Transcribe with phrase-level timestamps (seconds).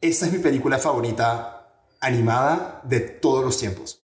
[0.00, 4.00] Esta es mi película favorita animada de todos los tiempos.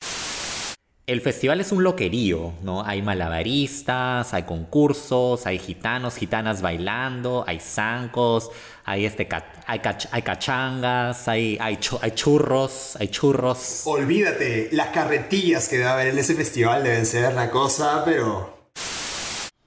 [1.07, 2.85] El festival es un loquerío, ¿no?
[2.85, 8.51] Hay malabaristas, hay concursos, hay gitanos, gitanas bailando, hay zancos,
[8.85, 9.27] hay, este,
[9.65, 9.81] hay,
[10.11, 13.81] hay cachangas, hay, hay, hay, churros, hay churros.
[13.85, 18.69] Olvídate, las carretillas que debe haber en ese festival deben ser la cosa, pero...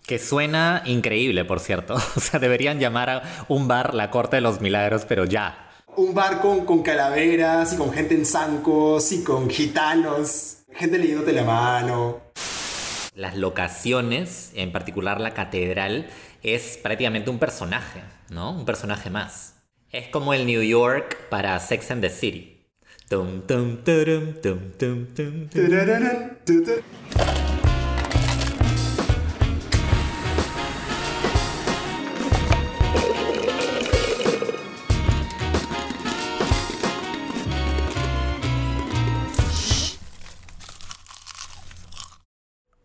[0.06, 1.96] Que suena increíble, por cierto.
[2.16, 5.70] O sea, deberían llamar a un bar la Corte de los Milagros, pero ya.
[5.94, 10.64] Un bar con, con calaveras y con gente en zancos y con gitanos.
[10.72, 12.20] Gente leyéndote la mano.
[13.14, 16.06] Las locaciones, en particular la catedral,
[16.42, 18.52] es prácticamente un personaje, ¿no?
[18.52, 19.56] Un personaje más.
[19.90, 22.66] Es como el New York para Sex and the City.
[23.10, 24.32] Tum, tum, tum,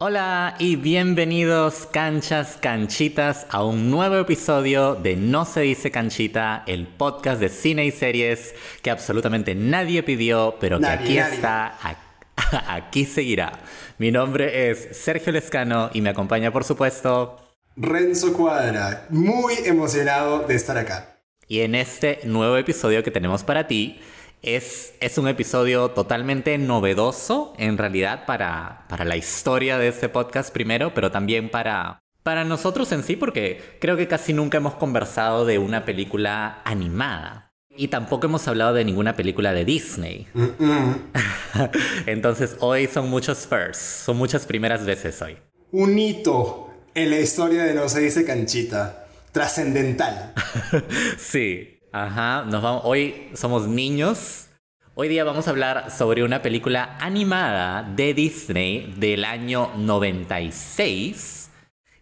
[0.09, 6.88] Hola y bienvenidos canchas canchitas a un nuevo episodio de No se dice canchita, el
[6.88, 11.77] podcast de cine y series que absolutamente nadie pidió, pero que aquí está,
[12.69, 13.52] aquí seguirá.
[13.97, 17.36] Mi nombre es Sergio Lescano y me acompaña por supuesto
[17.75, 21.19] Renzo Cuadra, muy emocionado de estar acá.
[21.49, 23.99] Y en este nuevo episodio que tenemos para ti,
[24.41, 30.53] es, es, un episodio totalmente novedoso, en realidad, para, para la historia de este podcast
[30.53, 35.45] primero, pero también para, para nosotros en sí, porque creo que casi nunca hemos conversado
[35.45, 37.53] de una película animada.
[37.75, 40.27] Y tampoco hemos hablado de ninguna película de Disney.
[42.08, 45.38] Entonces hoy son muchos firsts, son muchas primeras veces hoy.
[45.71, 49.05] Un hito en la historia de No se dice canchita.
[49.31, 50.33] Trascendental.
[51.19, 51.77] sí.
[52.00, 52.45] Ajá,
[52.84, 54.50] hoy somos niños.
[54.94, 61.49] Hoy día vamos a hablar sobre una película animada de Disney del año 96.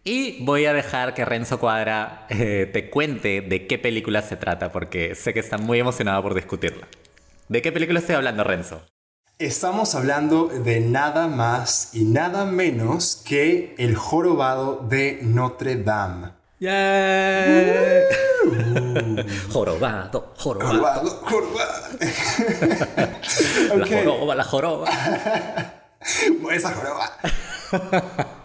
[0.03, 4.73] Y voy a dejar que Renzo Cuadra eh, te cuente de qué película se trata,
[4.73, 6.89] porque sé que está muy emocionado por discutirla.
[7.47, 8.81] ¿De qué película estoy hablando, Renzo?
[9.39, 16.44] Estamos hablando de nada más y nada menos que El jorobado de Notre Dame.
[16.59, 18.03] ¡Yeah!
[19.51, 21.09] jorobado, jorobado.
[21.21, 21.99] Jorobado,
[23.75, 24.89] La joroba, la joroba.
[26.51, 27.11] Esa joroba.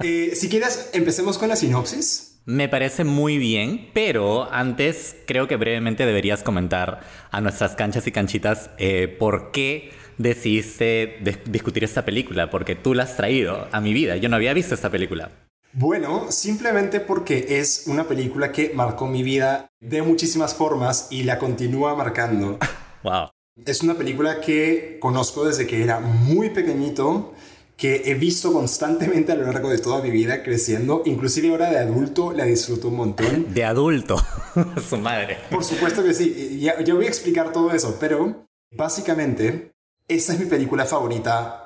[0.02, 2.40] Eh, si quieres, empecemos con la sinopsis.
[2.46, 7.00] Me parece muy bien, pero antes creo que brevemente deberías comentar
[7.30, 13.04] a nuestras canchas y canchitas eh, por qué decidiste discutir esta película, porque tú la
[13.04, 14.16] has traído a mi vida.
[14.16, 15.30] Yo no había visto esta película.
[15.72, 21.38] Bueno, simplemente porque es una película que marcó mi vida de muchísimas formas y la
[21.38, 22.58] continúa marcando.
[23.02, 23.30] Wow.
[23.64, 27.32] Es una película que conozco desde que era muy pequeñito,
[27.74, 31.78] que he visto constantemente a lo largo de toda mi vida creciendo, inclusive ahora de
[31.78, 33.46] adulto la disfruto un montón.
[33.54, 34.16] De adulto,
[34.86, 35.38] su madre.
[35.50, 38.44] Por supuesto que sí, ya, ya voy a explicar todo eso, pero
[38.76, 39.70] básicamente
[40.06, 41.59] esta es mi película favorita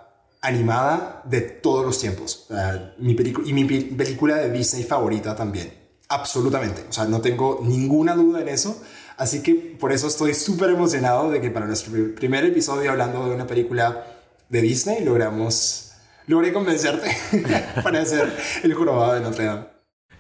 [0.44, 2.46] animada de todos los tiempos.
[2.98, 3.16] mi
[3.46, 5.72] y mi película de Disney favorita también.
[6.08, 6.84] Absolutamente.
[6.88, 8.80] O sea, no tengo ninguna duda en eso.
[9.16, 13.34] Así que por eso estoy súper emocionado de que para nuestro primer episodio hablando de
[13.34, 14.04] una película
[14.48, 15.92] de Disney logramos...
[16.26, 17.10] Logré convencerte
[17.82, 19.66] para hacer el jorobado de Notre Dame.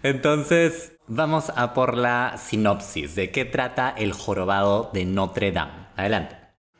[0.02, 3.14] Entonces, vamos a por la sinopsis.
[3.14, 5.88] ¿De qué trata el jorobado de Notre Dame?
[5.96, 6.36] Adelante.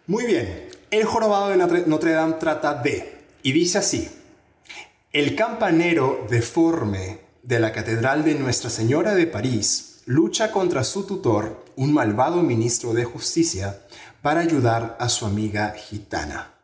[0.07, 0.69] Muy bien.
[0.91, 3.14] El jorobado de Notre Dame trata de
[3.45, 4.09] y dice así,
[5.13, 11.63] el campanero deforme de la Catedral de Nuestra Señora de París lucha contra su tutor,
[11.77, 13.83] un malvado ministro de justicia,
[14.23, 16.55] para ayudar a su amiga gitana.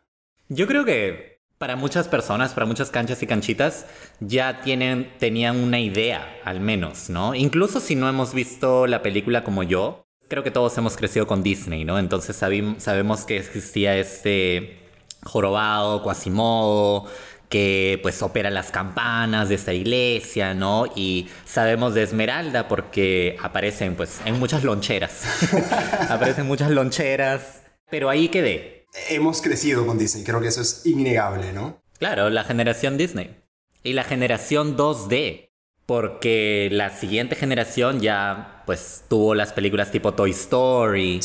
[0.49, 3.85] Yo creo que para muchas personas, para muchas canchas y canchitas,
[4.19, 7.35] ya tienen, tenían una idea, al menos, ¿no?
[7.35, 11.43] Incluso si no hemos visto la película como yo, creo que todos hemos crecido con
[11.43, 11.99] Disney, ¿no?
[11.99, 14.80] Entonces sabemos que existía este
[15.23, 17.07] jorobado, Quasimodo,
[17.49, 20.85] que pues opera las campanas de esta iglesia, ¿no?
[20.95, 25.23] Y sabemos de Esmeralda porque aparecen pues en muchas loncheras.
[26.09, 28.87] aparecen muchas loncheras, pero ahí quedé.
[29.09, 31.81] Hemos crecido con Disney, creo que eso es innegable, ¿no?
[31.99, 33.37] Claro, la generación Disney.
[33.83, 35.51] Y la generación 2D
[35.91, 41.19] porque la siguiente generación ya pues tuvo las películas tipo Toy Story,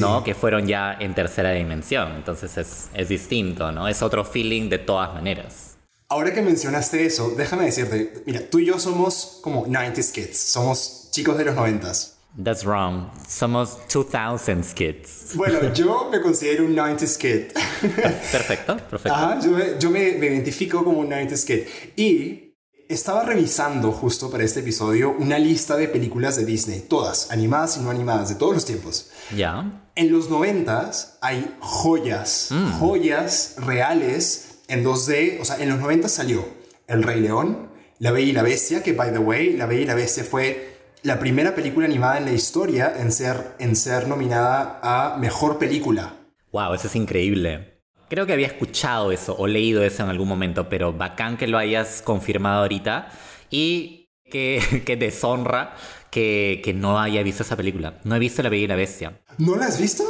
[0.00, 0.24] ¿no?
[0.24, 3.86] Que fueron ya en tercera dimensión, entonces es, es distinto, ¿no?
[3.86, 5.76] Es otro feeling de todas maneras.
[6.08, 11.08] Ahora que mencionaste eso, déjame decirte, mira, tú y yo somos como 90s kids, somos
[11.12, 12.14] chicos de los 90s.
[12.42, 13.12] That's wrong.
[13.28, 15.36] Somos 2000s kids.
[15.36, 17.52] Bueno, yo me considero un 90s kid.
[18.32, 19.14] Perfecto, perfecto.
[19.14, 21.60] Ajá, yo, me, yo me, me identifico como un 90s kid.
[21.96, 22.47] Y
[22.88, 27.80] estaba revisando justo para este episodio una lista de películas de Disney, todas, animadas y
[27.80, 29.10] no animadas, de todos los tiempos.
[29.36, 29.84] Ya.
[29.94, 32.48] En los 90s hay joyas,
[32.78, 35.40] joyas reales en 2D.
[35.40, 36.48] O sea, en los 90 salió
[36.86, 37.68] El Rey León,
[37.98, 40.78] La Bella y la Bestia, que by the way, La Bella y la Bestia fue
[41.02, 46.14] la primera película animada en la historia en ser, en ser nominada a Mejor Película.
[46.52, 47.77] Wow, eso es increíble.
[48.08, 51.58] Creo que había escuchado eso o leído eso en algún momento, pero bacán que lo
[51.58, 53.10] hayas confirmado ahorita
[53.50, 55.74] y que, que deshonra
[56.10, 57.98] que, que no haya visto esa película.
[58.04, 59.20] No he visto La Bella y la Bestia.
[59.38, 60.04] ¿No la has visto?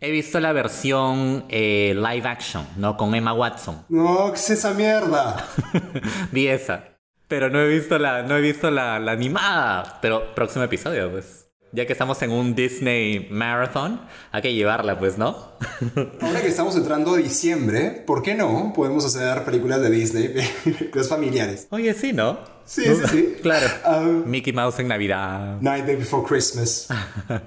[0.00, 2.96] He visto la versión eh, live action, ¿no?
[2.96, 3.86] Con Emma Watson.
[3.88, 5.48] No, ¿qué es esa mierda?
[6.32, 6.98] Vi esa.
[7.28, 9.98] Pero no he visto la, no he visto la, la animada.
[10.02, 11.48] Pero próximo episodio, pues.
[11.74, 14.00] Ya que estamos en un Disney Marathon,
[14.30, 15.54] hay que llevarla, pues, ¿no?
[16.20, 20.28] Ahora que estamos entrando a diciembre, ¿por qué no podemos hacer películas de Disney,
[20.62, 21.66] películas familiares?
[21.70, 22.38] Oye, sí, ¿no?
[22.64, 23.36] Sí, sí, sí.
[23.42, 23.66] Claro.
[23.86, 25.60] Um, Mickey Mouse en Navidad.
[25.60, 26.86] Night Day Before Christmas.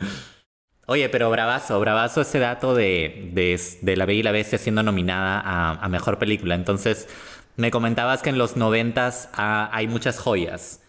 [0.88, 4.84] Oye, pero bravazo, bravazo ese dato de, de, de La Bella y la Bestia siendo
[4.84, 6.56] nominada a, a Mejor Película.
[6.56, 7.08] Entonces,
[7.56, 10.82] me comentabas que en los noventas ah, hay muchas joyas.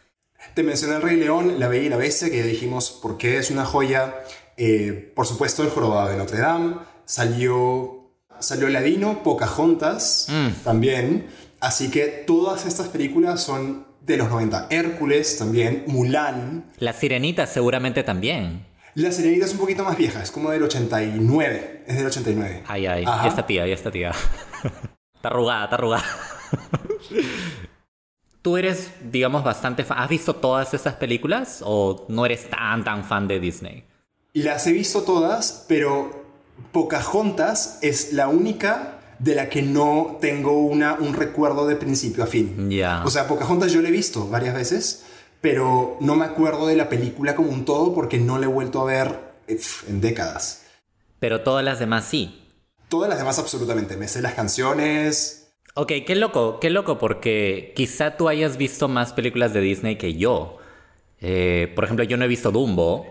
[0.55, 3.39] Te mencioné El Rey León, La Bella y la Bestia, que ya dijimos por qué
[3.39, 4.15] es una joya.
[4.57, 6.77] Eh, por supuesto, El Jorobado de Notre Dame.
[7.05, 8.11] Salió,
[8.41, 10.29] salió Ladino, Pocahontas
[10.65, 11.29] también.
[11.61, 14.67] Así que todas estas películas son de los 90.
[14.71, 16.71] Hércules también, Mulan.
[16.79, 18.67] La Sirenita seguramente también.
[18.95, 21.85] La Sirenita es un poquito más vieja, es como del 89.
[21.87, 22.65] Es del 89.
[22.67, 23.23] Ay, ay, Ajá.
[23.25, 24.11] ya está tía, ya está tía.
[25.15, 26.05] está arrugada, está arrugada.
[28.49, 29.99] ¿Tú eres, digamos, bastante fan?
[29.99, 33.85] ¿Has visto todas esas películas o no eres tan, tan fan de Disney?
[34.33, 36.25] Las he visto todas, pero
[36.73, 42.27] Pocahontas es la única de la que no tengo una, un recuerdo de principio a
[42.27, 42.71] fin.
[42.71, 43.05] Ya.
[43.05, 45.05] O sea, Pocahontas yo la he visto varias veces,
[45.43, 48.81] pero no me acuerdo de la película como un todo porque no la he vuelto
[48.81, 50.63] a ver en décadas.
[51.21, 52.49] Pero todas las demás sí.
[52.89, 53.99] Todas las demás absolutamente.
[53.99, 55.48] Me sé las canciones.
[55.81, 60.15] Ok, qué loco, qué loco, porque quizá tú hayas visto más películas de Disney que
[60.15, 60.59] yo.
[61.21, 63.07] Eh, por ejemplo, yo no he visto Dumbo,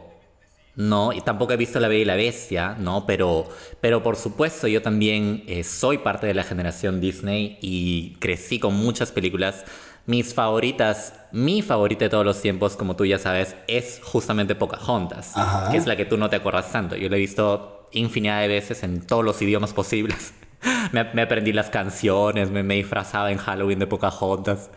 [0.76, 3.48] no, y tampoco he visto La Bella y la Bestia, no, pero,
[3.80, 8.74] pero por supuesto yo también eh, soy parte de la generación Disney y crecí con
[8.74, 9.64] muchas películas.
[10.06, 15.38] Mis favoritas, mi favorita de todos los tiempos, como tú ya sabes, es justamente Pocahontas,
[15.38, 15.72] Ajá.
[15.72, 16.98] que es la que tú no te acuerdas tanto.
[16.98, 20.34] Yo la he visto infinidad de veces en todos los idiomas posibles.
[20.92, 24.70] Me, me aprendí las canciones, me, me disfrazaba en Halloween de Pocahontas.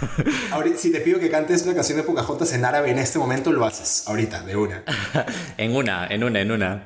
[0.50, 3.52] Ahorita, si te pido que cantes una canción de Pocahontas en árabe en este momento,
[3.52, 4.04] lo haces.
[4.06, 4.82] Ahorita, de una.
[5.58, 6.84] en una, en una, en una.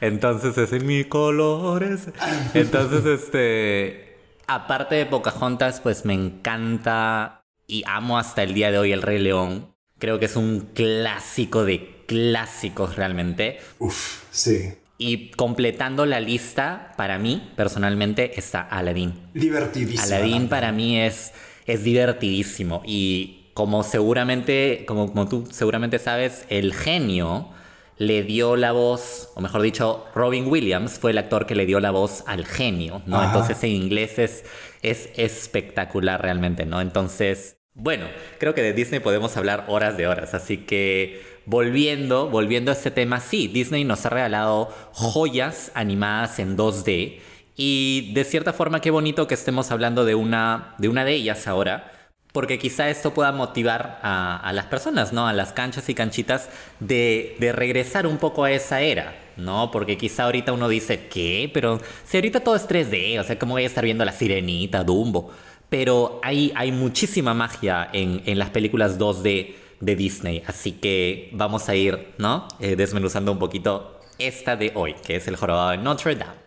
[0.00, 2.08] Entonces es en mi colores.
[2.54, 4.16] Entonces, este.
[4.46, 9.18] Aparte de Pocahontas, pues me encanta y amo hasta el día de hoy El Rey
[9.18, 9.74] León.
[9.98, 13.60] Creo que es un clásico de clásicos realmente.
[13.78, 14.72] Uf, sí.
[15.00, 19.14] Y completando la lista, para mí, personalmente, está Aladdin.
[19.32, 20.02] Divertidísimo.
[20.02, 21.32] Aladdin para mí es,
[21.64, 22.82] es divertidísimo.
[22.84, 27.48] Y como seguramente, como, como tú seguramente sabes, el genio
[27.96, 31.80] le dio la voz, o mejor dicho, Robin Williams fue el actor que le dio
[31.80, 33.16] la voz al genio, ¿no?
[33.16, 33.26] Ajá.
[33.28, 34.44] Entonces en inglés es,
[34.82, 36.82] es espectacular realmente, ¿no?
[36.82, 38.06] Entonces, bueno,
[38.38, 42.90] creo que de Disney podemos hablar horas de horas, así que volviendo, volviendo a este
[42.90, 47.18] tema, sí, Disney nos ha regalado joyas animadas en 2D
[47.56, 51.46] y de cierta forma qué bonito que estemos hablando de una de, una de ellas
[51.46, 51.92] ahora,
[52.32, 55.26] porque quizá esto pueda motivar a, las personas, ¿no?
[55.26, 59.70] A las canchas y canchitas de, regresar un poco a esa era, ¿no?
[59.70, 61.50] Porque quizá ahorita uno dice, ¿qué?
[61.52, 64.84] Pero si ahorita todo es 3D, o sea, ¿cómo voy a estar viendo la sirenita,
[64.84, 65.30] Dumbo?
[65.68, 71.68] Pero hay, hay muchísima magia en, en las películas 2D de Disney, así que vamos
[71.68, 72.46] a ir, ¿no?
[72.60, 76.38] Eh, desmenuzando un poquito esta de hoy, que es El Jorobado de Notre Dame.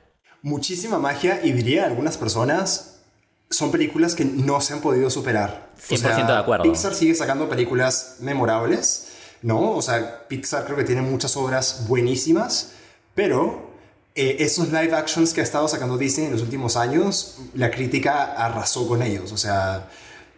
[0.42, 3.02] Muchísima magia y diría algunas personas
[3.50, 5.72] son películas que no se han podido superar.
[5.78, 6.64] 100% o sea, de acuerdo.
[6.64, 9.10] Pixar sigue sacando películas memorables,
[9.42, 9.72] ¿no?
[9.72, 12.72] O sea, Pixar creo que tiene muchas obras buenísimas,
[13.16, 13.74] pero
[14.16, 18.34] eh, esos live actions que ha estado sacando Disney en los últimos años, la crítica
[18.34, 19.90] arrasó con ellos, o sea,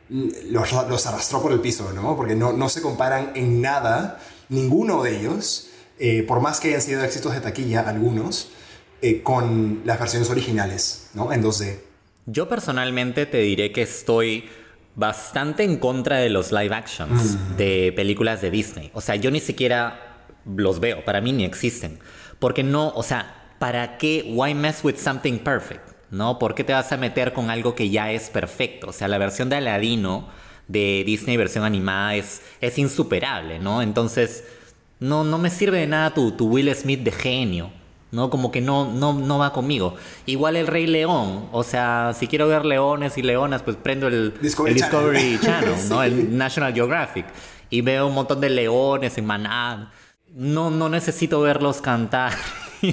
[0.10, 2.16] los, los arrastró por el piso, ¿no?
[2.16, 4.20] Porque no, no se comparan en nada,
[4.50, 5.70] ninguno de ellos,
[6.00, 8.50] eh, por más que hayan sido éxitos de taquilla, algunos,
[9.02, 11.32] eh, con las versiones originales, ¿no?
[11.32, 11.80] En 2D.
[12.26, 14.50] Yo personalmente te diré que estoy
[14.96, 17.56] bastante en contra de los live actions mm.
[17.58, 18.92] de películas de Disney.
[18.94, 22.00] O sea, yo ni siquiera los veo, para mí ni existen.
[22.40, 24.32] Porque no, o sea, ¿para qué?
[24.36, 25.95] Why mess with something perfect?
[26.12, 26.40] ¿No?
[26.40, 28.88] ¿Por qué te vas a meter con algo que ya es perfecto?
[28.90, 30.28] O sea, la versión de Aladino
[30.68, 33.82] de Disney, versión animada, es, es insuperable, ¿no?
[33.82, 34.46] Entonces,
[35.00, 37.72] no, no me sirve de nada tu, tu Will Smith de genio.
[38.12, 38.30] ¿no?
[38.30, 39.96] Como que no, no, no va conmigo.
[40.26, 44.34] Igual el Rey León, o sea, si quiero ver leones y leonas, pues prendo el
[44.42, 46.02] Discovery, Channel, ¿no?
[46.02, 47.26] El National Geographic.
[47.70, 49.92] Y veo un montón de leones en manada.
[50.34, 52.34] No, no necesito verlos cantar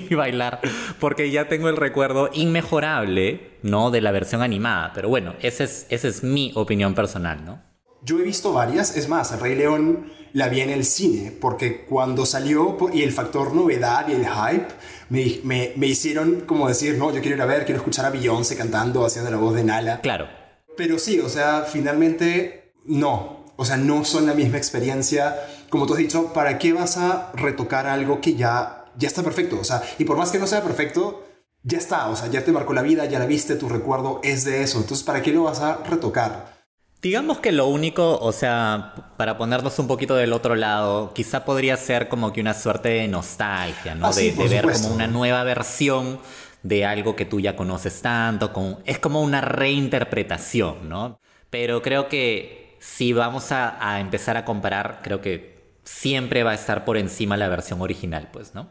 [0.11, 0.61] y bailar,
[1.01, 3.91] porque ya tengo el recuerdo inmejorable, ¿no?
[3.91, 4.93] De la versión animada.
[4.95, 7.63] Pero bueno, esa es, esa es mi opinión personal, ¿no?
[8.05, 11.85] Yo he visto varias, es más, el Rey León la vi en el cine, porque
[11.85, 14.69] cuando salió y el factor novedad y el hype
[15.09, 18.11] me, me, me, hicieron como decir, no, yo quiero ir a ver, quiero escuchar a
[18.11, 20.01] Beyoncé cantando, haciendo la voz de Nala.
[20.01, 20.27] Claro.
[20.77, 23.45] Pero sí, o sea, finalmente no.
[23.57, 25.37] O sea, no son la misma experiencia.
[25.69, 29.59] Como tú has dicho, ¿para qué vas a retocar algo que ya, ya está perfecto?
[29.61, 31.25] O sea, y por más que no sea perfecto,
[31.63, 32.09] ya está.
[32.09, 34.79] O sea, ya te marcó la vida, ya la viste, tu recuerdo es de eso.
[34.79, 36.53] Entonces, ¿para qué lo vas a retocar?
[37.01, 41.77] Digamos que lo único, o sea, para ponernos un poquito del otro lado, quizá podría
[41.77, 44.07] ser como que una suerte de nostalgia, ¿no?
[44.07, 46.21] Ah, de, de ver como una nueva versión
[46.63, 51.19] de algo que tú ya conoces tanto, con, es como una reinterpretación, ¿no?
[51.51, 56.55] Pero creo que si vamos a, a empezar a comparar, creo que siempre va a
[56.55, 58.71] estar por encima la versión original, pues, ¿no?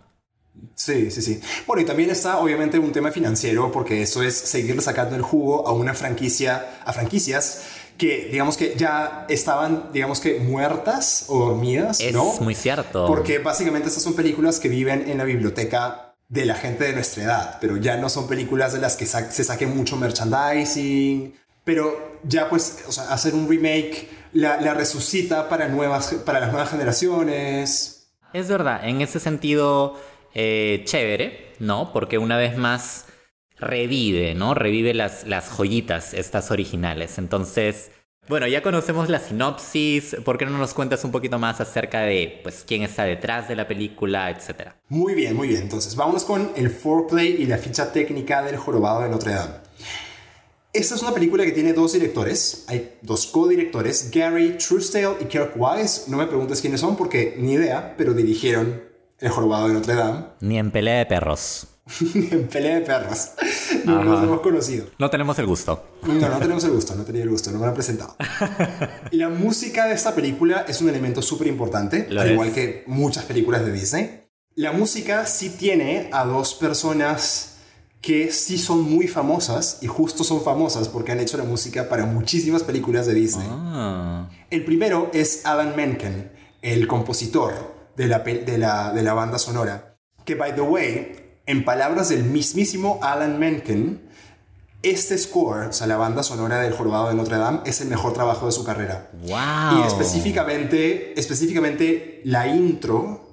[0.75, 1.41] Sí, sí, sí.
[1.67, 5.67] Bueno, y también está obviamente un tema financiero, porque eso es seguirle sacando el jugo
[5.67, 7.63] a una franquicia, a franquicias
[7.97, 12.33] que digamos que ya estaban, digamos que muertas o dormidas, es ¿no?
[12.41, 13.05] muy cierto.
[13.05, 17.23] Porque básicamente estas son películas que viven en la biblioteca de la gente de nuestra
[17.23, 22.17] edad, pero ya no son películas de las que sa se saque mucho merchandising, pero
[22.23, 26.71] ya pues, o sea, hacer un remake la, la resucita para, nuevas, para las nuevas
[26.71, 28.07] generaciones.
[28.33, 29.99] Es verdad, en ese sentido,
[30.33, 31.91] eh, chévere, ¿no?
[31.93, 33.05] Porque una vez más
[33.57, 34.53] revive, ¿no?
[34.53, 37.17] Revive las, las joyitas, estas originales.
[37.17, 37.91] Entonces,
[38.27, 40.15] bueno, ya conocemos la sinopsis.
[40.23, 43.55] ¿Por qué no nos cuentas un poquito más acerca de pues, quién está detrás de
[43.55, 44.75] la película, etcétera?
[44.89, 45.63] Muy bien, muy bien.
[45.63, 49.53] Entonces, vámonos con el foreplay y la ficha técnica del Jorobado de Notre Dame.
[50.73, 55.51] Esta es una película que tiene dos directores, hay dos co-directores, Gary Truesdale y Kirk
[55.57, 56.03] Wise.
[56.07, 58.90] No me preguntes quiénes son porque ni idea, pero dirigieron
[59.21, 60.25] El Jorobado de Notre Dame.
[60.41, 61.67] Ni en pelea de perros.
[62.15, 63.31] en pelea de perros.
[63.85, 64.87] No nos hemos conocido.
[64.97, 65.83] No tenemos el gusto.
[66.07, 68.15] No, no tenemos el gusto, no tenía el gusto, no me lo han presentado.
[69.11, 72.31] La música de esta película es un elemento súper importante, al es.
[72.31, 74.23] igual que muchas películas de Disney.
[74.55, 77.57] La música sí tiene a dos personas
[78.01, 82.05] que sí son muy famosas y justo son famosas porque han hecho la música para
[82.07, 83.47] muchísimas películas de Disney.
[83.49, 84.29] Ah.
[84.49, 86.31] El primero es Alan Menken,
[86.63, 91.65] el compositor de la, de la, de la banda sonora, que by the way, en
[91.65, 94.09] palabras del mismísimo Alan Menken,
[94.83, 98.13] este score, o sea, la banda sonora del Jorobado de Notre Dame, es el mejor
[98.13, 99.11] trabajo de su carrera.
[99.13, 99.83] ¡Wow!
[99.83, 103.31] Y específicamente, específicamente la intro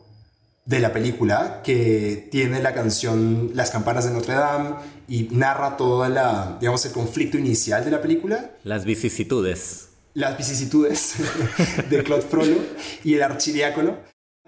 [0.66, 4.74] de la película, que tiene la canción Las campanas de Notre Dame
[5.08, 8.50] y narra toda la, digamos, el conflicto inicial de la película.
[8.64, 9.88] Las vicisitudes.
[10.12, 11.14] Las vicisitudes
[11.90, 12.58] de Claude Frollo
[13.02, 13.96] y el archidiácono.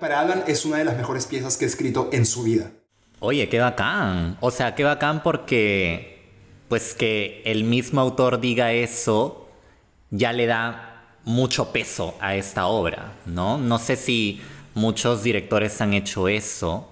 [0.01, 2.71] Para Alan es una de las mejores piezas que ha escrito en su vida.
[3.19, 4.39] Oye, qué bacán.
[4.41, 6.23] O sea, qué bacán porque,
[6.69, 9.47] pues que el mismo autor diga eso
[10.11, 13.59] ya le da mucho peso a esta obra, ¿no?
[13.59, 14.41] No sé si
[14.75, 16.89] muchos directores han hecho eso.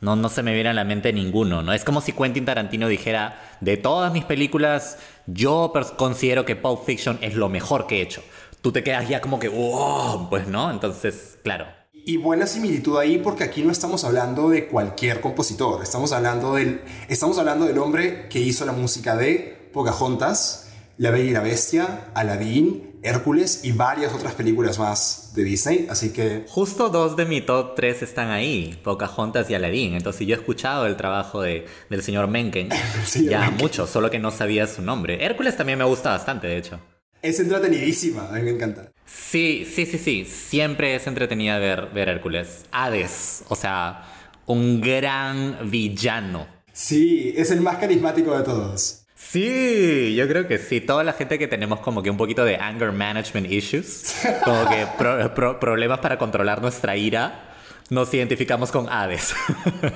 [0.00, 1.72] No, no se me viene a la mente ninguno, ¿no?
[1.72, 7.18] Es como si Quentin Tarantino dijera, de todas mis películas, yo considero que Pulp Fiction
[7.22, 8.22] es lo mejor que he hecho.
[8.62, 11.75] Tú te quedas ya como que, wow, pues no, entonces, claro.
[12.08, 16.80] Y buena similitud ahí porque aquí no estamos hablando de cualquier compositor, estamos hablando del,
[17.08, 22.12] estamos hablando del hombre que hizo la música de Pocahontas, La Bella y la Bestia,
[22.14, 26.44] Aladdin, Hércules y varias otras películas más de Disney, así que...
[26.46, 30.86] Justo dos de mi top 3 están ahí, Pocahontas y Aladdin, entonces yo he escuchado
[30.86, 32.68] el trabajo de, del señor Mencken,
[33.14, 33.56] ya Mencken.
[33.56, 35.24] mucho, solo que no sabía su nombre.
[35.24, 36.78] Hércules también me gusta bastante, de hecho.
[37.26, 38.92] Es entretenidísima, a mí me encanta.
[39.04, 42.64] Sí, sí, sí, sí, siempre es entretenida ver, ver Hércules.
[42.70, 44.04] Hades, o sea,
[44.46, 46.46] un gran villano.
[46.72, 49.02] Sí, es el más carismático de todos.
[49.16, 50.80] Sí, yo creo que sí.
[50.80, 54.14] Toda la gente que tenemos como que un poquito de anger management issues,
[54.44, 57.54] como que pro- pro- problemas para controlar nuestra ira,
[57.90, 59.34] nos identificamos con Hades.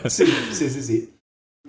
[0.08, 1.19] Sí, sí, sí, sí.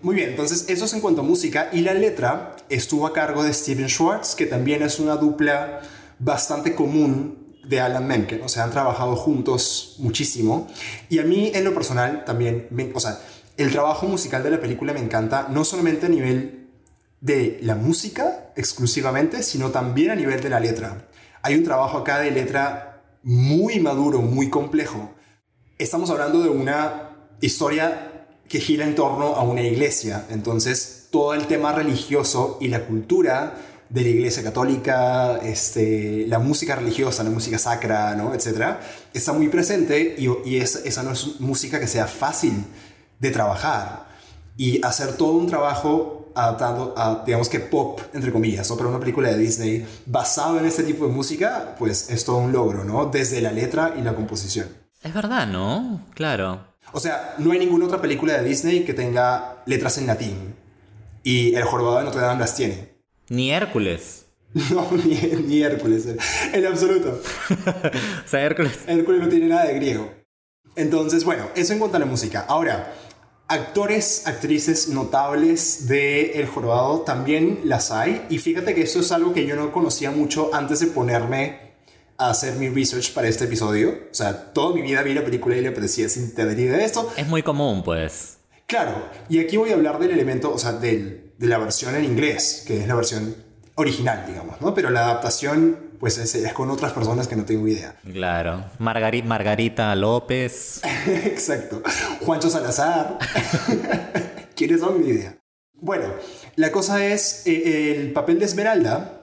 [0.02, 3.44] Muy bien, entonces eso es en cuanto a música y la letra estuvo a cargo
[3.44, 5.82] de Steven Schwartz, que también es una dupla
[6.18, 10.68] bastante común de Alan Menken, o sea, han trabajado juntos muchísimo.
[11.10, 13.20] Y a mí, en lo personal, también, o sea,
[13.58, 16.70] el trabajo musical de la película me encanta, no solamente a nivel
[17.20, 21.10] de la música exclusivamente, sino también a nivel de la letra.
[21.44, 25.14] Hay un trabajo acá de letra muy maduro, muy complejo.
[25.78, 28.11] Estamos hablando de una historia
[28.52, 33.56] que gira en torno a una iglesia, entonces todo el tema religioso y la cultura
[33.88, 38.34] de la iglesia católica, este, la música religiosa, la música sacra, ¿no?
[38.34, 38.82] etcétera,
[39.14, 42.66] está muy presente y, y esa no es música que sea fácil
[43.20, 44.08] de trabajar
[44.58, 49.00] y hacer todo un trabajo adaptando a, digamos que pop, entre comillas, o para una
[49.00, 53.06] película de Disney basado en este tipo de música, pues es todo un logro, ¿no?
[53.06, 54.68] Desde la letra y la composición.
[55.02, 56.02] Es verdad, ¿no?
[56.14, 56.71] Claro.
[56.94, 60.56] O sea, no hay ninguna otra película de Disney que tenga letras en latín.
[61.24, 62.90] Y el jorobado de Notre Dame las tiene.
[63.30, 64.26] Ni Hércules.
[64.74, 66.08] No, ni, Hércules,
[66.54, 67.22] en absoluto.
[68.26, 68.80] o sea, Hércules.
[68.86, 70.12] Hércules no tiene nada de griego.
[70.76, 72.46] Entonces, bueno, eso en cuanto a la música.
[72.50, 72.94] Ahora,
[73.48, 78.26] actores, actrices notables de El Jorobado también las hay.
[78.30, 81.71] Y fíjate que eso es algo que yo no conocía mucho antes de ponerme
[82.26, 83.90] a hacer mi research para este episodio.
[84.12, 86.86] O sea, toda mi vida vi la película y le parecía sin tener idea de
[86.86, 87.12] esto.
[87.18, 88.38] Es muy común, pues.
[88.68, 92.06] Claro, y aquí voy a hablar del elemento, o sea, del de la versión en
[92.06, 93.36] inglés, que es la versión
[93.74, 94.76] original, digamos, ¿no?
[94.76, 97.96] Pero la adaptación, pues es, con otras personas que no tengo idea.
[98.14, 98.66] Claro.
[98.78, 100.82] Margarita, Margarita López.
[101.08, 101.82] Exacto.
[102.24, 103.18] Juancho Salazar.
[104.56, 105.02] ¿Quiénes son?
[105.02, 105.36] Mi idea.
[105.74, 106.06] Bueno,
[106.58, 109.21] la cosa es, eh, el papel de Esmeralda,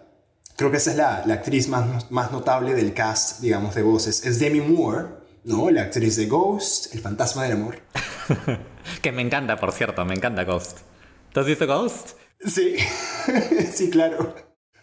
[0.58, 4.26] creo que esa es la, la, actriz más, más notable del cast, digamos, de voces,
[4.26, 5.06] es Demi Moore,
[5.44, 5.70] ¿no?
[5.70, 7.78] La actriz de Ghost, El fantasma del amor.
[9.02, 10.80] que me encanta, por cierto, me encanta Ghost.
[11.32, 12.18] ¿Te has visto Ghost?
[12.44, 12.74] Sí,
[13.72, 14.34] sí, claro.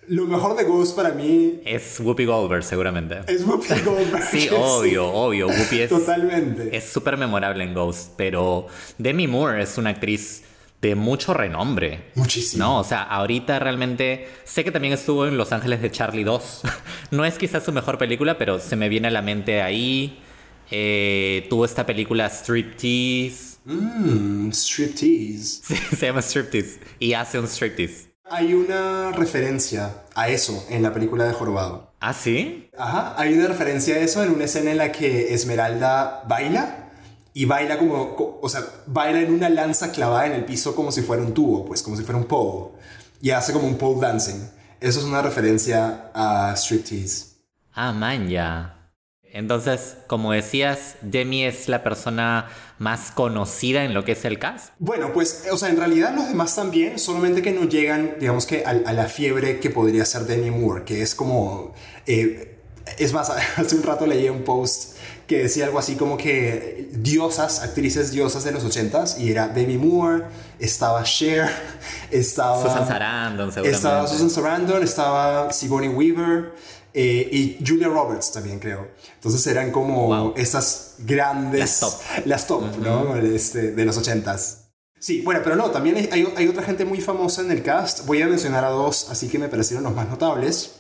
[0.08, 1.62] Lo mejor de Ghost para mí...
[1.66, 3.22] Es Whoopi Goldberg, seguramente.
[3.28, 4.24] Es Whoopi Goldberg.
[4.24, 5.48] sí, obvio, obvio.
[5.48, 5.90] Whoopi es...
[5.90, 6.76] Totalmente.
[6.76, 8.68] Es súper memorable en Ghost, pero
[8.98, 10.44] Demi Moore es una actriz
[10.86, 12.12] de mucho renombre.
[12.16, 12.64] Muchísimo.
[12.64, 16.62] No, o sea, ahorita realmente sé que también estuvo en Los Ángeles de Charlie 2.
[17.12, 20.20] no es quizás su mejor película, pero se me viene a la mente ahí.
[20.72, 23.56] Eh, tuvo esta película Striptease.
[23.66, 25.62] Mmm, striptease.
[25.66, 26.80] Sí, se llama striptease.
[27.00, 28.14] Y hace un striptease.
[28.30, 31.94] Hay una referencia a eso en la película de Jorobado.
[32.00, 32.70] ¿Ah, sí?
[32.78, 36.85] Ajá, hay una referencia a eso en una escena en la que Esmeralda baila
[37.38, 41.02] y baila como, o sea, baila en una lanza clavada en el piso como si
[41.02, 42.70] fuera un tubo, pues como si fuera un pole.
[43.22, 44.40] Y hace como un pole dancing.
[44.80, 47.36] Eso es una referencia a striptease.
[47.74, 48.90] Ah, man, ya.
[49.24, 52.48] Entonces, como decías, Demi es la persona
[52.80, 54.72] más conocida en lo que es el cast.
[54.80, 58.64] Bueno, pues, o sea, en realidad los demás también, solamente que no llegan, digamos que
[58.64, 61.74] a, la fiebre que podría ser Demi Moore, que es como...
[62.08, 62.62] Eh,
[62.98, 64.96] es más, hace un rato leí un post
[65.28, 69.78] que decía algo así como que diosas, actrices diosas de los ochentas, y era Demi
[69.78, 70.24] Moore,
[70.60, 71.50] estaba Cher,
[72.12, 72.62] estaba...
[72.62, 73.76] Susan Sarandon, seguramente.
[73.76, 76.54] Estaba Susan Sarandon, estaba Sigourney Weaver,
[76.94, 78.88] eh, y Julia Roberts también creo.
[79.16, 81.60] Entonces eran como estas grandes...
[81.60, 81.94] Las top.
[82.26, 83.16] Las top, ¿no?
[83.18, 84.66] Este, de los ochentas.
[84.98, 88.06] Sí, bueno, pero no, también hay, hay, otra gente muy famosa en el cast.
[88.06, 90.78] Voy a mencionar a dos, así que me parecieron los más notables.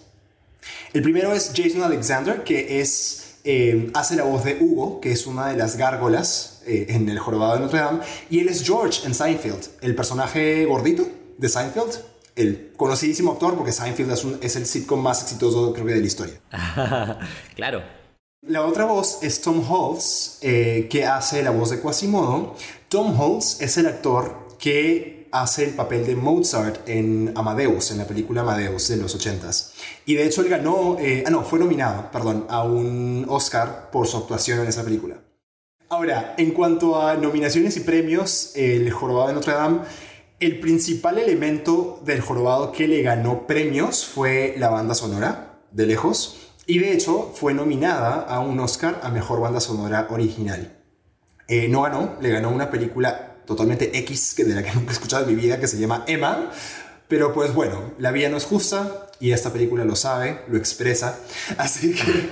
[0.93, 5.27] El primero es Jason Alexander, que es, eh, hace la voz de Hugo, que es
[5.27, 7.99] una de las gárgolas eh, en El Jorobado de Notre Dame.
[8.29, 13.71] Y él es George en Seinfeld, el personaje gordito de Seinfeld el conocidísimo actor, porque
[13.71, 16.39] Seinfeld es, el sitcom más exitoso, creo que, de la historia.
[17.55, 17.81] claro.
[18.41, 22.55] La otra voz es Tom Holtz, eh, que hace la voz de Quasimodo.
[22.89, 28.05] Tom Holtz es el actor que hace el papel de Mozart en Amadeus, en la
[28.05, 29.71] película Amadeus de los 80s.
[30.05, 34.07] Y de hecho él ganó, eh, ah no, fue nominado, perdón, a un Oscar por
[34.07, 35.15] su actuación en esa película.
[35.89, 39.81] Ahora, en cuanto a nominaciones y premios, El Jorobado de Notre Dame
[40.41, 46.51] el principal elemento del jorobado que le ganó premios fue la banda sonora, de lejos,
[46.67, 50.77] y de hecho fue nominada a un Oscar a Mejor Banda Sonora Original.
[51.47, 54.93] Eh, no ganó, le ganó una película totalmente X, que de la que nunca he
[54.93, 56.51] escuchado en mi vida, que se llama Emma,
[57.07, 61.19] pero pues bueno, la vida no es justa y esta película lo sabe, lo expresa,
[61.57, 62.29] así que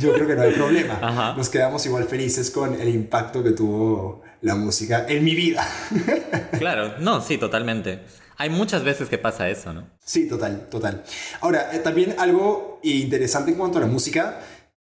[0.00, 1.34] yo creo que no hay problema.
[1.36, 5.66] Nos quedamos igual felices con el impacto que tuvo la música en mi vida.
[6.58, 8.00] claro, no, sí, totalmente.
[8.36, 9.86] Hay muchas veces que pasa eso, ¿no?
[10.02, 11.04] Sí, total, total.
[11.42, 14.40] Ahora, eh, también algo interesante en cuanto a la música,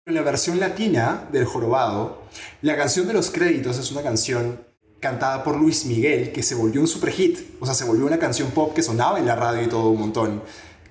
[0.05, 2.25] en la versión latina del Jorobado,
[2.63, 4.74] la canción de los créditos es una canción
[5.05, 7.39] cantada por Luis Miguel que se volvió un super hit.
[7.61, 10.01] O sea, se volvió una canción pop que sonaba en la radio y todo un
[10.01, 10.43] montón,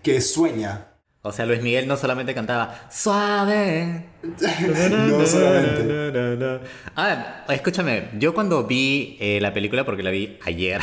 [0.04, 0.89] que es Sueña.
[1.23, 4.06] O sea, Luis Miguel no solamente cantaba suave.
[4.21, 6.60] no solamente.
[6.95, 10.82] Ah, escúchame, yo cuando vi eh, la película, porque la vi ayer,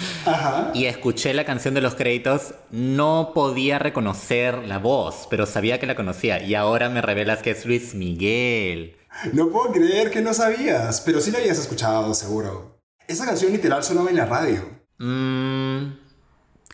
[0.74, 5.86] y escuché la canción de los créditos, no podía reconocer la voz, pero sabía que
[5.86, 6.40] la conocía.
[6.40, 8.99] Y ahora me revelas que es Luis Miguel.
[9.32, 12.80] No puedo creer que no sabías, pero sí la habías escuchado, seguro.
[13.06, 14.80] Esa canción literal sonaba en la radio.
[14.98, 15.92] Mmm.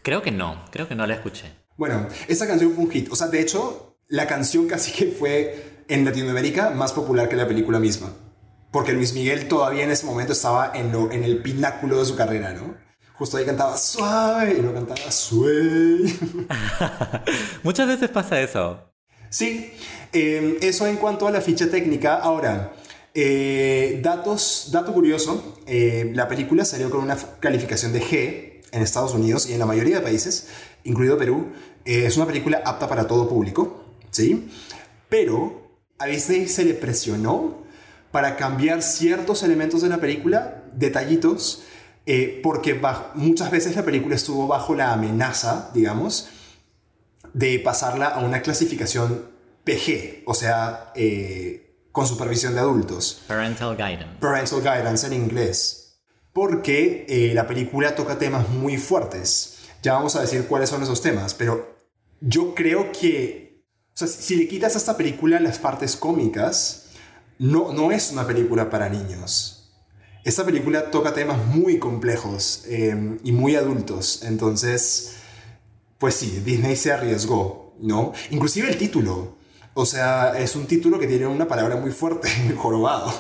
[0.02, 1.52] creo que no, creo que no la escuché.
[1.76, 3.10] Bueno, esa canción fue un hit.
[3.12, 7.46] O sea, de hecho, la canción casi que fue en Latinoamérica más popular que la
[7.46, 8.12] película misma.
[8.70, 12.52] Porque Luis Miguel todavía en ese momento estaba en, en el pináculo de su carrera,
[12.52, 12.74] ¿no?
[13.14, 16.12] Justo ahí cantaba suave y no cantaba suave.
[17.62, 18.92] Muchas veces pasa eso.
[19.30, 19.72] Sí,
[20.12, 22.16] em, eso en cuanto a la ficha técnica.
[22.16, 22.72] Ahora,
[23.18, 29.14] eh, datos, dato curioso, eh, la película salió con una calificación de G en Estados
[29.14, 30.48] Unidos y en la mayoría de países,
[30.84, 31.46] incluido Perú,
[31.86, 34.50] eh, es una película apta para todo público, ¿sí?
[35.08, 35.66] Pero
[35.98, 37.62] a Disney se le presionó
[38.10, 41.62] para cambiar ciertos elementos de la película, detallitos,
[42.42, 42.80] porque
[43.14, 46.28] muchas veces la película estuvo bajo la amenaza, digamos,
[47.36, 49.30] de pasarla a una clasificación
[49.64, 53.22] PG, o sea, eh, con supervisión de adultos.
[53.26, 54.18] Parental Guidance.
[54.20, 55.98] Parental Guidance en inglés.
[56.32, 61.32] Porque la película toca temas muy fuertes ya vamos a decir cuáles son esos temas,
[61.32, 61.76] pero
[62.20, 66.88] yo creo que, o sea, si le quitas a esta película las partes cómicas,
[67.38, 69.70] no, no es una película para niños.
[70.24, 75.15] Esta película toca temas muy complejos em, y muy adultos, entonces,
[75.98, 78.12] pues sí, Disney se arriesgó, ¿no?
[78.30, 79.36] Inclusive el título,
[79.74, 83.12] o sea, es un título que tiene una palabra muy fuerte, jorobado.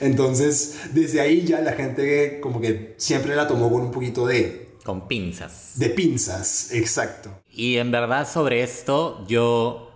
[0.00, 4.68] Entonces, desde ahí ya la gente como que siempre la tomó con un poquito de
[4.84, 5.72] con pinzas.
[5.74, 7.30] De pinzas, exacto.
[7.50, 9.90] Y en verdad sobre esto yo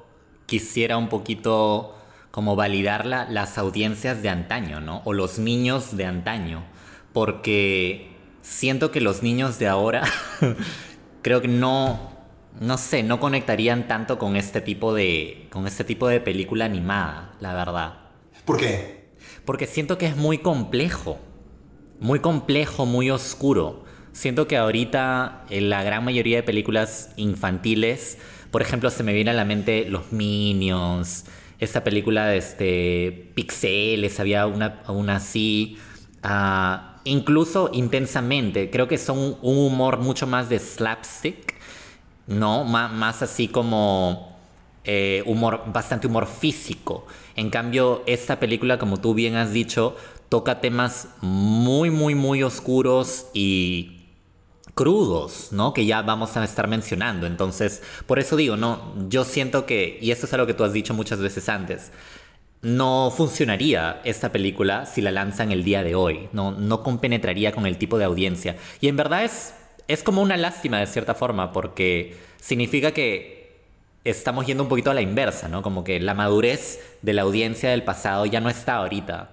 [0.44, 1.94] quisiera un poquito
[2.30, 5.02] como validar las audiencias de antaño, ¿no?
[5.04, 6.64] O los niños de antaño.
[7.12, 10.02] Porque siento que los niños de ahora
[11.22, 12.12] creo que no,
[12.60, 17.34] no sé, no conectarían tanto con este tipo de, con este tipo de película animada,
[17.40, 17.94] la verdad.
[18.44, 19.02] ¿Por qué?
[19.44, 21.18] Porque siento que es muy complejo,
[22.00, 23.84] muy complejo, muy oscuro.
[24.12, 28.18] Siento que ahorita en la gran mayoría de películas infantiles,
[28.50, 31.24] por ejemplo, se me viene a la mente Los Minions,
[31.58, 35.78] esta película de este, Pixeles, había una, una así.
[36.22, 41.54] Ah, incluso intensamente, creo que son un humor mucho más de slapstick,
[42.26, 42.64] ¿no?
[42.64, 44.36] más así como
[44.84, 47.06] eh, humor, bastante humor físico.
[47.36, 49.96] En cambio, esta película, como tú bien has dicho,
[50.28, 54.02] toca temas muy, muy, muy oscuros y
[54.74, 55.72] crudos, ¿no?
[55.72, 57.26] Que ya vamos a estar mencionando.
[57.26, 60.72] Entonces, por eso digo, no, yo siento que, y esto es algo que tú has
[60.72, 61.92] dicho muchas veces antes,
[62.62, 67.66] no funcionaría esta película si la lanzan el día de hoy, no, no compenetraría con
[67.66, 68.56] el tipo de audiencia.
[68.80, 69.54] Y en verdad es,
[69.88, 73.42] es como una lástima de cierta forma, porque significa que
[74.04, 75.62] estamos yendo un poquito a la inversa, ¿no?
[75.62, 79.32] Como que la madurez de la audiencia del pasado ya no está ahorita.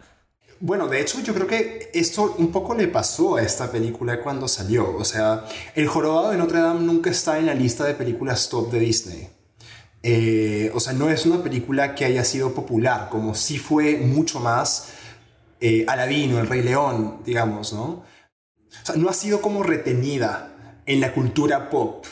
[0.62, 4.48] Bueno, de hecho yo creo que esto un poco le pasó a esta película cuando
[4.48, 4.96] salió.
[4.98, 8.72] O sea, El Jorobado de Notre Dame nunca está en la lista de películas top
[8.72, 9.30] de Disney.
[10.02, 14.40] Eh, o sea, no es una película que haya sido popular, como si fue mucho
[14.40, 14.94] más
[15.60, 17.84] eh, Aladino, El Rey León, digamos, ¿no?
[17.84, 22.06] O sea, no ha sido como retenida en la cultura pop.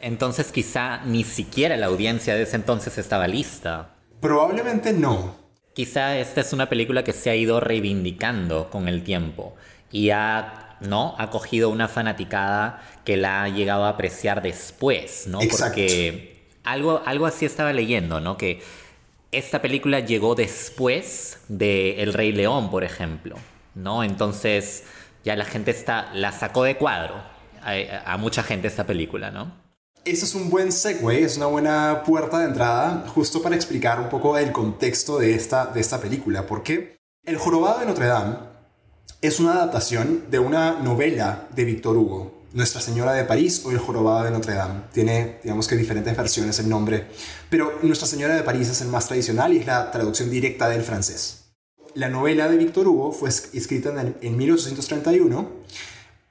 [0.00, 3.94] Entonces quizá ni siquiera la audiencia de ese entonces estaba lista.
[4.20, 5.34] Probablemente no.
[5.74, 9.54] Quizá esta es una película que se ha ido reivindicando con el tiempo
[9.92, 11.14] y ha, ¿no?
[11.18, 15.38] ha cogido una fanaticada que la ha llegado a apreciar después, ¿no?
[15.50, 16.37] Porque
[16.70, 18.36] algo, algo así estaba leyendo, ¿no?
[18.36, 18.62] Que
[19.32, 23.36] esta película llegó después de El Rey León, por ejemplo,
[23.74, 24.04] ¿no?
[24.04, 24.84] Entonces
[25.24, 27.14] ya la gente está, la sacó de cuadro
[27.62, 29.52] a, a mucha gente esta película, ¿no?
[30.04, 34.08] Eso es un buen segue, es una buena puerta de entrada justo para explicar un
[34.08, 38.36] poco el contexto de esta, de esta película, porque El Jorobado de Notre Dame
[39.20, 43.78] es una adaptación de una novela de Victor Hugo, Nuestra Señora de París o El
[43.78, 44.80] Jorobado de Notre Dame.
[44.92, 47.06] Tiene, digamos que diferentes versiones el nombre,
[47.48, 50.82] pero Nuestra Señora de París es el más tradicional y es la traducción directa del
[50.82, 51.52] francés.
[51.94, 55.52] La novela de Victor Hugo fue escrita en, en 1831,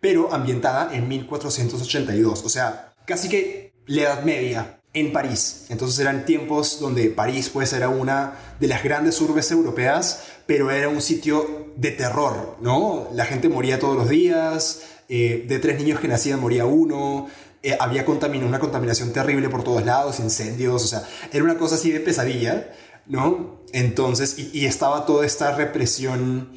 [0.01, 5.67] pero ambientada en 1482, o sea, casi que la Edad Media en París.
[5.69, 10.89] Entonces eran tiempos donde París pues era una de las grandes urbes europeas, pero era
[10.89, 13.07] un sitio de terror, ¿no?
[13.13, 17.27] La gente moría todos los días, eh, de tres niños que nacían moría uno,
[17.63, 21.91] eh, había una contaminación terrible por todos lados, incendios, o sea, era una cosa así
[21.91, 22.73] de pesadilla,
[23.07, 23.61] ¿no?
[23.73, 26.49] Entonces, y, estaba toda esta represión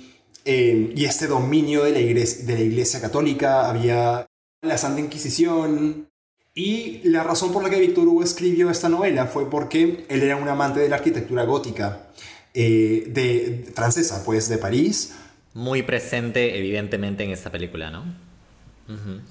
[0.44, 4.26] eh, y este dominio de la, iglesia, de la Iglesia Católica, había
[4.62, 6.08] la Santa Inquisición.
[6.52, 10.36] Y la razón por la que Víctor Hugo escribió esta novela fue porque él era
[10.36, 12.10] un amante de la arquitectura gótica
[12.52, 15.14] de, francesa, pues de París.
[15.54, 18.29] Muy presente, evidentemente, en esta película, ¿no?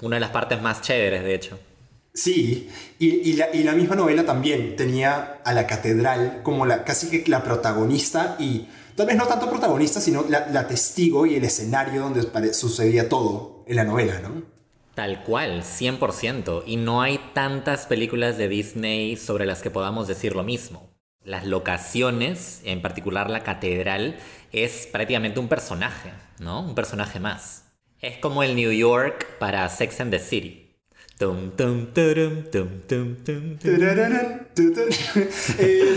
[0.01, 1.59] Una de las partes más chéveres, de hecho.
[2.13, 7.43] Sí, y, la, misma novela también tenía a la catedral como la, casi que la
[7.43, 13.07] protagonista y tal vez no tanto protagonista, sino la, testigo y el escenario donde sucedía
[13.07, 14.43] todo en la novela, ¿no?
[14.95, 16.63] Tal cual, 100%.
[16.65, 20.89] Y no hay tantas películas de Disney sobre las que podamos decir lo mismo.
[21.23, 24.17] Las locaciones, en particular la catedral,
[24.51, 26.61] es prácticamente un personaje, ¿no?
[26.61, 27.68] Un personaje más.
[28.01, 30.69] Es como el New York para Sex and the City.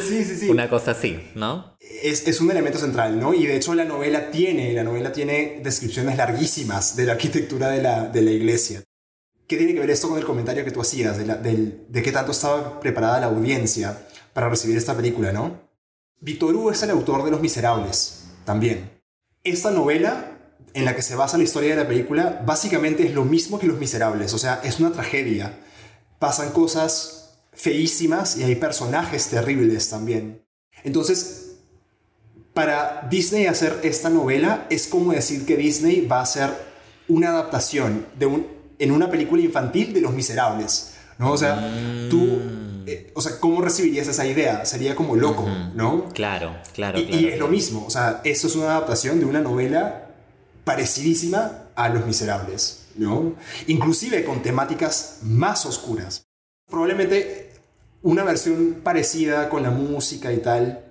[0.08, 0.48] sí, sí, sí.
[0.50, 1.76] Una cosa así, ¿no?
[1.78, 3.32] Es, es, un elemento central, ¿no?
[3.32, 7.82] Y de hecho la novela tiene, la novela tiene descripciones larguísimas de la arquitectura de
[7.82, 8.82] la, de la iglesia.
[9.46, 12.02] ¿Qué tiene que ver esto con el comentario que tú hacías de, la, de, de
[12.02, 15.70] qué tanto estaba preparada la audiencia para recibir esta película, ¿no?
[16.20, 18.90] Victor Hugo es el autor de Los Miserables, también.
[19.44, 20.41] Esta novela
[20.74, 23.66] en la que se basa la historia de la película, básicamente es lo mismo que
[23.66, 25.58] Los Miserables, o sea, es una tragedia.
[26.18, 30.42] Pasan cosas feísimas y hay personajes terribles también.
[30.84, 31.56] Entonces,
[32.54, 36.50] para Disney hacer esta novela es como decir que Disney va a hacer
[37.08, 38.46] una adaptación de un,
[38.78, 41.32] en una película infantil de Los Miserables, ¿no?
[41.32, 41.56] O sea,
[42.10, 42.84] tú mm.
[42.86, 44.64] eh, o sea, ¿cómo recibirías esa idea?
[44.64, 46.08] Sería como loco, ¿no?
[46.10, 46.98] Claro, claro.
[46.98, 50.11] Y, y, es lo mismo, o sea, eso es una adaptación de una novela
[50.64, 53.34] parecidísima a Los Miserables, ¿no?
[53.66, 56.24] Inclusive con temáticas más oscuras.
[56.68, 57.52] Probablemente
[58.02, 60.84] una versión parecida con la música y tal,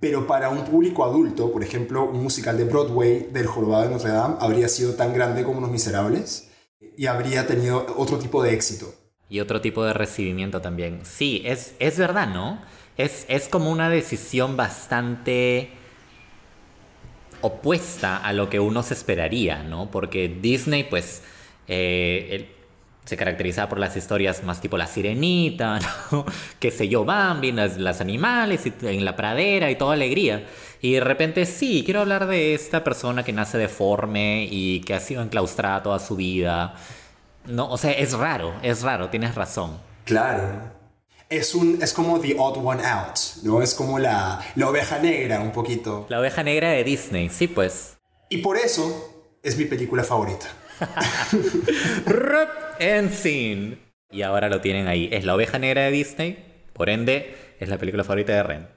[0.00, 4.10] pero para un público adulto, por ejemplo, un musical de Broadway del Jorobado de Notre
[4.10, 6.48] Dame habría sido tan grande como Los Miserables
[6.96, 8.92] y habría tenido otro tipo de éxito.
[9.28, 11.00] Y otro tipo de recibimiento también.
[11.04, 12.60] Sí, es, es verdad, ¿no?
[12.98, 15.70] Es, es como una decisión bastante
[17.42, 19.90] opuesta a lo que uno se esperaría, ¿no?
[19.90, 21.22] Porque Disney, pues,
[21.68, 22.50] eh,
[23.04, 25.78] se caracteriza por las historias más tipo La Sirenita,
[26.12, 26.24] ¿no?
[26.58, 30.46] Qué sé yo, Bambi, las, animales, en la pradera y toda alegría.
[30.80, 35.00] Y de repente, sí, quiero hablar de esta persona que nace deforme y que ha
[35.00, 36.74] sido enclaustrada toda su vida.
[37.46, 39.78] No, o sea, es raro, es raro, tienes razón.
[40.04, 40.81] Claro
[41.36, 43.62] es, un, es como The Odd One Out, ¿no?
[43.62, 46.06] Es como la, la oveja negra un poquito.
[46.08, 47.96] La oveja negra de Disney, sí pues.
[48.28, 50.46] Y por eso es mi película favorita.
[52.06, 53.78] Rip and Scene.
[54.10, 55.08] Y ahora lo tienen ahí.
[55.10, 58.68] Es la oveja negra de Disney, por ende es la película favorita de Ren.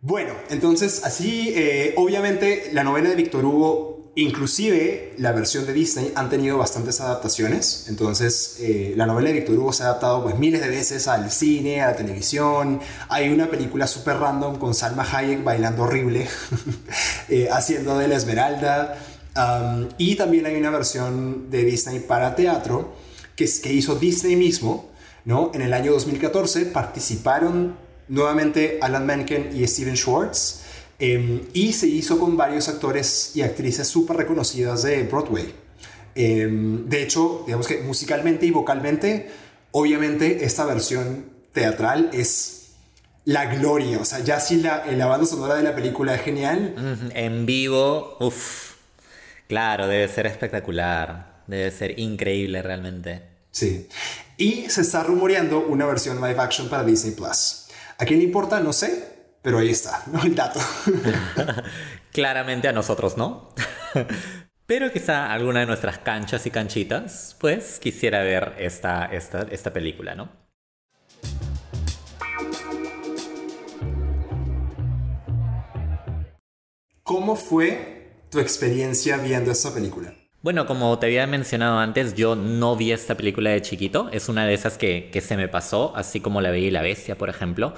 [0.00, 6.12] Bueno, entonces así, eh, obviamente la novela de Víctor Hugo Inclusive la versión de Disney
[6.14, 10.38] han tenido bastantes adaptaciones, entonces eh, la novela de Victor Hugo se ha adaptado pues
[10.38, 15.06] miles de veces al cine, a la televisión, hay una película super random con Salma
[15.10, 16.28] Hayek bailando horrible,
[17.30, 18.98] eh, haciendo de la Esmeralda,
[19.96, 22.92] y también hay una versión de Disney para teatro
[23.34, 24.90] que, que hizo Disney mismo,
[25.24, 25.50] ¿no?
[25.54, 27.76] En el año 2014 participaron
[28.08, 30.61] nuevamente Alan Menken y Steven Schwartz,
[31.04, 35.52] Em, y se hizo con varios actores y actrices súper reconocidas de Broadway.
[36.14, 39.28] Em, de hecho, digamos que musicalmente y vocalmente,
[39.72, 42.74] obviamente esta versión teatral es
[43.24, 43.98] la gloria.
[43.98, 47.10] O sea, ya si la, la banda sonora de la película es genial.
[47.16, 48.74] En vivo, uff.
[49.48, 51.42] Claro, debe ser espectacular.
[51.48, 53.22] Debe ser increíble realmente.
[53.50, 53.88] Sí.
[54.36, 57.66] Y se está rumoreando una versión live action para Disney Plus.
[57.98, 58.60] ¿A quién le importa?
[58.60, 59.11] No sé.
[59.42, 60.22] Pero ahí está, ¿no?
[60.22, 60.60] El dato.
[62.12, 63.48] Claramente a nosotros, ¿no?
[64.66, 70.14] Pero quizá alguna de nuestras canchas y canchitas, pues quisiera ver esta, esta, esta película,
[70.14, 70.30] ¿no?
[77.02, 80.14] ¿Cómo fue tu experiencia viendo esta película?
[80.40, 84.08] Bueno, como te había mencionado antes, yo no vi esta película de chiquito.
[84.12, 86.82] Es una de esas que, que se me pasó, así como La Bella y la
[86.82, 87.74] Bestia, por ejemplo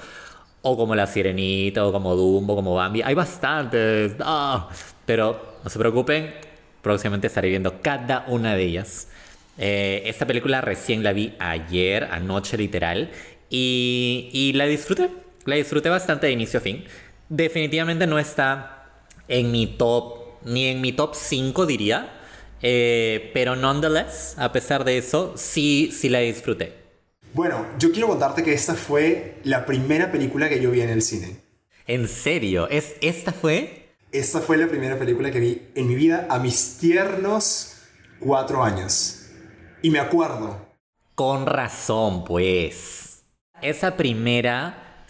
[0.65, 3.03] o como La Sirenita, o como Dumbo, como Bambi.
[3.03, 4.17] Hay bastantes.
[4.21, 4.69] Ah,
[5.05, 6.35] pero no se preocupen,
[6.83, 9.09] próximamente estaré viendo cada una de ellas.
[9.59, 13.11] Eh, esta película recién la vi ayer, anoche literal,
[13.51, 15.11] y, y la disfruté.
[15.45, 16.85] La disfruté bastante de inicio a fin.
[17.29, 18.87] Definitivamente no está
[19.29, 22.11] en mi top, ni en mi top 5 diría.
[22.63, 26.84] Eh, pero nonetheless, a pesar de eso, sí, sí la disfruté.
[27.35, 31.03] Bueno, yo quiero contarte que esta fue la primera película que yo vi en el
[31.03, 31.37] cine.
[31.85, 32.69] ¿En serio?
[32.69, 33.97] ¿Es, ¿Esta fue?
[34.13, 37.79] Esta fue la primera película que vi en mi vida a mis tiernos
[38.21, 39.27] cuatro años.
[39.83, 40.65] Y me acuerdo.
[41.17, 43.25] Con razón, pues.
[43.61, 45.05] Esa primera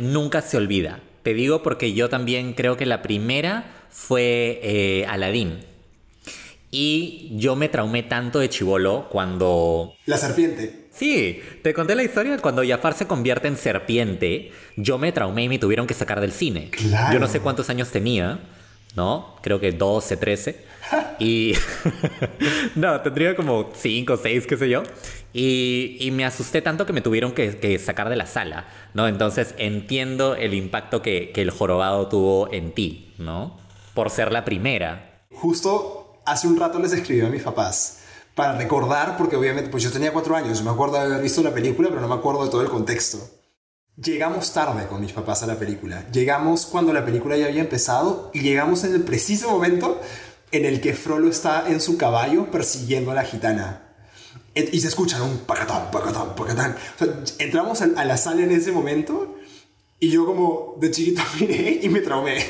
[0.00, 1.00] nunca se olvida.
[1.22, 5.60] Te digo porque yo también creo que la primera fue eh, Aladdin.
[6.72, 9.92] Y yo me traumé tanto de chivolo cuando...
[10.06, 10.79] La serpiente.
[11.00, 14.52] Sí, te conté la historia cuando Jafar se convierte en serpiente.
[14.76, 16.68] Yo me traumé y me tuvieron que sacar del cine.
[16.68, 17.14] Claro.
[17.14, 18.40] Yo no sé cuántos años tenía,
[18.96, 19.34] ¿no?
[19.40, 20.62] Creo que 12, 13.
[21.18, 21.54] y...
[22.74, 24.82] no, tendría como 5, 6, qué sé yo.
[25.32, 29.08] Y, me asusté tanto que me tuvieron que, sacar de la sala, ¿no?
[29.08, 33.56] Entonces entiendo el impacto que, que el jorobado tuvo en ti, ¿no?
[33.94, 35.22] Por ser la primera.
[35.32, 37.99] Justo hace un rato les escribí a mis papás
[38.34, 41.52] para recordar, porque obviamente, pues yo tenía cuatro años, me acuerdo de haber visto la
[41.52, 43.18] película, pero no me acuerdo de todo el contexto.
[43.96, 46.06] Llegamos tarde con mis papás a la película.
[46.10, 50.00] Llegamos cuando la película ya había empezado y llegamos en el preciso momento
[50.52, 53.82] en el que Frollo está en su caballo persiguiendo a la gitana.
[54.54, 56.76] Y se escuchan un pacatán, pacatán, pacatán.
[56.96, 59.36] O sea, entramos a la sala en ese momento
[60.02, 62.42] y yo como de chiquito miré y me traumé.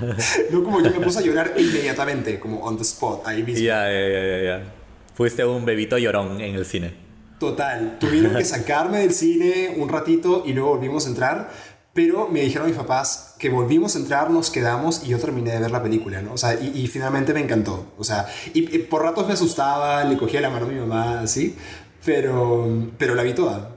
[0.50, 3.64] no como yo me puse a llorar inmediatamente, como on the spot, ahí mismo.
[3.64, 4.75] Ya, ya, ya, ya.
[5.16, 6.92] Fuiste un bebito llorón en el cine.
[7.40, 7.96] Total.
[7.98, 11.50] Tuvieron que sacarme del cine un ratito y luego volvimos a entrar.
[11.94, 15.60] Pero me dijeron mis papás que volvimos a entrar, nos quedamos y yo terminé de
[15.60, 16.34] ver la película, ¿no?
[16.34, 17.94] O sea, y, finalmente me encantó.
[17.96, 21.56] O sea, y, por ratos me asustaba, le cogía la mano a mi mamá, así.
[22.04, 23.74] Pero, pero la vi toda.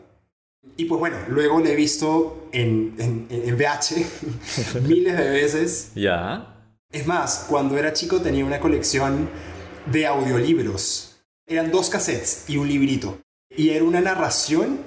[0.76, 5.92] Y pues bueno, luego la he visto en, en, en VH miles de veces.
[5.96, 6.58] Ya.
[6.92, 9.30] Es más, cuando era chico tenía una colección
[9.86, 11.09] de audiolibros
[11.50, 13.20] eran dos cassettes y un librito.
[13.56, 14.80] Y era una narración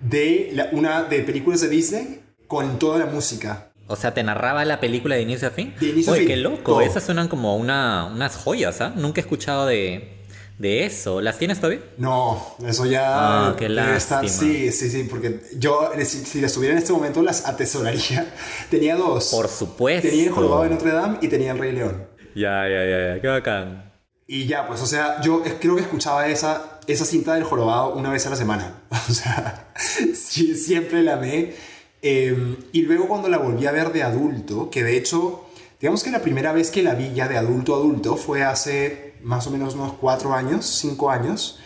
[0.00, 3.72] de una de películas de Disney con toda la música.
[3.86, 5.74] O sea, te narraba la película de inicio a fin.
[5.78, 6.26] De inicio a fin.
[6.26, 6.80] qué loco.
[6.80, 8.92] Esas suenan como una, unas joyas, ¿ah?
[8.96, 10.24] Nunca he escuchado de,
[10.58, 11.20] de eso.
[11.20, 11.80] ¿Las tienes todavía?
[11.98, 13.48] No, eso ya.
[13.48, 14.26] Ah, qué lástima.
[14.28, 18.32] sí, sí, sí, porque yo, si, las tuviera en este momento, las atesoraría.
[18.70, 19.30] Tenía dos.
[19.30, 20.08] Por supuesto.
[20.08, 22.06] Tenía el Jorobado de Notre Dame y tenía el Rey León.
[22.34, 23.20] Ya, ya, ya, ya.
[23.20, 23.93] Qué bacán.
[24.26, 28.10] Y ya, pues, o sea, yo creo que escuchaba esa, esa cinta del jorobado una
[28.10, 28.82] vez a la semana.
[29.08, 29.70] O sea,
[30.14, 31.54] siempre la ve.
[32.00, 35.44] Em, y luego cuando la volví a ver de adulto, que de hecho,
[35.78, 39.14] digamos que la primera vez que la vi ya de adulto a adulto fue hace
[39.22, 41.58] más o menos unos cuatro años, cinco años,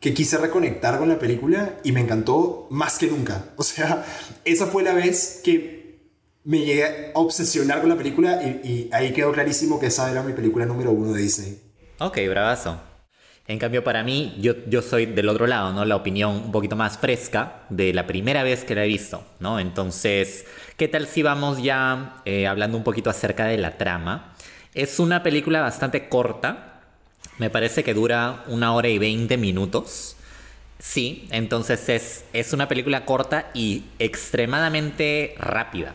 [0.00, 3.50] que quise reconectar con la película y me encantó más que nunca.
[3.56, 4.04] O sea,
[4.44, 6.00] esa fue la vez que
[6.44, 10.22] me llegué a obsesionar con la película y, y ahí quedó clarísimo que esa era
[10.22, 11.71] mi película número uno de Disney.
[12.02, 12.80] Ok, bravazo.
[13.46, 15.84] En cambio, para mí, yo, yo soy del otro lado, ¿no?
[15.84, 19.60] La opinión un poquito más fresca de la primera vez que la he visto, ¿no?
[19.60, 20.44] Entonces,
[20.76, 24.34] ¿qué tal si vamos ya eh, hablando un poquito acerca de la trama?
[24.74, 26.80] Es una película bastante corta.
[27.38, 30.16] Me parece que dura una hora y veinte minutos.
[30.80, 35.94] Sí, entonces es, es una película corta y extremadamente rápida.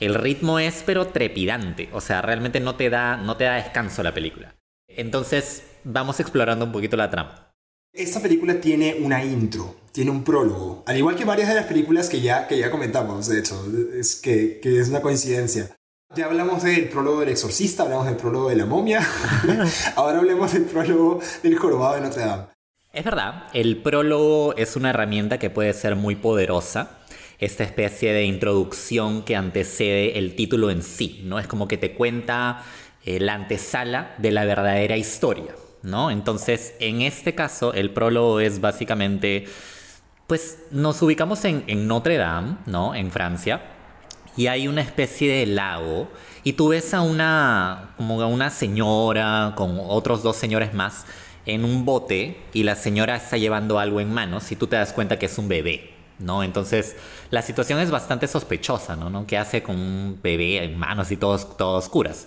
[0.00, 4.02] El ritmo es pero trepidante, o sea, realmente no te da, no te da descanso
[4.02, 4.55] la película.
[4.96, 7.52] Entonces, vamos explorando un poquito la trama.
[7.92, 12.08] Esta película tiene una intro, tiene un prólogo, al igual que varias de las películas
[12.08, 15.74] que ya, que ya comentamos, de hecho, es que, que es una coincidencia.
[16.14, 19.06] Ya hablamos del prólogo del exorcista, hablamos del prólogo de la momia,
[19.96, 22.44] ahora hablemos del prólogo del jorobado de Notre Dame.
[22.92, 26.98] Es verdad, el prólogo es una herramienta que puede ser muy poderosa,
[27.38, 31.38] esta especie de introducción que antecede el título en sí, ¿no?
[31.38, 32.64] Es como que te cuenta
[33.06, 36.10] eh, la antesala de la verdadera historia, ¿no?
[36.10, 39.46] Entonces, en este caso, el prólogo es básicamente,
[40.26, 42.96] pues nos ubicamos en, Notre Dame, ¿no?
[42.96, 43.62] En Francia,
[44.36, 46.08] y hay una especie de lago,
[46.42, 51.06] y tú ves a una, como a una señora con otros dos señores más
[51.46, 54.92] en un bote, y la señora está llevando algo en manos, y tú te das
[54.92, 55.92] cuenta que es un bebé.
[56.18, 56.42] ¿no?
[56.42, 56.96] Entonces,
[57.30, 59.10] la situación es bastante sospechosa, ¿no?
[59.10, 59.26] ¿no?
[59.26, 62.26] ¿Qué hace con un bebé en manos y todos, todas oscuras?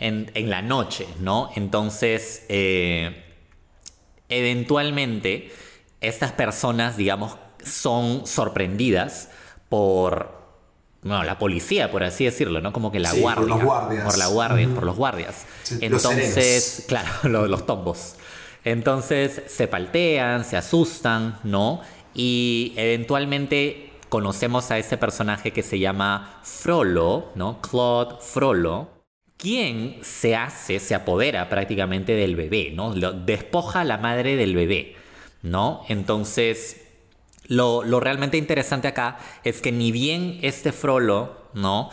[0.00, 1.50] En, la noche, ¿no?
[1.54, 3.24] Entonces, eh,
[4.28, 5.52] eventualmente,
[6.00, 9.30] estas personas, digamos, son sorprendidas
[9.68, 10.38] por
[11.02, 12.72] bueno, la policía, por así decirlo, ¿no?
[12.72, 13.46] Como que la guardia.
[13.46, 14.04] Por los guardias.
[14.04, 15.46] Por la guardia, por los guardias.
[15.80, 18.16] Entonces, claro, los, los, tombos.
[18.64, 21.80] Entonces se paltean, se asustan, ¿no?
[22.14, 27.60] Y eventualmente conocemos a ese personaje que se llama Frollo, ¿no?
[27.60, 28.88] Claude Frollo,
[29.38, 32.92] ¿Quién se hace, se apodera prácticamente del bebé, ¿no?
[32.92, 34.96] Despoja a la madre del bebé,
[35.42, 35.84] ¿no?
[35.88, 36.82] Entonces
[37.46, 41.90] Lo, lo realmente interesante acá es que ni bien este Frollo, ¿no?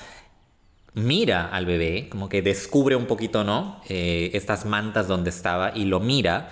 [0.95, 3.79] Mira al bebé, como que descubre un poquito, ¿no?
[3.89, 6.49] Eh, estas mantas donde estaba y lo mira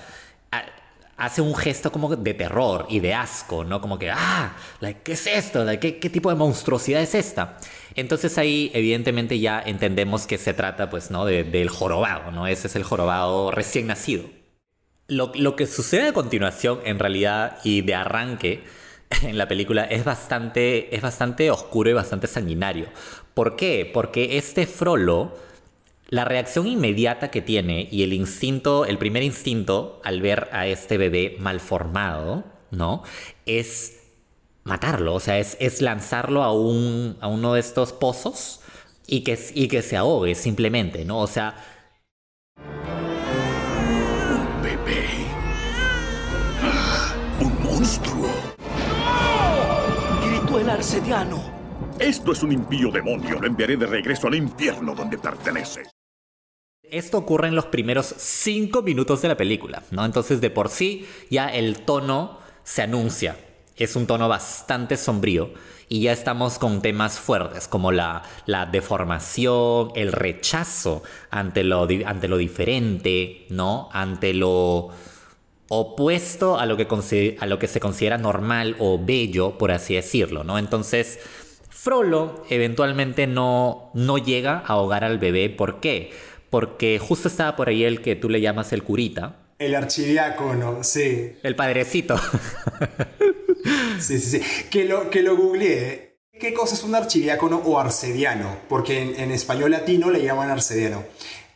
[1.17, 3.79] hace un gesto como de terror y de asco, ¿no?
[3.81, 4.55] Como que, ah,
[5.03, 5.65] ¿qué es esto?
[5.79, 7.57] ¿qué, ¿qué, tipo de monstruosidad es esta?
[7.95, 11.25] Entonces ahí evidentemente ya entendemos que se trata, pues, ¿no?
[11.25, 12.47] del jorobado, ¿no?
[12.47, 14.23] Ese es el jorobado recién nacido.
[15.07, 18.63] Lo, lo que sucede a continuación, en realidad, y de arranque
[19.23, 22.87] en la película, es bastante, es bastante oscuro y bastante sanguinario.
[23.33, 23.89] ¿Por qué?
[23.91, 25.33] Porque este Frollo
[26.13, 30.99] la reacción inmediata que tiene y el instinto, el primer instinto al ver a este
[30.99, 33.01] bebé malformado, ¿no?
[33.47, 34.03] Es
[34.64, 38.61] matarlo, o sea, es, lanzarlo a, un, a uno de estos pozos
[39.07, 41.20] y que, y que se ahogue simplemente, ¿no?
[41.20, 41.55] O sea...
[42.57, 45.07] Un bebé.
[47.41, 48.30] Un monstruo.
[50.26, 51.53] Gritó el arcediano.
[51.99, 53.39] Esto es un impío demonio.
[53.39, 55.84] Lo enviaré de regreso al infierno donde pertenece.
[56.82, 60.05] Esto ocurre en los primeros cinco minutos de la película, ¿no?
[60.05, 63.38] Entonces de por sí ya el tono se anuncia.
[63.78, 65.51] Es un tono bastante sombrío
[65.89, 68.24] y ya estamos con temas fuertes como la,
[68.71, 73.89] deformación, el rechazo ante lo, ante lo diferente, ¿no?
[73.91, 74.89] Ante lo
[75.69, 80.43] opuesto a lo, que, a lo que se considera normal o bello, por así decirlo,
[80.43, 80.59] ¿no?
[80.59, 81.19] Entonces,
[81.69, 85.49] Frollo eventualmente no, no llega a ahogar al bebé.
[85.49, 86.11] ¿Por qué?
[86.53, 89.38] porque justo estaba por ahí el que tú le llamas el curita.
[89.57, 91.36] El archidiácono, sí.
[91.41, 92.15] El padrecito.
[93.99, 94.41] sí, sí, sí.
[94.70, 96.18] Que lo, que lo googleé.
[96.39, 98.57] ¿Qué cosa es un archidiácono o arcediano?
[98.68, 101.03] Porque en, en español latino le llaman arcediano.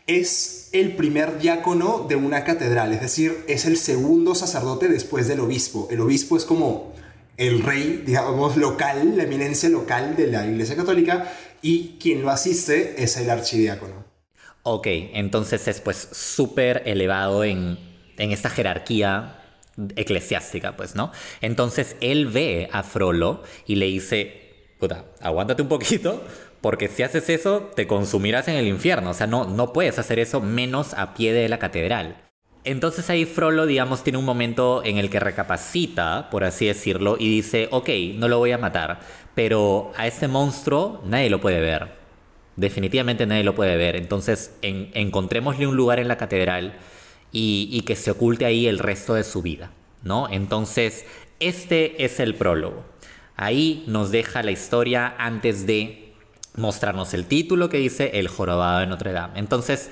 [0.06, 5.40] Es el primer diácono de una catedral, es decir, es el segundo sacerdote después del
[5.40, 5.88] obispo.
[5.92, 6.94] El obispo es como
[7.38, 11.32] el rey, digamos, local, la eminencia local de la Iglesia Católica,
[11.62, 14.06] y quien lo asiste es el archidiácono.
[14.64, 17.78] Ok, entonces es pues súper elevado en,
[18.18, 19.40] esta jerarquía
[19.96, 21.12] eclesiástica, pues, ¿no?
[21.42, 26.24] Entonces él ve a Frollo y le dice, puta, aguántate un poquito,
[26.62, 29.12] porque si haces eso, te consumirás en el infierno.
[29.12, 32.24] O sea, no, no puedes hacer eso menos a pie de la catedral.
[32.64, 37.30] Entonces ahí Frollo, digamos, tiene un momento en el que recapacita, por así decirlo, y
[37.30, 39.00] dice, ok, no lo voy a matar,
[39.36, 41.98] pero a este monstruo nadie lo puede ver
[42.58, 43.96] definitivamente nadie lo puede ver.
[43.96, 46.74] Entonces, encontrémosle un lugar en la catedral
[47.32, 49.72] y, que se oculte ahí el resto de su vida,
[50.04, 50.28] ¿no?
[50.30, 51.06] Entonces,
[51.40, 52.86] este es el prólogo.
[53.36, 56.14] Ahí nos deja la historia antes de
[56.56, 59.40] mostrarnos el título que dice El jorobado de Notre Dame.
[59.40, 59.92] Entonces,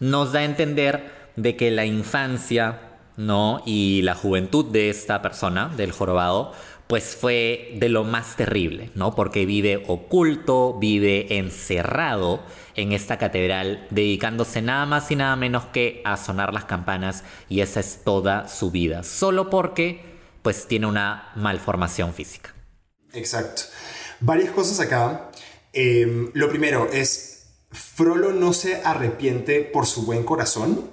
[0.00, 2.80] nos da a entender de que la infancia,
[3.16, 3.62] ¿no?
[3.64, 6.52] Y la juventud de esta persona, del jorobado,
[6.86, 9.14] pues fue de lo más terrible, ¿no?
[9.14, 12.42] Porque vive oculto, vive encerrado
[12.76, 17.60] en esta catedral, dedicándose nada más y nada menos que a sonar las campanas y
[17.60, 22.54] esa es toda su vida, solo porque pues tiene una malformación física.
[23.12, 23.62] Exacto.
[24.20, 25.30] Varias cosas acá.
[25.72, 30.90] Em, lo primero es, Frollo no se arrepiente por su buen corazón,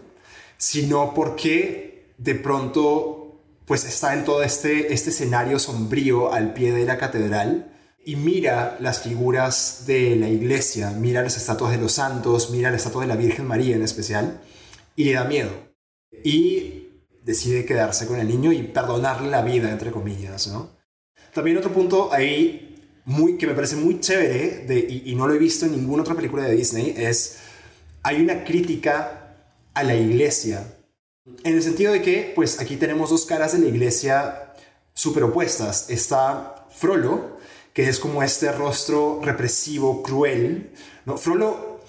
[0.57, 6.86] sino porque de pronto pues está en todo este, este escenario sombrío al pie de
[6.86, 7.70] la catedral
[8.06, 12.78] y mira las figuras de la iglesia, mira las estatuas de los santos, mira la
[12.78, 14.41] estatua de la Virgen María en especial,
[14.95, 15.52] y le da miedo.
[16.24, 16.89] Y
[17.24, 20.70] decide quedarse con el niño y perdonarle la vida, entre comillas, ¿no?
[21.34, 22.76] También otro punto ahí
[23.06, 26.04] muy, que me parece muy chévere, de, y, y no lo he visto en ninguna
[26.04, 27.38] otra película de Disney, es,
[28.04, 29.36] hay una crítica
[29.74, 30.66] a la iglesia
[31.43, 34.54] en el sentido de que, pues aquí tenemos dos caras de la iglesia
[34.93, 35.89] superopuestas.
[35.89, 37.38] Está Frollo,
[37.74, 40.72] que es como este rostro represivo, cruel.
[41.05, 41.17] ¿no?
[41.17, 41.80] Frollo,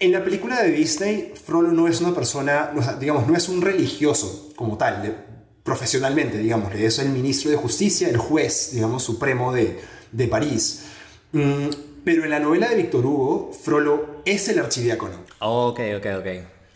[0.00, 4.52] en la película de Disney, Frollo no es una persona, digamos, no es un religioso
[4.56, 5.26] como tal,
[5.62, 6.74] profesionalmente, digamos.
[6.74, 9.80] Es el ministro de justicia, el juez, digamos, supremo de,
[10.10, 10.84] de París.
[11.32, 11.68] Mm,
[12.04, 15.16] pero en la novela de Víctor Hugo, Frollo es el archidiácono.
[15.38, 16.26] Ok, ok, ok.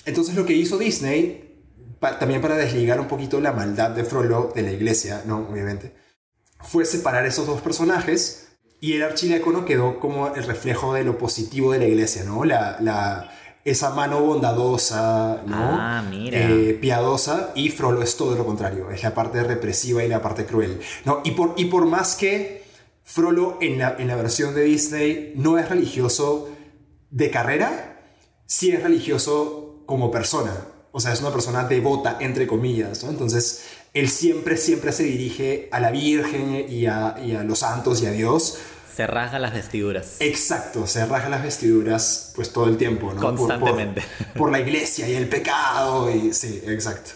[0.05, 1.47] Entonces lo que hizo Disney
[2.01, 5.49] también para desligar un poquito la maldad de Frollo de la iglesia, ¿no?
[5.51, 5.93] Obviamente,
[6.61, 8.49] fue separar esos dos personajes
[8.81, 12.45] y el archidiácono quedó como el reflejo de lo positivo de la iglesia, ¿no?
[12.45, 13.33] La, la,
[13.65, 15.57] esa mano bondadosa, ¿no?
[15.57, 16.39] Ah, mira.
[16.39, 20.47] Eh, piadosa, y Frollo es todo lo contrario, es la parte represiva y la parte
[20.47, 21.21] cruel, ¿no?
[21.25, 22.65] Y por, y por más que
[23.03, 26.49] Frollo en la, en la versión de Disney no es religioso
[27.11, 28.03] de carrera,
[28.47, 30.53] sí es religioso como persona,
[30.93, 33.11] o sea, es una persona devota, entre comillas, ¿no?
[33.11, 33.65] Entonces,
[33.99, 38.07] él siempre, siempre se dirige a la Virgen y a, y a los santos y
[38.07, 38.59] a Dios.
[38.95, 40.17] Se rasga las vestiduras.
[40.21, 43.21] Exacto, se rasga las vestiduras pues todo el tiempo, ¿no?
[43.21, 44.03] Por- Constantemente.
[44.19, 47.11] Por, por la iglesia y el pecado y sí, exacto.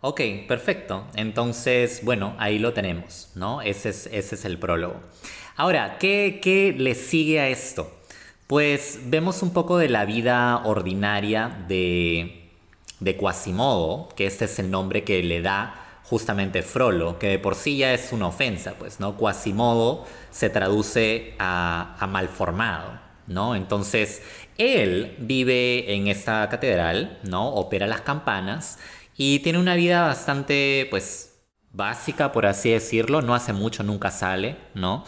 [0.00, 1.06] Ok, perfecto.
[1.16, 3.62] Entonces, bueno, ahí lo tenemos, ¿no?
[3.62, 5.00] Ese es, ese es el prólogo.
[5.56, 7.90] Ahora, ¿qué, ¿qué le sigue a esto?
[8.46, 12.48] Pues vemos un poco de la vida ordinaria de,
[13.00, 17.54] de Quasimodo, que este es el nombre que le da justamente Frollo, que de por
[17.54, 19.16] sí ya es una ofensa, pues, ¿no?
[19.16, 23.54] Quasimodo se traduce a, a malformado, ¿no?
[23.54, 24.22] Entonces,
[24.56, 27.48] él vive en esta catedral, ¿no?
[27.50, 28.78] Opera las campanas
[29.16, 31.40] y tiene una vida bastante, pues,
[31.72, 33.20] básica, por así decirlo.
[33.20, 35.04] No hace mucho, nunca sale, ¿no?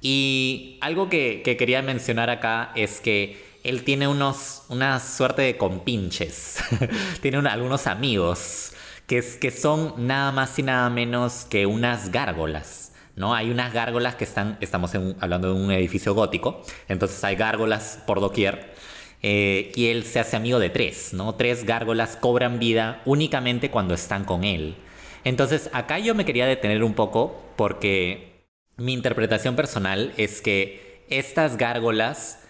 [0.00, 5.56] Y algo que, que quería mencionar acá es que él tiene unos, una suerte de
[5.56, 6.58] compinches.
[7.22, 8.73] tiene algunos amigos
[9.06, 12.92] que, son nada más y nada menos que unas gárgolas.
[13.16, 13.34] ¿no?
[13.34, 18.20] Hay unas gárgolas que están, estamos hablando de un edificio gótico, entonces hay gárgolas por
[18.20, 18.74] doquier.
[19.22, 21.34] eh, y él se hace amigo de tres, ¿no?
[21.34, 24.76] Tres gárgolas cobran vida únicamente cuando están con él.
[25.24, 28.46] Entonces, acá yo me quería detener un poco porque
[28.76, 32.46] mi interpretación personal es que estas gárgolas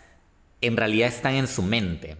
[0.61, 2.17] en realidad están en su mente.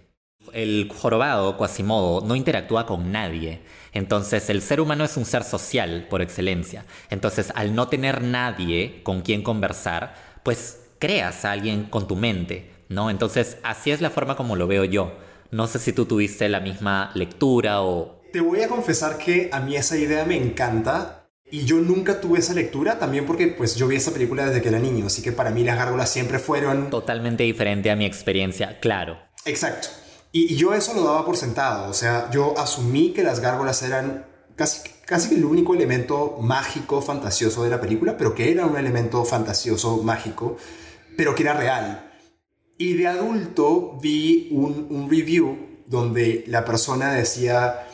[0.55, 3.59] El jorobado, Quasimodo, no interactúa con nadie.
[3.91, 6.85] Entonces, el ser humano es un ser social por excelencia.
[7.09, 12.71] Entonces, al no tener nadie con quien conversar, pues creas a alguien con tu mente,
[12.87, 13.09] ¿no?
[13.09, 15.17] Entonces, así es la forma como lo veo yo.
[15.51, 18.21] No sé si tú tuviste la misma lectura o...
[18.31, 22.39] Te voy a confesar que a mí esa idea me encanta y yo nunca tuve
[22.39, 25.33] esa lectura también porque pues yo vi esa película desde que era niño, así que
[25.33, 26.89] para mí las gárgolas siempre fueron...
[26.89, 29.17] Totalmente diferente a mi experiencia, claro.
[29.43, 30.04] Exacto.
[30.35, 33.81] Y, y yo eso lo daba por sentado, o sea, yo asumí que las gárgolas
[33.83, 34.25] eran
[34.57, 38.75] casi, casi que el único elemento mágico, fantasioso de la película, pero que era un
[38.75, 40.57] elemento fantasioso, mágico,
[41.15, 42.11] pero que era real.
[42.77, 45.57] Y de adulto vi un, un review
[45.87, 47.87] donde la persona decía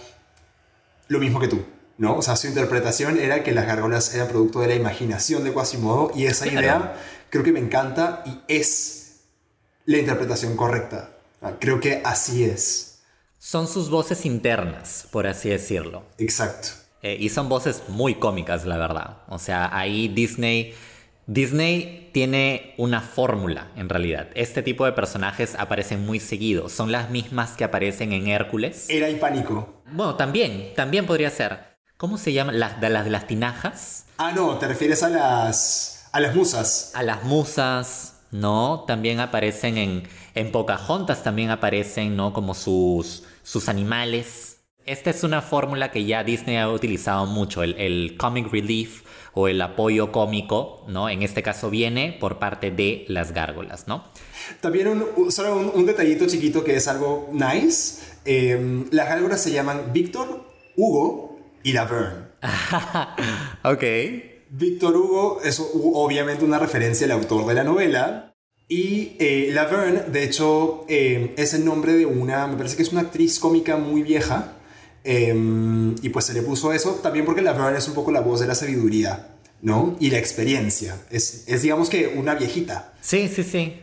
[1.10, 1.62] lo mismo que tú,
[2.00, 2.16] ¿no?
[2.18, 6.12] O sea, su interpretación era que las gárgolas eran producto de la imaginación de Quasimodo
[6.16, 6.60] y esa Claro.
[6.60, 6.96] idea
[7.30, 9.26] creo que me encanta y es
[9.86, 11.12] la interpretación correcta.
[11.42, 13.00] Ah, Creo que así es.
[13.40, 16.04] Son sus voces internas, por así decirlo.
[16.20, 16.70] Exacto.
[17.02, 19.24] Eh, y son voces muy cómicas, la verdad.
[19.28, 20.76] O sea, ahí Disney.
[21.26, 24.28] Disney tiene una fórmula, en realidad.
[24.36, 26.70] Este tipo de personajes aparecen muy seguido.
[26.70, 28.86] Son las mismas que aparecen en Hércules.
[28.90, 29.82] Era y pánico.
[29.92, 31.78] Bueno, también, también podría ser.
[31.98, 32.52] ¿Cómo se llama?
[32.52, 34.06] Las de las, las tinajas.
[34.18, 36.92] Ah, no, te refieres a las, a las musas.
[36.94, 38.86] A las musas, ¿no?
[38.88, 40.04] También aparecen en,
[40.36, 42.34] en Pocahontas, también aparecen, ¿no?
[42.34, 44.60] Como sus, sus animales.
[44.86, 49.04] Esta es una fórmula que ya Disney ha utilizado mucho, el, el comic relief
[49.34, 51.08] o el apoyo cómico, ¿no?
[51.10, 54.04] En este caso viene por parte de las gárgolas, ¿no?
[54.60, 58.02] También un, solo un, un detallito chiquito que es algo nice.
[58.26, 62.32] Eh, las gárgolas se llaman Víctor, Hugo y Laverne.
[63.64, 64.31] ok.
[64.54, 68.36] Víctor Hugo es obviamente una referencia al autor de la novela.
[68.68, 72.92] Y eh, Laverne, de hecho, eh, es el nombre de una, me parece que es
[72.92, 74.58] una actriz cómica muy vieja.
[75.04, 75.34] eh,
[76.02, 78.48] y pues se le puso eso también porque Laverne es un poco la voz de
[78.48, 79.96] la sabiduría, ¿no?
[80.00, 80.98] Y la experiencia.
[81.10, 82.94] Es, es digamos que una viejita.
[83.02, 83.80] Sí, sí, sí.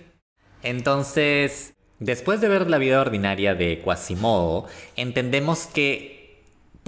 [0.62, 4.66] Entonces, después de ver la vida ordinaria de Quasimodo,
[4.96, 6.17] entendemos que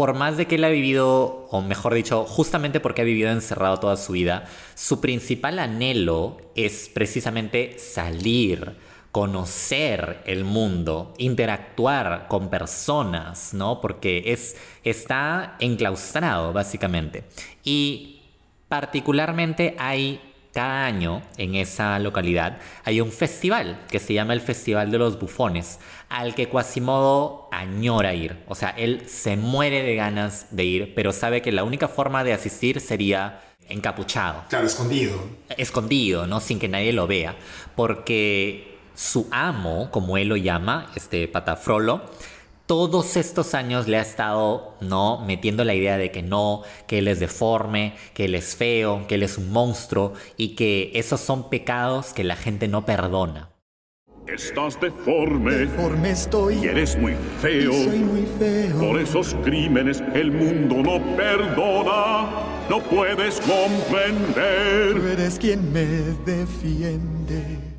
[0.01, 3.80] por más de que él ha vivido, o mejor dicho, justamente porque ha vivido encerrado
[3.80, 8.78] toda su vida, su principal anhelo es precisamente salir,
[9.12, 13.82] conocer el mundo, interactuar con personas, ¿no?
[13.82, 17.24] Porque es, está enclaustrado, básicamente.
[17.62, 18.22] Y
[18.68, 24.90] particularmente hay cada año en esa localidad hay un festival que se llama el Festival
[24.90, 25.78] de los Bufones,
[26.09, 28.36] al que Quasimodo añora ir.
[28.48, 32.24] O sea, él se muere de ganas de ir, pero sabe que la única forma
[32.24, 35.12] de asistir sería encapuchado, Claro, escondido.
[35.57, 36.40] escondido, ¿no?
[36.40, 37.36] Sin que nadie lo vea.
[37.76, 42.03] Porque su amo, como él lo llama, este patafrolo,
[42.71, 45.25] todos estos años le ha estado, ¿no?
[45.27, 49.16] Metiendo la idea de que no, que él es deforme, que él es feo, que
[49.16, 53.51] él es un monstruo y que esos son pecados que la gente no perdona.
[54.29, 57.73] Estás deforme Deforme estoy y eres muy feo.
[57.73, 58.79] y soy muy feo.
[58.79, 62.29] Por esos crímenes el mundo no perdona.
[62.71, 64.95] No puedes comprender.
[64.95, 65.87] Tú eres quien me
[66.25, 67.70] defiende.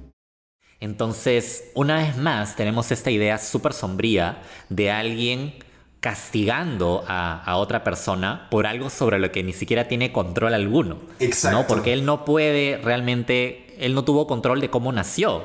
[0.82, 5.54] Entonces, una vez más, tenemos esta idea súper sombría de alguien
[6.00, 10.98] castigando a, a otra persona por algo sobre lo que ni siquiera tiene control alguno.
[11.20, 11.60] Exacto.
[11.60, 11.68] ¿no?
[11.68, 15.44] Porque él no puede realmente, él no tuvo control de cómo nació.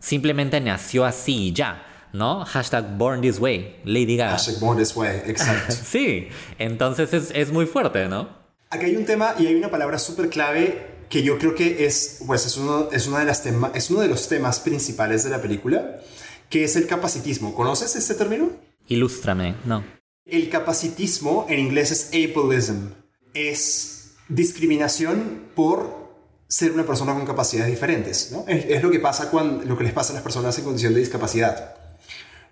[0.00, 2.44] Simplemente nació así y ya, ¿no?
[2.44, 4.32] Hashtag born this way, Lady Gaga.
[4.32, 5.74] Hashtag born this way, exacto.
[5.82, 8.28] Sí, entonces es, es muy fuerte, ¿no?
[8.68, 12.18] Aquí hay un tema y hay una palabra súper clave que yo creo que es,
[12.26, 15.30] pues es, uno, es, una de las tema, es uno de los temas principales de
[15.30, 16.00] la película,
[16.50, 17.54] que es el capacitismo.
[17.54, 18.50] ¿Conoces este término?
[18.88, 19.84] Ilústrame, no.
[20.24, 22.92] El capacitismo en inglés es ableism.
[23.32, 26.08] Es discriminación por
[26.48, 28.30] ser una persona con capacidades diferentes.
[28.32, 28.44] ¿no?
[28.46, 30.92] Es, es, lo, que pasa cuando, lo que les pasa a las personas en condición
[30.92, 31.76] de discapacidad.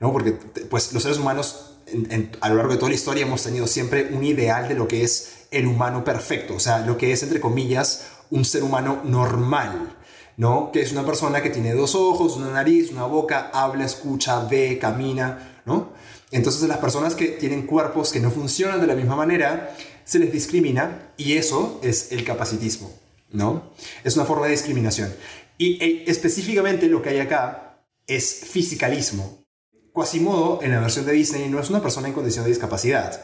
[0.00, 0.12] ¿no?
[0.12, 3.42] Porque pues, los seres humanos en, en, a lo largo de toda la historia hemos
[3.42, 7.12] tenido siempre un ideal de lo que es el humano perfecto, o sea, lo que
[7.12, 9.96] es, entre comillas, un ser humano normal,
[10.36, 10.70] ¿no?
[10.72, 14.78] Que es una persona que tiene dos ojos, una nariz, una boca, habla, escucha, ve,
[14.78, 15.90] camina, ¿no?
[16.30, 19.74] Entonces las personas que tienen cuerpos que no funcionan de la misma manera,
[20.04, 22.90] se les discrimina y eso es el capacitismo,
[23.32, 23.72] ¿no?
[24.04, 25.12] Es una forma de discriminación.
[25.58, 29.44] Y eh, específicamente lo que hay acá es fisicalismo.
[29.92, 33.20] Quasimodo, en la versión de Disney, no es una persona en condición de discapacidad.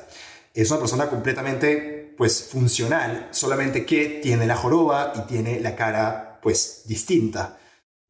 [0.54, 6.38] Es una persona completamente, pues, funcional, solamente que tiene la joroba y tiene la cara,
[6.40, 7.58] pues, distinta.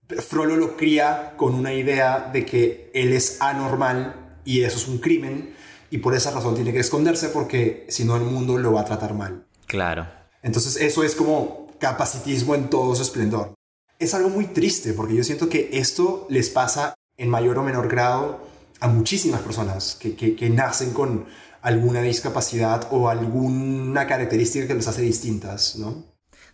[0.07, 4.99] Frollo lo cría con una idea de que él es anormal y eso es un
[4.99, 5.55] crimen
[5.89, 8.85] y por esa razón tiene que esconderse porque si no el mundo lo va a
[8.85, 9.47] tratar mal.
[9.67, 10.07] Claro.
[10.43, 13.55] Entonces eso es como capacitismo en todo su esplendor.
[13.99, 17.89] Es algo muy triste porque yo siento que esto les pasa en mayor o menor
[17.89, 18.47] grado
[18.79, 21.25] a muchísimas personas que, que, que nacen con
[21.63, 26.05] alguna discapacidad o alguna característica que los hace distintas, ¿no?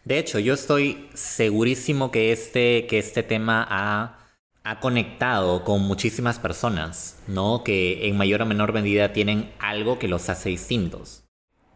[0.04, 4.30] De hecho, yo estoy segurísimo que este, que este tema ha,
[4.64, 7.64] ha conectado con muchísimas personas, ¿no?
[7.64, 11.24] Que en mayor o menor medida tienen algo que los hace distintos.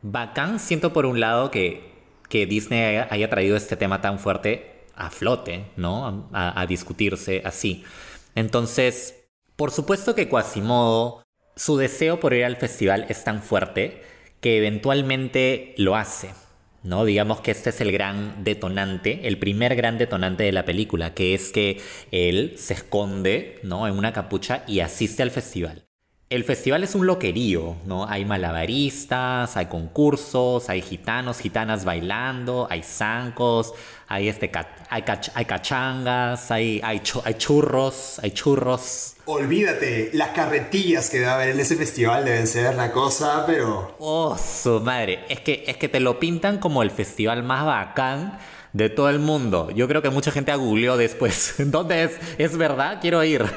[0.02, 1.92] Bacán siento por un lado que,
[2.28, 6.28] que Disney haya, traído este tema tan fuerte a flote, ¿no?
[6.32, 7.84] A, a discutirse así.
[8.34, 9.26] Entonces,
[9.56, 11.21] por supuesto que Quasimodo,
[11.56, 14.02] su deseo por ir al festival es tan fuerte
[14.40, 16.30] que eventualmente lo hace.
[16.82, 17.04] ¿no?
[17.04, 21.34] Digamos que este es el gran detonante, el primer gran detonante de la película, que
[21.34, 21.80] es que
[22.10, 23.86] él se esconde, ¿no?
[23.86, 25.84] En una capucha y asiste al festival.
[26.32, 28.08] El festival es un loquerío, ¿no?
[28.08, 33.74] Hay malabaristas, hay concursos, hay gitanos, gitanas bailando, hay zancos,
[34.08, 34.50] hay, este,
[34.88, 39.16] hay, cach hay cachangas, hay, hay, hay churros, hay churros.
[39.26, 43.94] Olvídate, las carretillas que debe haber en ese festival deben ser una cosa, pero...
[43.98, 45.26] Oh, su madre.
[45.28, 48.38] Es que, es que te lo pintan como el festival más bacán
[48.72, 49.70] de todo el mundo.
[49.70, 51.54] Yo creo que mucha gente ha googleado después.
[51.58, 52.12] ¿Dónde es?
[52.38, 52.98] ¿Es verdad?
[53.00, 53.44] Quiero ir.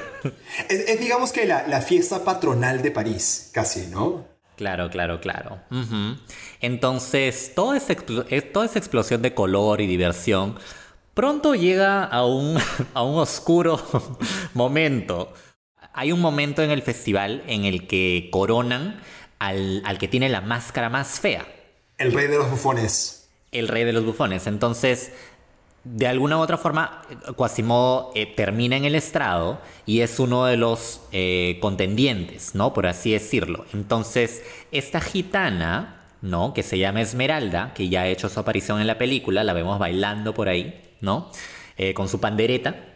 [0.69, 4.25] Es, es digamos que la, la, fiesta patronal de París, casi, ¿no?
[4.55, 5.59] Claro, claro, claro.
[5.69, 6.19] Uh -huh.
[6.61, 10.57] Entonces, toda esa, toda esa explosión de color y diversión
[11.13, 12.57] pronto llega a un,
[12.95, 13.79] a un oscuro
[14.55, 15.31] momento.
[15.93, 18.99] Hay un momento en el festival en el que coronan
[19.37, 21.45] al, al que tiene la máscara más fea.
[21.99, 23.24] El rey de los bufones
[23.59, 24.47] el rey de los bufones.
[24.47, 25.11] Entonces,
[25.85, 27.03] de alguna u otra forma,
[27.37, 32.73] Quasimodo eh, termina en el estrado y es uno de los eh, contendientes, ¿no?
[32.73, 33.65] Por así decirlo.
[33.71, 36.53] Entonces, esta gitana, ¿no?
[36.55, 39.77] Que se llama Esmeralda, que ya ha hecho su aparición en la película, la vemos
[39.77, 41.29] bailando por ahí, ¿no?
[41.77, 42.94] Eh, con su pandereta.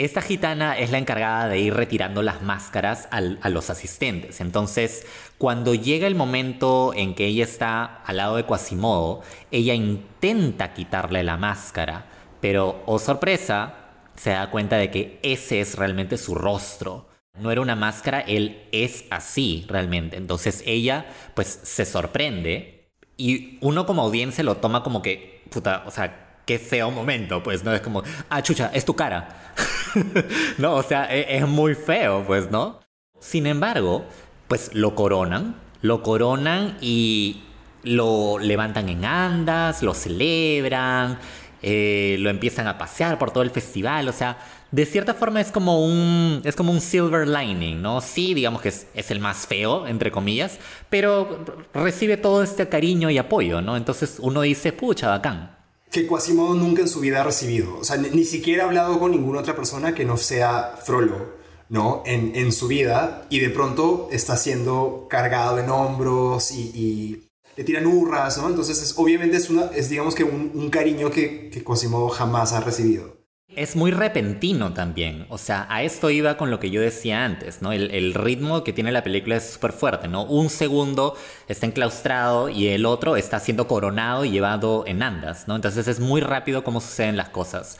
[0.00, 4.40] Esta gitana es la encargada de ir retirando las máscaras a los asistentes.
[4.40, 9.20] Entonces, cuando llega el momento en que ella está al lado de Quasimodo,
[9.50, 12.06] ella intenta quitarle la máscara,
[12.40, 13.74] pero, oh sorpresa,
[14.16, 17.10] se da cuenta de que ese es realmente su rostro.
[17.38, 20.16] No era una máscara, él es así realmente.
[20.16, 22.88] Entonces ella, pues, se sorprende
[23.18, 27.62] y uno como audiencia lo toma como que, puta, o sea, qué feo momento, pues,
[27.62, 27.72] ¿no?
[27.72, 29.52] Es como, ah, chucha, es tu cara.
[30.58, 32.80] no, o sea, es, es, muy feo, pues, ¿no?
[33.20, 34.04] Sin embargo,
[34.48, 37.44] pues lo coronan, lo coronan y
[37.84, 41.20] lo levantan en andas, lo celebran,
[41.62, 44.38] eh, lo empiezan a pasear por todo el festival, o sea,
[44.72, 48.00] de cierta forma es como un, es como un silver lining, ¿no?
[48.00, 53.08] Sí, digamos que es, es, el más feo, entre comillas, pero recibe todo este cariño
[53.08, 53.76] y apoyo, ¿no?
[53.76, 55.59] Entonces uno dice, pucha, bacán
[55.90, 57.78] que Quasimodo nunca en su vida ha recibido.
[57.78, 61.34] O sea, ni, siquiera ha hablado con ninguna otra persona que no sea Frollo,
[61.68, 62.02] ¿no?
[62.06, 67.64] En, en su vida y de pronto está siendo cargado en hombros y, y le
[67.64, 68.48] tiran hurras, ¿no?
[68.48, 72.52] Entonces, es, obviamente es, una, es digamos que un, un cariño que, que Quasimodo jamás
[72.52, 73.19] ha recibido.
[73.56, 75.26] Es muy repentino también.
[75.28, 77.72] O sea, a esto iba con lo que yo decía antes, ¿no?
[77.72, 80.24] El, ritmo que tiene la película es súper fuerte, ¿no?
[80.24, 81.16] Un segundo
[81.48, 85.56] está enclaustrado y el otro está siendo coronado y llevado en andas, ¿no?
[85.56, 87.78] Entonces es muy rápido cómo suceden las cosas.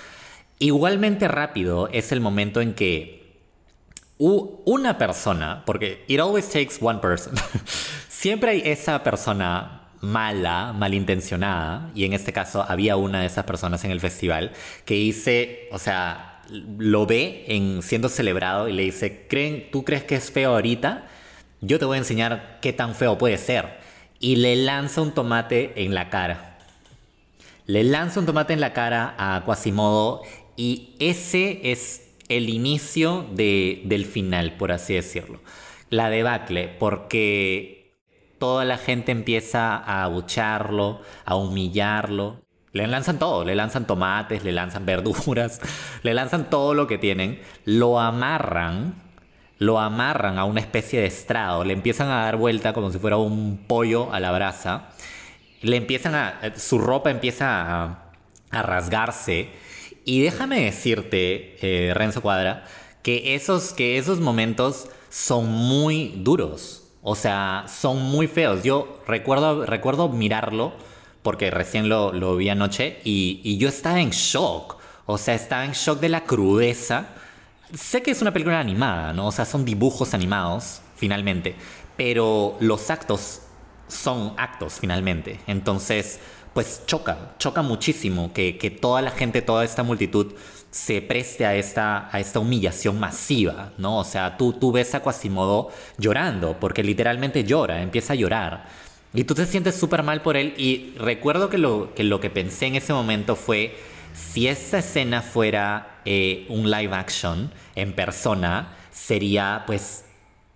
[0.59, 3.21] Igualmente rápido es el momento en que
[4.19, 7.35] una persona, porque it always takes one person,
[8.09, 13.85] siempre hay esa persona mala, malintencionada, y en este caso había una de esas personas
[13.85, 14.53] en el festival
[14.85, 16.43] que dice, o sea,
[16.79, 21.07] lo ve en siendo celebrado y le dice, ¿Creen, ¿tú crees que es feo ahorita?
[21.61, 23.79] Yo te voy a enseñar qué tan feo puede ser.
[24.19, 26.59] Y le lanza un tomate en la cara.
[27.67, 30.23] Le lanza un tomate en la cara a Quasimodo
[30.57, 35.41] y ese es el inicio de- del final, por así decirlo.
[35.89, 37.80] La debacle, porque
[38.41, 42.41] toda la gente empieza a abucharlo, a humillarlo.
[42.73, 45.61] Le lanzan todo, le lanzan tomates, le lanzan verduras,
[46.03, 48.95] le lanzan todo lo que tienen, lo amarran,
[49.59, 53.19] lo amarran a una especie de estrado, le empiezan a dar vuelta como si fuera
[53.19, 54.89] un pollo a la brasa,
[55.61, 58.13] le empiezan a, su ropa empieza a,
[58.51, 59.51] a rasgarse
[60.05, 62.65] y déjame decirte, eh, Renzo Cuadra,
[63.03, 66.80] que esos, que esos momentos son muy duros.
[67.03, 68.63] O sea, son muy feos.
[68.63, 70.73] Yo recuerdo, recuerdo mirarlo,
[71.23, 74.77] porque recién lo, lo vi anoche, y, y yo estaba en shock.
[75.07, 77.09] O sea, estaba en shock de la crudeza.
[77.75, 79.29] Sé que es una película animada, ¿no?
[79.29, 81.55] O sea, son dibujos animados, finalmente.
[81.97, 83.43] Pero los actos
[83.89, 85.41] son actos, finalmente.
[85.47, 86.21] Entonces,
[86.55, 90.33] pues choca, choca muchísimo que, que toda la gente, toda esta multitud
[90.71, 93.99] se preste a esta, a esta humillación masiva, ¿no?
[93.99, 98.67] O sea, tú, tú ves a Quasimodo llorando, porque literalmente llora, empieza a llorar.
[99.13, 100.55] Y tú te sientes súper mal por él.
[100.57, 103.77] Y recuerdo que lo, que lo que pensé en ese momento fue,
[104.15, 110.05] si esta escena fuera eh, un live action en persona, sería pues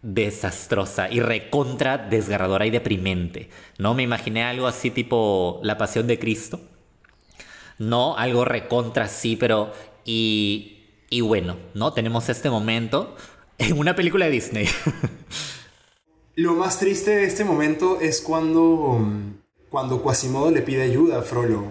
[0.03, 3.49] desastrosa y recontra desgarradora y deprimente,
[3.79, 3.95] ¿no?
[3.95, 6.61] Me imaginé algo así tipo La Pasión de Cristo,
[7.79, 8.17] ¿no?
[8.17, 9.73] Algo recontra así, pero...
[10.05, 11.93] Y, y bueno, ¿no?
[11.93, 13.17] Tenemos este momento
[13.59, 14.69] en una película de Disney.
[16.37, 19.01] Lo más triste de este momento es cuando,
[19.71, 21.63] cuando Quasimodo le pide ayuda a Frollo.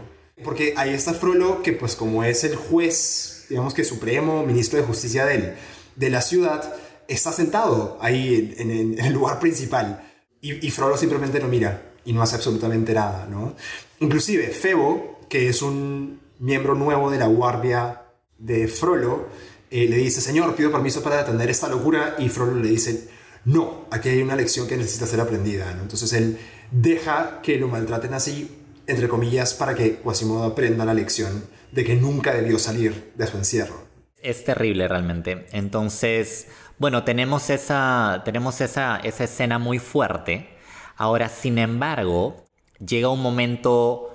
[0.43, 4.85] Porque ahí está Frollo, que pues como es el juez, digamos que supremo, ministro de
[4.85, 5.55] justicia del,
[5.95, 6.75] de la ciudad,
[7.07, 10.09] está sentado ahí en el lugar principal.
[10.41, 13.55] Y, y Frollo simplemente lo mira y no hace absolutamente nada, ¿no?
[13.99, 18.02] Inclusive Febo, que es un miembro nuevo de la guardia
[18.43, 19.27] de Frollo,
[19.71, 23.07] eh, le dice, señor, pido permiso para detener esta locura, y Frollo le dice,
[23.45, 25.71] no, aquí hay una lección que necesita ser aprendida.
[25.71, 26.37] Entonces él
[26.69, 31.95] deja que lo maltraten así, entre comillas, para que Quasimodo aprenda la lección de que
[31.95, 33.83] nunca debió salir de su encierro.
[34.21, 35.47] Es terrible realmente.
[35.51, 40.49] Entonces, bueno, tenemos esa, tenemos esa, esa escena muy fuerte.
[40.97, 42.45] Ahora, sin embargo,
[42.85, 44.09] llega un momento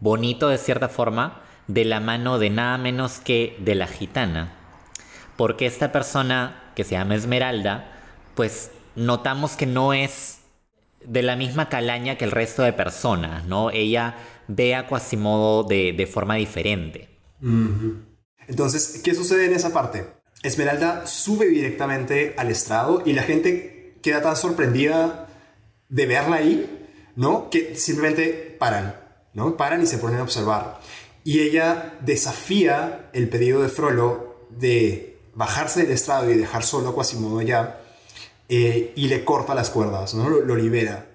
[0.00, 4.52] bonito de cierta forma de la mano de nada menos que de la gitana.
[5.36, 7.92] Porque esta persona que se llama Esmeralda,
[8.34, 10.38] pues notamos que no es
[11.04, 13.70] de la misma calaña que el resto de personas, ¿no?
[13.70, 14.16] Ella
[14.48, 17.08] ve a Quasimodo de, de forma diferente.
[18.46, 20.06] Entonces, ¿qué sucede en esa parte?
[20.42, 25.28] Esmeralda sube directamente al estrado y la gente queda tan sorprendida
[25.88, 27.50] de verla ahí, ¿no?
[27.50, 28.96] Que simplemente paran,
[29.34, 29.56] ¿no?
[29.56, 30.80] Paran y se ponen a observar.
[31.24, 36.94] Y ella desafía el pedido de Frollo de bajarse del estrado y dejar solo a
[36.94, 37.80] Quasimodo allá
[38.48, 40.28] eh, y le corta las cuerdas, ¿no?
[40.28, 41.06] Lo, lo libera.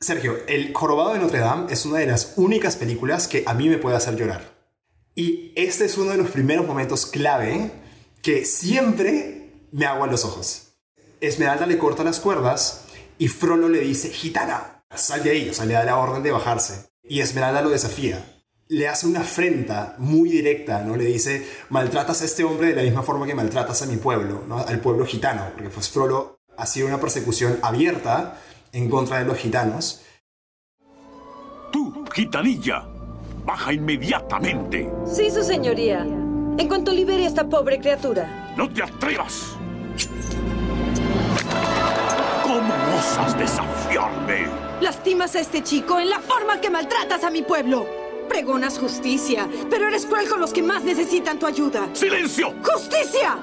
[0.00, 3.68] Sergio, El Jorobado de Notre Dame es una de las únicas películas que a mí
[3.68, 4.54] me puede hacer llorar.
[5.14, 7.70] Y este es uno de los primeros momentos clave
[8.22, 10.74] que siempre me agua los ojos.
[11.20, 12.84] Esmeralda le corta las cuerdas
[13.18, 16.32] y Frollo le dice, gitana, sal de ahí, o sea, le da la orden de
[16.32, 16.90] bajarse.
[17.02, 18.33] Y Esmeralda lo desafía.
[18.68, 20.96] Le hace una afrenta muy directa, ¿no?
[20.96, 24.44] Le dice, maltratas a este hombre de la misma forma que maltratas a mi pueblo,
[24.48, 24.58] ¿no?
[24.58, 28.40] Al pueblo gitano, porque pues Frollo ha sido una persecución abierta
[28.72, 30.00] en contra de los gitanos.
[31.72, 32.86] Tú, gitanilla,
[33.44, 34.90] baja inmediatamente.
[35.12, 36.00] Sí, su señoría.
[36.00, 38.54] En cuanto libere a esta pobre criatura.
[38.56, 39.56] ¡No te atrevas!
[42.42, 44.46] ¿Cómo osas desafiarme?
[44.80, 48.03] Lastimas a este chico en la forma que maltratas a mi pueblo.
[48.28, 51.88] Pregonas justicia, pero eres cruel con los que más necesitan tu ayuda.
[51.92, 52.54] ¡Silencio!
[52.62, 53.38] ¡Justicia!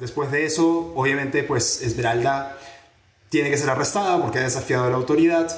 [0.00, 2.58] Después de eso, obviamente, pues Esmeralda
[3.30, 5.50] tiene que ser arrestada porque ha desafiado a la autoridad.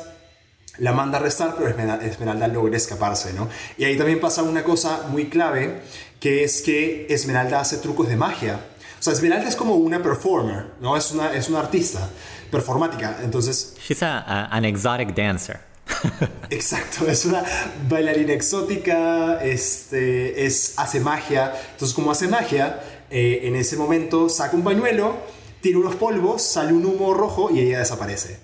[0.78, 3.48] la manda a arrestar, pero Esmeralda, logra escaparse, ¿no?
[3.78, 5.80] Y ahí también pasa una cosa muy clave,
[6.20, 8.60] que es que Esmeralda hace trucos de magia.
[9.00, 10.94] O sea, Esmeralda es como una performer, ¿no?
[10.96, 12.10] Es una, es una artista
[12.50, 13.18] performática.
[13.22, 15.60] Entonces, She's a, a- an exotic dancer.
[16.50, 17.44] Exacto, es una
[17.88, 21.52] bailarina exótica, este, es, hace magia.
[21.72, 22.80] Entonces, como hace magia,
[23.10, 25.16] eh, en ese momento saca un pañuelo,
[25.60, 28.38] tira unos polvos, sale un humo rojo y ella desaparece.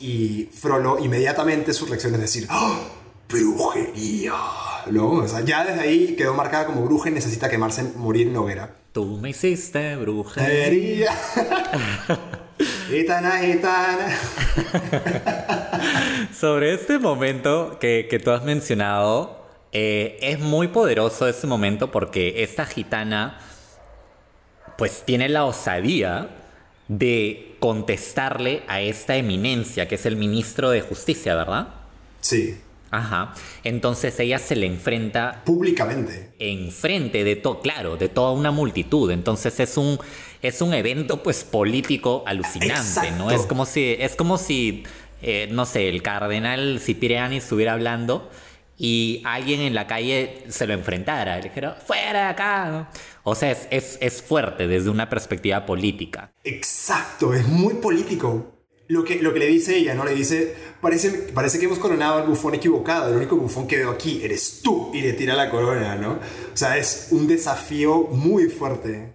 [0.00, 2.78] Y Frollo, inmediatamente su reacción es decir, ¡Ah!
[3.28, 4.34] ¡Brujería!
[4.90, 5.10] ¿No?
[5.10, 8.76] O sea, ya desde ahí quedó marcada como bruja y necesita quemarse, morir en hoguera.
[8.92, 9.96] Tú me hiciste.
[9.96, 11.10] Brujería.
[12.88, 14.18] Gitana, gitana.
[16.32, 22.42] Sobre este momento que, que tú has mencionado, eh, es muy poderoso ese momento porque
[22.44, 23.40] esta gitana
[24.78, 26.28] pues tiene la osadía
[26.88, 31.68] de contestarle a esta eminencia que es el ministro de justicia, ¿verdad?
[32.20, 32.58] Sí,
[32.94, 33.34] Ajá.
[33.64, 36.30] Entonces ella se le enfrenta públicamente.
[36.38, 39.10] enfrente de todo, claro, de toda una multitud.
[39.10, 39.98] Entonces es un
[40.48, 43.30] es un evento pues político alucinante, ¿no?
[43.30, 43.30] Exacto.
[43.30, 44.84] Es como si es como si
[45.22, 48.30] eh, no sé, el cardenal Cipriani estuviera hablando
[48.76, 52.88] y alguien en la calle se lo enfrentara, le dijera, "Fuera de acá." ¿no?
[53.22, 56.30] O sea, es, es, es fuerte desde una perspectiva política.
[56.44, 58.50] Exacto, es muy político.
[58.86, 60.04] Lo que, lo que le dice ella, ¿no?
[60.04, 63.90] Le dice, parece, parece que hemos coronado al bufón equivocado, el único bufón que veo
[63.90, 66.18] aquí eres tú, y le tira la corona, ¿no?
[66.52, 69.14] O sea, es un desafío muy fuerte.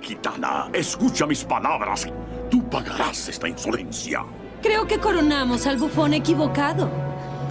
[0.00, 2.06] Gitana, escucha mis palabras.
[2.50, 4.24] Tú pagarás esta insolencia.
[4.62, 6.90] Creo que coronamos al bufón equivocado.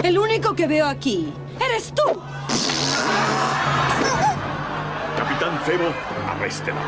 [0.04, 2.20] El único que veo aquí eres tú.
[5.18, 5.94] Capitán Febo,
[6.28, 6.82] arréstela.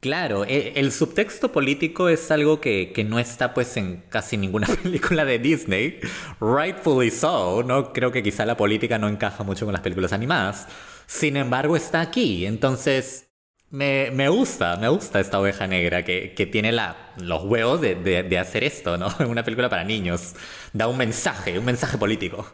[0.00, 4.66] Claro, e- el subtexto político es algo que, que no está pues en casi ninguna
[4.82, 6.00] película de Disney.
[6.40, 7.92] Rightfully so, ¿no?
[7.92, 10.66] Creo que quizá la política no encaja mucho con las películas animadas.
[11.06, 12.46] Sin embargo, está aquí.
[12.46, 13.28] Entonces,
[13.72, 17.94] me, me gusta, me gusta esta oveja negra que, que tiene la, los huevos de,
[17.96, 19.08] de- de hacer esto, ¿no?
[19.18, 20.34] En una película para niños.
[20.72, 22.46] Da un mensaje, un mensaje político.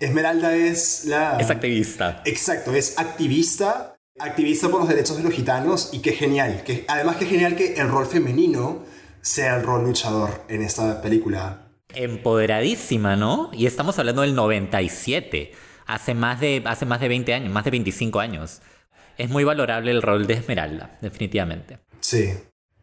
[0.00, 1.38] Esmeralda es la...
[1.38, 2.22] Es activista.
[2.24, 6.62] Exacto, es activista, activista por los derechos de los gitanos y qué genial.
[6.64, 8.84] Que, además, qué genial que el rol femenino
[9.20, 11.72] sea el rol luchador en esta película.
[11.94, 13.50] Empoderadísima, ¿no?
[13.52, 15.52] Y estamos hablando del 97.
[15.86, 18.60] Hace más de, hace más de 20 años, más de 25 años.
[19.18, 21.78] Es muy valorable el rol de Esmeralda, definitivamente.
[22.00, 22.30] Sí.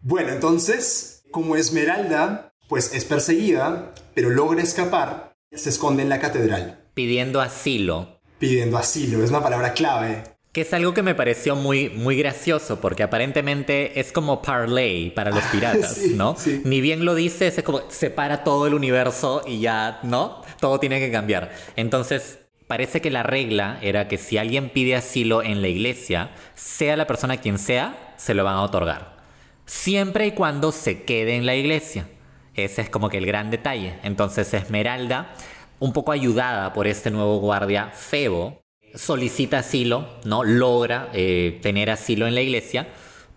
[0.02, 6.80] Bueno, entonces, como Esmeralda, pues es perseguida, pero logra escapar, se esconde en la catedral,
[6.94, 8.20] Pidiendo asilo.
[8.40, 9.24] pidiendo asilo.
[9.24, 10.24] Es una palabra clave.
[10.52, 15.32] Que es algo que me pareció muy, muy gracioso, porque aparentemente es como parlay para
[15.32, 16.36] los piratas, Sí, ¿no?
[16.38, 16.62] sí.
[16.64, 20.42] Ni bien lo dices, es como separa todo el universo y ya, ¿no?
[20.62, 21.52] Todo tiene que cambiar.
[21.76, 26.98] Entonces, parece que la regla era que si alguien pide asilo en la iglesia, sea
[26.98, 29.18] la persona quien sea, se lo van a otorgar.
[29.66, 32.08] Siempre y cuando se quede en la iglesia.
[32.56, 33.96] Ese es como que el gran detalle.
[34.04, 35.34] Entonces, Esmeralda,
[35.80, 38.62] un poco ayudada por este nuevo guardia, Febo,
[38.94, 40.44] solicita asilo, ¿no?
[40.44, 42.88] Logra eh, tener asilo en la iglesia.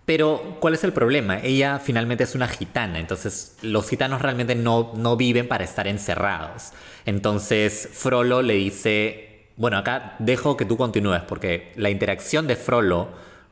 [0.08, 1.38] Pero, ¿cuál es el problema?
[1.42, 6.72] Ella finalmente es una gitana, entonces los gitanos realmente no, no viven para estar encerrados.
[7.04, 13.08] Entonces, Frollo le dice, bueno, acá dejo que tú continúes, porque la interacción de Frollo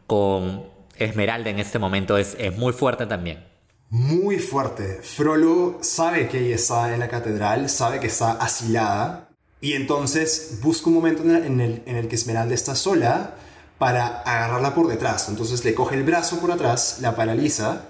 [0.06, 0.64] con
[0.96, 3.44] Esmeralda en este momento es, es muy fuerte también.
[3.90, 5.00] Muy fuerte.
[5.02, 9.28] Frollo sabe que ella está en la catedral, sabe que está asilada,
[9.60, 13.34] y entonces busca un momento en el, en el- en el que Esmeralda está sola
[13.78, 15.28] para agarrarla por detrás.
[15.28, 17.88] Entonces le coge el brazo por atrás, la paraliza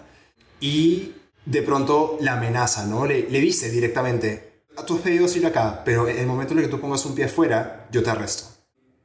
[0.60, 1.14] y
[1.44, 3.06] de pronto la amenaza, ¿no?
[3.06, 6.70] Le, dice directamente, tú has pedido asilo acá, pero en el momento en el que
[6.70, 8.44] tú pongas un pie afuera, yo te arresto.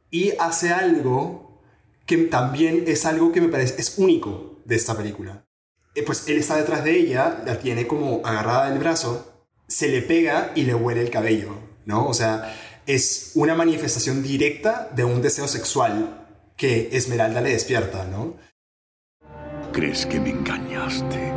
[0.09, 1.61] Y hace algo
[2.05, 5.45] que también es algo que me parece, es único de esta película.
[5.93, 10.01] Eh, pues él está detrás de ella, la tiene como agarrada del brazo, se le
[10.01, 11.53] pega y le huele el cabello,
[11.85, 12.07] ¿no?
[12.07, 12.55] O sea,
[12.87, 16.20] es una manifestación directa de un deseo sexual
[16.61, 18.35] que Esmeralda le despierta, ¿no?
[19.73, 21.33] Crees que me engañaste,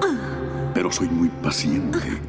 [0.74, 2.20] pero soy muy paciente.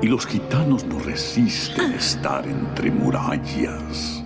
[0.00, 4.22] Y los gitanos no resisten estar entre murallas.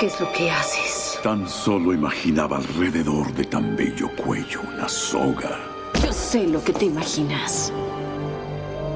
[0.00, 1.20] ¿Qué es lo que haces?
[1.22, 5.56] Tan solo imaginaba alrededor de tan bello cuello una soga.
[6.02, 7.72] Yo sé lo que te imaginas.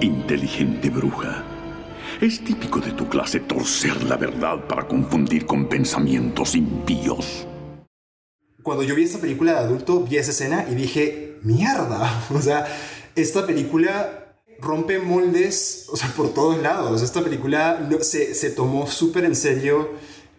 [0.01, 1.54] Inteligente bruja.
[2.21, 7.47] Es típico de tu clase torcer la verdad para confundir con pensamientos impíos.
[8.63, 12.67] Cuando yo vi esta película de adulto, vi esa escena y dije, mierda, o sea,
[13.15, 17.03] esta película rompe moldes, o sea, por todos lados.
[17.03, 19.91] Esta película no- se, se tomó súper en serio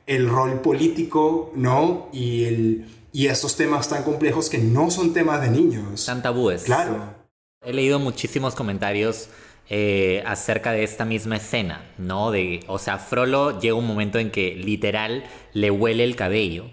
[0.08, 2.10] el rol político, ¿no?
[2.14, 6.06] Y, el, y estos temas tan complejos que no son temas de niños.
[6.06, 6.64] Tan tabúes.
[6.64, 7.14] Claro.
[7.62, 9.28] He leído muchísimos comentarios
[9.70, 12.32] eh, acerca de esta misma escena, ¿no?
[12.32, 16.70] De, o sea, Frollo llega un momento en que literal le huele el cabello.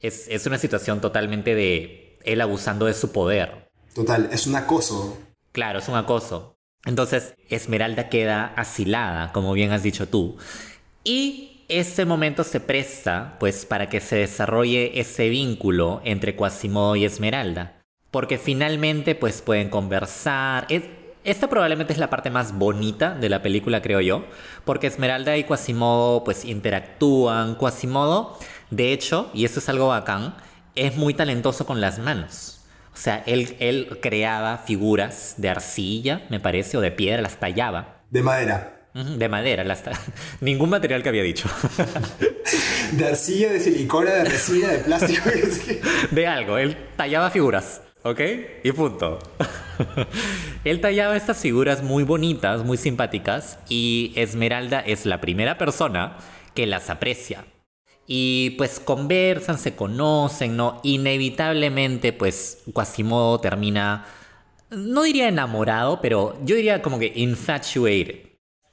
[0.00, 3.68] Es, es una situación totalmente de él abusando de su poder.
[3.94, 5.18] Total, es un acoso.
[5.52, 6.56] Claro, es un acoso.
[6.84, 10.36] Entonces, Esmeralda queda asilada, como bien has dicho tú.
[11.02, 17.04] Y este momento se presta, pues, para que se desarrolle ese vínculo entre Quasimodo y
[17.04, 17.82] Esmeralda.
[18.10, 20.66] Porque finalmente, pues, pueden conversar.
[20.68, 20.84] Es-
[21.26, 24.24] esta probablemente es la parte más bonita de la película, creo yo.
[24.64, 27.56] Porque Esmeralda y Quasimodo, pues, interactúan.
[27.56, 28.38] Quasimodo,
[28.70, 30.34] de hecho, y esto es algo bacán,
[30.74, 32.60] es muy talentoso con las manos.
[32.94, 38.00] O sea, él, él creaba figuras de arcilla, me parece, o de piedra, las tallaba.
[38.10, 38.72] De madera.
[38.94, 39.92] De madera, las ta-
[40.40, 41.48] ningún material que había dicho.
[42.92, 45.28] De arcilla, de silicona, de resina, de plástico.
[46.12, 48.20] De algo, él tallaba figuras, ¿ok?
[48.62, 49.18] Y punto.
[50.64, 56.16] él tallaba estas figuras muy bonitas, muy simpáticas, y Esmeralda es la primera persona
[56.54, 57.44] que las aprecia.
[58.06, 60.80] Y pues conversan, se conocen, ¿no?
[60.84, 64.06] Inevitablemente, pues Quasimodo termina,
[64.70, 68.26] no diría enamorado, pero yo diría como que infatuated.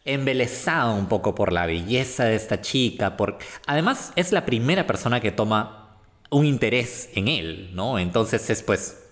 [0.05, 3.37] Embelesado un poco por la belleza de esta chica, por...
[3.65, 5.97] Además es la primera persona que toma
[6.29, 7.99] un interés en él, ¿no?
[7.99, 9.02] Entonces es pues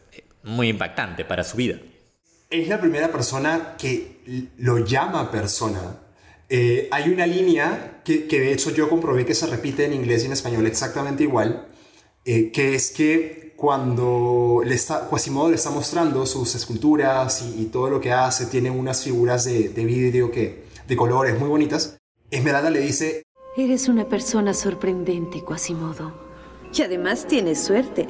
[0.44, 1.78] muy impactante para su vida.
[2.50, 6.00] es la primera persona que lo llama persona.
[6.50, 10.24] Eh, hay una línea que, que de hecho yo comprobé que se repite en inglés
[10.24, 11.68] y en español exactamente igual,
[12.26, 17.66] eh, que es que cuando le está, Quasimodo le está mostrando sus esculturas y, y
[17.68, 21.98] todo lo que hace, tiene unas figuras de, de vidrio que, de colores muy bonitas,
[22.32, 23.24] Esmeralda le dice,
[23.56, 26.14] Eres una persona sorprendente, Quasimodo.
[26.74, 28.08] Y además tienes suerte.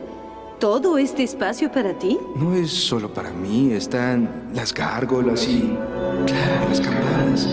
[0.62, 2.20] ¿Todo este espacio para ti?
[2.36, 5.76] No es solo para mí, están las gárgolas y,
[6.28, 7.48] claro, las campanas.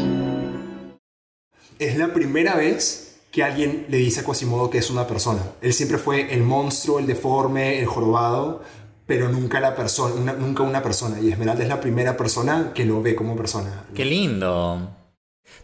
[1.79, 5.41] es la primera vez que alguien le dice a Quasimodo que es una persona.
[5.63, 8.63] Él siempre fue el monstruo, el deforme, el jorobado,
[9.07, 11.19] pero nunca la persona, una- nunca una persona.
[11.19, 13.85] Y Esmeralda es la primera persona que lo ve como persona.
[13.95, 14.91] Qué lindo.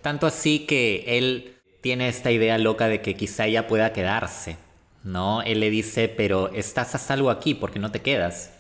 [0.01, 4.57] Tanto así que él tiene esta idea loca de que quizá ella pueda quedarse,
[5.05, 5.43] ¿no?
[5.43, 8.51] Él le dice, pero estás a salvo aquí, ¿por qué no te quedas?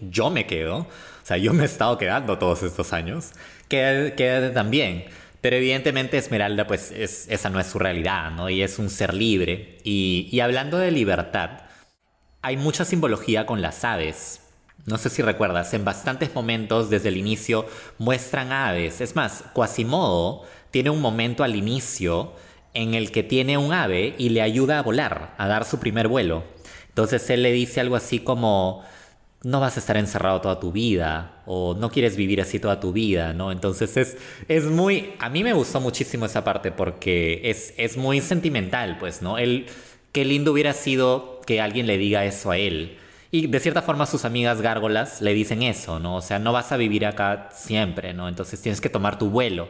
[0.00, 0.86] Yo me quedo, o
[1.24, 3.32] sea, yo me he estado quedando todos estos años,
[3.68, 5.04] Quédate, quédate también.
[5.40, 8.50] Pero evidentemente Esmeralda, pues es- esa no es su realidad, ¿no?
[8.50, 9.78] Y es un ser libre.
[9.84, 11.62] Y, y hablando de libertad,
[12.42, 14.40] hay mucha simbología con las aves.
[14.86, 17.66] No sé si recuerdas, en bastantes momentos desde el inicio
[17.98, 19.00] muestran aves.
[19.00, 22.32] Es más, Quasimodo tiene un momento al inicio
[22.74, 26.08] en el que tiene un ave y le ayuda a volar, a dar su primer
[26.08, 26.44] vuelo.
[26.88, 28.82] Entonces él le dice algo así como,
[29.42, 32.92] no vas a estar encerrado toda tu vida o no quieres vivir así toda tu
[32.92, 33.50] vida, ¿no?
[33.50, 34.16] Entonces es,
[34.48, 35.14] es muy...
[35.18, 39.38] A mí me gustó muchísimo esa parte porque es, es muy sentimental, pues, ¿no?
[39.38, 39.66] Él,
[40.12, 42.98] qué lindo hubiera sido que alguien le diga eso a él.
[43.30, 46.16] Y de cierta forma sus amigas gárgolas le dicen eso, ¿no?
[46.16, 48.28] O sea, no vas a vivir acá siempre, ¿no?
[48.28, 49.68] Entonces tienes que tomar tu vuelo.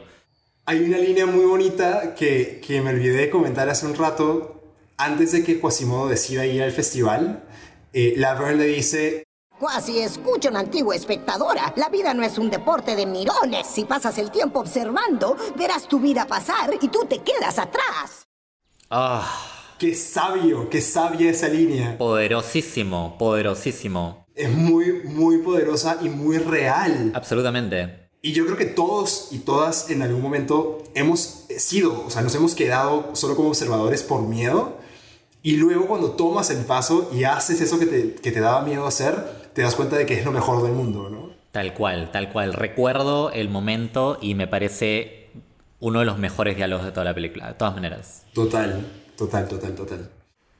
[0.64, 4.62] Hay una línea muy bonita que, que me olvidé de comentar hace un rato.
[4.96, 7.44] Antes de que Quasimodo decida ir al festival,
[7.92, 9.24] eh, Laverne le dice,
[9.58, 11.72] Cuasi escucha una antigua espectadora.
[11.76, 13.66] La vida no es un deporte de mirones.
[13.66, 18.26] Si pasas el tiempo observando, verás tu vida pasar y tú te quedas atrás.
[18.90, 19.52] ¡Ah!
[19.78, 21.98] qué sabio, qué sabia esa línea.
[21.98, 24.26] poderosísimo, poderosísimo.
[24.32, 27.10] Es muy, muy poderosa y muy real.
[27.14, 28.01] Absolutamente.
[28.24, 32.32] Y yo creo que todos y todas en algún momento hemos sido, o sea, nos
[32.36, 34.78] hemos quedado solo como observadores por miedo.
[35.42, 38.86] Y luego cuando tomas el paso y haces eso que te, que te daba miedo
[38.86, 41.30] hacer, te das cuenta de que es lo mejor del mundo, ¿no?
[41.50, 42.52] Tal cual, tal cual.
[42.52, 45.30] Recuerdo el momento y me parece
[45.80, 48.24] uno de los mejores diálogos de toda la película, de todas maneras.
[48.32, 50.10] Total, total, total, total.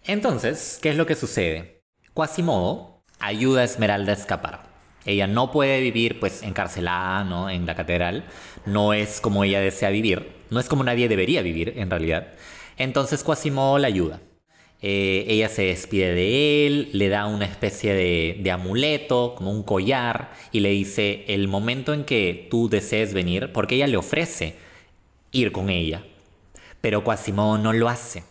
[0.05, 1.81] Entonces, ¿qué es lo que sucede?
[2.13, 4.72] Quasimodo ayuda a Esmeralda a escapar.
[5.05, 7.51] Ella no puede vivir pues encarcelada, ¿no?
[7.51, 8.25] En la catedral.
[8.67, 10.33] No es como ella desea vivir.
[10.51, 12.29] No es como nadie debería vivir, en realidad.
[12.77, 14.21] Entonces Quasimodo la ayuda.
[14.85, 20.33] Eh, ella se despide de él, le da una especie de, amuleto, como un collar,
[20.51, 24.57] y le dice el momento en que tú desees venir, porque ella le ofrece
[25.31, 26.05] ir con ella.
[26.81, 28.25] Pero Quasimodo no lo hace.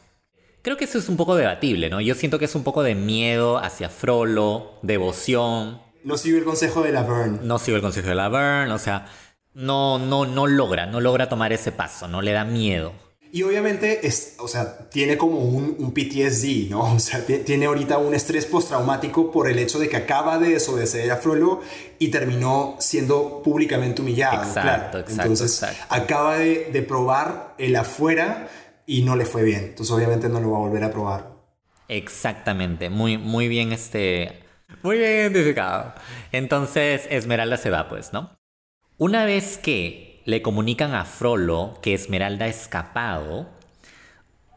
[0.62, 2.02] Creo que eso es un poco debatible, ¿no?
[2.02, 5.91] Yo siento que es un poco de miedo hacia Frollo, devoción.
[6.04, 7.40] No sigo el consejo de Laverne.
[7.44, 9.08] No sigo el consejo de Laverne, o sea,
[9.54, 12.94] No, no, no logra, no logra tomar ese paso, no le da miedo.
[13.34, 16.82] Y obviamente, es, o sea, tiene como un, un PTSD, ¿no?
[16.96, 20.50] O sea, ti- tiene ahorita un estrés postraumático por el hecho de que acaba de
[20.50, 21.62] desobedecer a Frollo
[21.98, 24.38] y terminó siendo públicamente humillado.
[24.44, 25.00] Exacto, claro.
[25.00, 25.86] exacto, Entonces, exacto.
[25.90, 28.50] acaba de, de probar el afuera
[28.86, 29.64] y no le fue bien.
[29.66, 31.32] Entonces, obviamente, no lo va a volver a probar.
[31.88, 34.41] Exactamente, muy, muy bien este.
[34.84, 35.94] Muy bien identificado.
[36.32, 38.32] Entonces Esmeralda se va, pues, ¿no?
[38.98, 43.50] Una vez que le comunican a Frollo que Esmeralda ha escapado,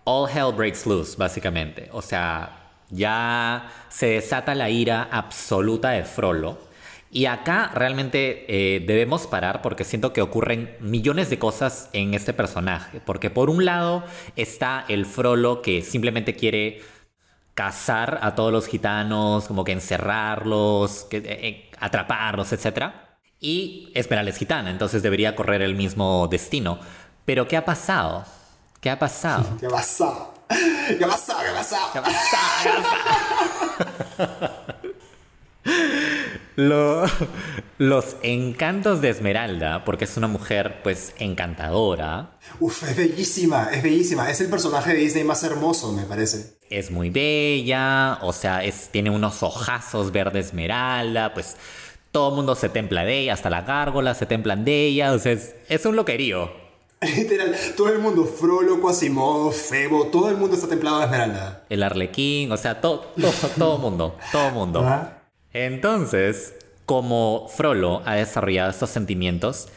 [0.05, 1.89] all hell breaks loose, básicamente.
[1.93, 6.59] O sea, ya se desata la ira absoluta de Frollo.
[7.11, 12.33] Y acá realmente eh, debemos parar porque siento que ocurren millones de cosas en este
[12.33, 13.01] personaje.
[13.05, 14.05] Porque por un lado
[14.35, 16.83] está el Frollo que simplemente quiere
[17.55, 22.91] cazar a todos los gitanos, como que encerrarlos, que, eh, eh, atraparlos, etc.
[23.41, 26.79] Y Esmeralda es gitana, entonces debería correr el mismo destino.
[27.25, 28.25] Pero ¿qué ha pasado?
[28.81, 29.45] ¿Qué ha pasado?
[29.61, 29.67] ¿Qué?
[29.67, 30.35] ¿Qué pasó?
[30.49, 31.35] ¿Qué pasó?
[31.41, 31.87] ¿Qué ha pasado?
[31.93, 32.83] ¿Qué ha pasado?
[36.57, 37.05] Lo-
[37.79, 44.31] los encantos de Esmeralda, porque es una mujer pues encantadora, Uf, es bellísima, es bellísima.
[44.31, 46.59] Es el personaje de Disney más hermoso, me parece.
[46.79, 51.57] Es muy bella, o sea, es, tiene unos ojazos verde esmeralda, pues
[52.11, 55.19] todo el mundo se templa de ella, hasta la gárgola se templan de ella, o
[55.19, 56.51] sea, es, es un loquerío.
[57.01, 61.65] Literal, todo el mundo, Frollo, Quasimodo, Febo, todo el mundo está templado de Esmeralda.
[61.69, 64.87] El arlequín, o sea, todo, todo, todo mundo, todo mundo.
[65.53, 66.55] Entonces,
[66.87, 69.69] como Frollo ha desarrollado estos sentimientos,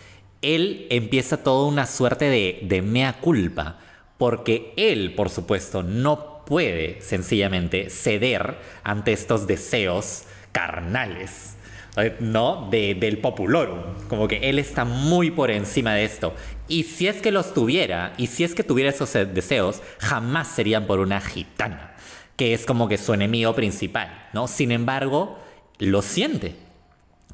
[0.42, 3.80] él empieza toda una suerte de, de mea culpa,
[4.18, 10.24] porque él, por supuesto, no puede sencillamente ceder ante estos deseos
[10.54, 11.58] carnales,
[11.98, 12.70] eh, ¿no?
[12.72, 16.34] De, del populorum, como que él está muy por encima de esto.
[16.70, 20.48] Y si es que los tuviera, y si es que tuviera esos eh, deseos, jamás
[20.48, 21.96] serían por una gitana,
[22.38, 24.48] que es como que su enemigo principal, ¿no?
[24.48, 25.38] Sin embargo,
[25.80, 26.56] lo siente,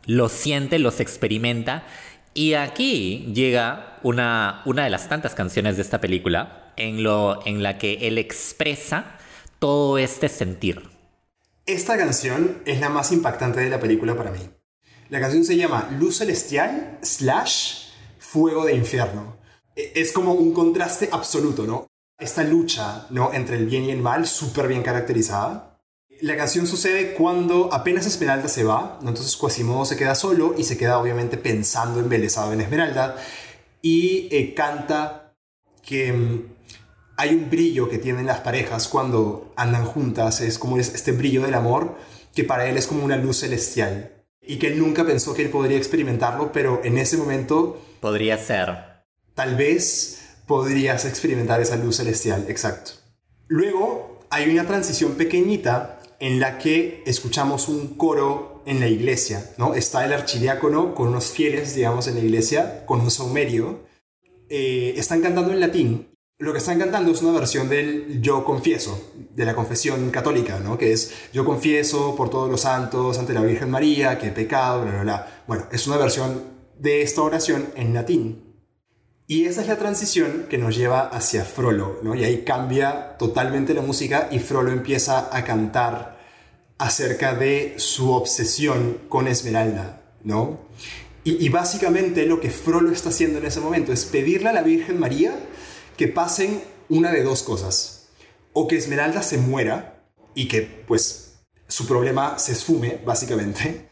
[0.07, 1.83] lo siente, los experimenta.
[2.33, 7.63] Y aquí llega una, una de las tantas canciones de esta película en, lo, en
[7.63, 9.17] la que él expresa
[9.59, 10.89] todo este sentir.
[11.65, 14.39] Esta canción es la más impactante de la película para mí.
[15.09, 19.37] La canción se llama Luz Celestial slash Fuego de Infierno.
[19.75, 21.87] E- Es como un contraste absoluto, ¿no?
[22.19, 23.33] Esta lucha, ¿no?
[23.33, 25.79] Entre el bien y el mal, súper bien caracterizada.
[26.21, 29.09] La canción sucede cuando apenas Esmeralda se va, ¿no?
[29.09, 33.17] entonces Quasimodo se queda solo y se queda obviamente pensando embelesado en Esmeralda
[33.81, 35.35] y eh, canta
[35.81, 36.52] que mm,
[37.17, 41.41] hay un brillo que tienen las parejas cuando andan juntas, es como es- este brillo
[41.43, 41.95] del amor
[42.33, 44.11] que para él es como una luz celestial
[44.41, 48.69] y que él nunca pensó que él podría experimentarlo, pero en ese momento Podría ser.
[49.35, 52.91] tal vez podrías experimentar esa luz celestial, exacto.
[53.47, 59.73] Luego hay una transición pequeñita en la que escuchamos un coro en la iglesia, ¿no?
[59.75, 63.83] Está el archidiácono con unos fieles, digamos, en la iglesia, con un saumerio.
[64.49, 66.12] Eh, están cantando en latín.
[66.43, 70.77] Lo que están cantando es una versión del Yo confieso, de la confesión católica, ¿no?
[70.77, 74.81] Que es Yo confieso por todos los santos ante la Virgen María, que he pecado,
[74.81, 75.43] bla, bla, bla.
[75.47, 76.43] Bueno, es una versión
[76.77, 78.57] de esta oración en latín.
[79.25, 82.13] Y esa es la transición que nos lleva hacia Frollo, ¿no?
[82.13, 86.19] Y ahí cambia totalmente la música y Frollo empieza a cantar
[86.77, 90.59] acerca de su obsesión con Esmeralda, ¿no?
[91.23, 94.61] Y, y básicamente lo que Frollo está haciendo en ese momento es pedirle a la
[94.61, 95.33] Virgen María
[95.97, 98.09] que pasen una de dos cosas.
[98.53, 100.03] O que Esmeralda se muera
[100.35, 103.89] y que, pues, su problema se esfume, básicamente.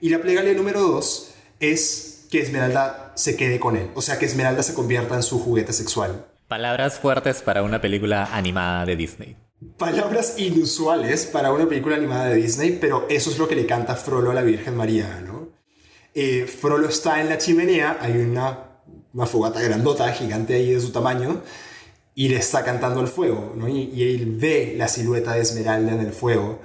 [0.00, 3.90] Y la plegaria número dos es que Esmeralda se quede con él.
[3.94, 6.26] O sea, que Esmeralda se convierta en su juguete sexual.
[6.48, 9.36] Palabras fuertes para una película animada de Disney.
[9.76, 13.94] Palabras inusuales para una película animada de Disney, pero eso es lo que le canta
[13.94, 15.50] Frollo a la Virgen María, ¿no?
[16.14, 18.69] Eh, Frollo está en la chimenea, hay una,
[19.14, 21.42] una fogata grandota, gigante ahí de su tamaño,
[22.14, 23.68] y le está cantando al fuego, ¿no?
[23.68, 26.60] Y, él ve la silueta de Esmeralda en el fuego.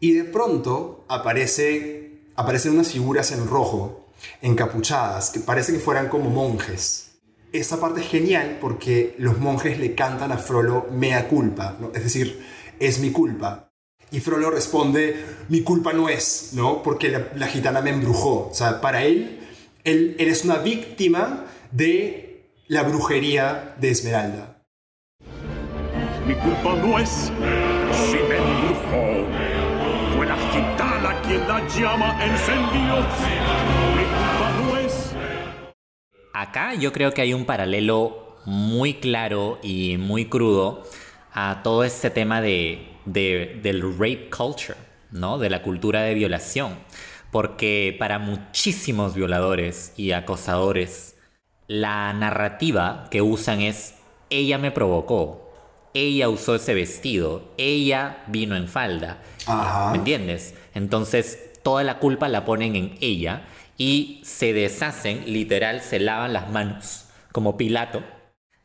[0.00, 4.10] Y de pronto aparece, aparecen unas figuras en rojo,
[4.40, 7.12] encapuchadas, que parece que fueran como monjes.
[7.52, 11.90] Esta parte es genial porque los monjes le cantan a Frollo mea culpa, ¿no?
[11.94, 12.42] es decir,
[12.78, 13.70] es mi culpa.
[14.10, 16.82] Y Frollo responde, mi culpa no es, ¿no?
[16.82, 18.48] Porque la, la gitana me embrujó.
[18.50, 19.40] O sea, para él,
[19.84, 24.62] él, él es una víctima de la brujería de Esmeralda.
[26.26, 27.08] Mi culpa no es
[27.92, 29.26] si me embrujó.
[30.16, 32.96] Fue la gitana quien la llama encendió.
[33.96, 35.14] Mi culpa no es
[36.34, 40.82] acá yo creo que hay un paralelo muy claro y muy crudo
[41.32, 44.76] a todo este tema de, de- del rape culture,
[45.10, 45.38] ¿no?
[45.38, 46.78] De la cultura de violación.
[47.30, 51.16] Porque para muchísimos violadores y acosadores,
[51.72, 53.94] la narrativa que usan es
[54.28, 55.50] ella me provocó,
[55.94, 59.22] ella usó ese vestido, ella vino en falda.
[59.46, 59.90] Ajá.
[59.90, 60.54] ¿Me entiendes?
[60.74, 63.44] Entonces toda la culpa la ponen en ella
[63.78, 68.02] y se deshacen, literal, se lavan las manos, como Pilato,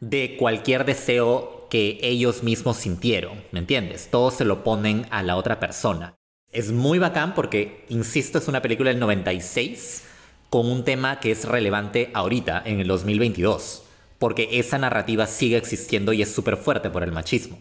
[0.02, 4.10] de cualquier deseo que ellos mismos sintieron, ¿me entiendes?
[4.12, 6.16] Todo se lo ponen a la otra persona.
[6.52, 10.07] Es muy bacán porque, insisto, es una película del 96
[10.50, 13.84] con un tema que es relevante ahorita, en el 2022,
[14.20, 17.60] porque esa narrativa sigue existiendo y es súper fuerte por el machismo.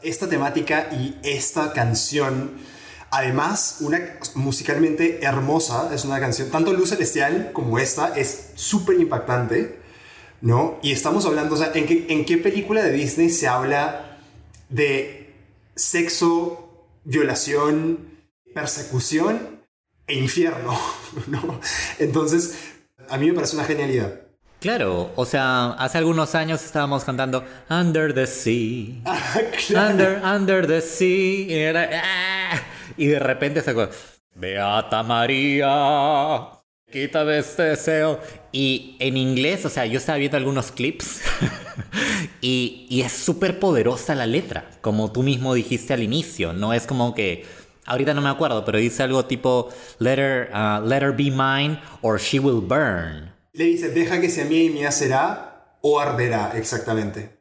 [0.00, 2.52] esta temática y esta canción,
[3.10, 3.98] además, una
[4.36, 9.80] musicalmente hermosa, es una canción, tanto Luz Celestial como esta, es súper impactante,
[10.40, 10.78] ¿no?
[10.82, 14.18] Y estamos hablando, o sea, ¿en qué, ¿en qué película de Disney se habla
[14.68, 15.34] de
[15.74, 17.98] sexo, violación,
[18.54, 19.57] persecución
[20.08, 20.78] e infierno,
[21.28, 21.60] ¿no?
[21.98, 22.58] Entonces,
[23.08, 24.22] a mí me parece una genialidad.
[24.60, 28.96] Claro, o sea, hace algunos años estábamos cantando Under the Sea.
[29.68, 29.90] Claro.
[29.92, 31.06] Under, under the sea.
[31.06, 32.60] Y, era, "Ah",
[32.96, 33.88] y de repente sacó
[34.34, 36.48] Beata María.
[36.90, 38.18] Quítame este deseo.
[38.50, 41.20] Y en inglés, o sea, yo estaba viendo algunos clips
[42.40, 46.52] y, y es súper poderosa la letra, como tú mismo dijiste al inicio.
[46.52, 47.44] No es como que,
[47.88, 51.80] ahorita no me acuerdo, pero dice algo tipo, let her, uh, let her be mine
[52.02, 53.32] or she will burn.
[53.52, 57.37] Le dice, deja que sea mía y mía será o arderá, exactamente.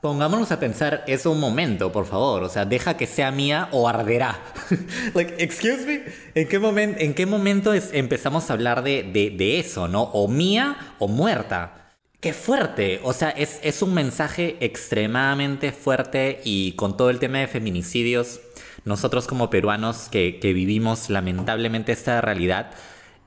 [0.00, 2.44] Pongámonos a pensar eso un momento, por favor.
[2.44, 4.38] O sea, deja que sea mía o arderá.
[5.14, 6.02] like, excuse me.
[6.40, 10.02] ¿En qué, momen- en qué momento empezamos a hablar de, de- de eso, no?
[10.04, 11.96] O mía o muerta.
[12.20, 13.00] Qué fuerte.
[13.02, 18.40] O sea, es, es un mensaje extremadamente fuerte y con todo el tema de feminicidios,
[18.84, 22.70] nosotros como peruanos que, que vivimos lamentablemente esta realidad,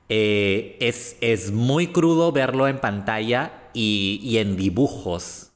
[0.08, 5.51] eh, es, es muy crudo verlo en pantalla y, y en dibujos.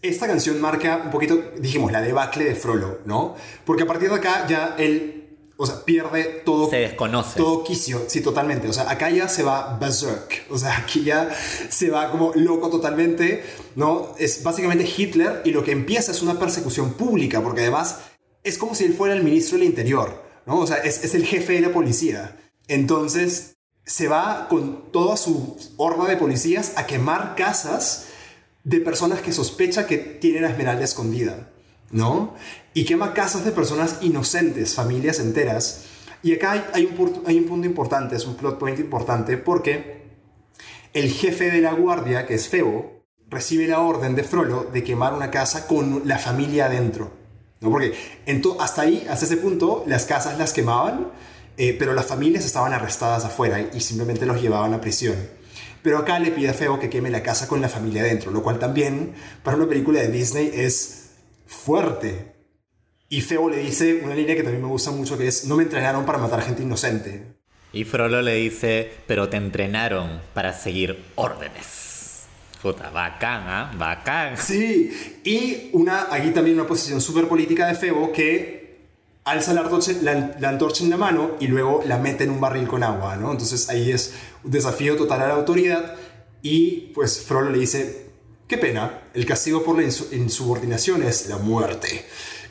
[0.00, 3.34] Esta canción marca un poquito, dijimos, la debacle de Frollo, ¿no?
[3.64, 6.70] Porque a partir de acá ya él, o sea, pierde todo...
[6.70, 7.36] Se desconoce.
[7.36, 8.68] Todo quicio, sí, totalmente.
[8.68, 10.46] O sea, acá ya se va berserk.
[10.50, 11.30] O sea, aquí ya
[11.68, 13.42] se va como loco totalmente,
[13.74, 14.14] ¿no?
[14.18, 17.98] Es básicamente Hitler y lo que empieza es una persecución pública, porque además
[18.44, 20.58] es como si él fuera el ministro del Interior, ¿no?
[20.60, 22.36] O sea, es, es el jefe de la policía.
[22.68, 28.07] Entonces, se va con toda su horda de policías a quemar casas
[28.68, 31.48] de personas que sospecha que tienen a Esmeralda escondida,
[31.90, 32.34] ¿no?
[32.74, 35.86] Y quema casas de personas inocentes, familias enteras.
[36.22, 40.02] Y acá hay, un, hay un punto importante, es un plot point importante, porque
[40.92, 45.14] el jefe de la guardia, que es Febo, recibe la orden de Frollo de quemar
[45.14, 47.10] una casa con la familia adentro.
[47.60, 47.70] ¿no?
[47.70, 47.94] Porque
[48.60, 51.10] hasta ahí, hasta ese punto, las casas las quemaban,
[51.56, 55.16] eh, pero las familias estaban arrestadas afuera y simplemente los llevaban a prisión.
[55.82, 58.42] Pero acá le pide a Febo que queme la casa con la familia adentro, lo
[58.42, 61.10] cual también para una película de Disney es
[61.46, 62.34] fuerte.
[63.08, 65.62] Y Febo le dice una línea que también me gusta mucho que es, no me
[65.62, 67.38] entrenaron para matar gente inocente.
[67.72, 72.24] Y Frollo le dice, pero te entrenaron para seguir órdenes.
[72.62, 73.72] Puta, bacán, ¿ah?
[73.76, 74.36] Bacán.
[74.36, 78.57] Sí, y una, aquí también una posición súper política de Febo que
[79.30, 82.40] alza la antorcha, la, la antorcha en la mano y luego la mete en un
[82.40, 83.30] barril con agua, ¿no?
[83.32, 84.14] Entonces ahí es
[84.44, 85.94] un desafío total a la autoridad
[86.42, 88.10] y pues Frollo le dice,
[88.46, 92.04] qué pena, el castigo por la insu- insubordinación es la muerte.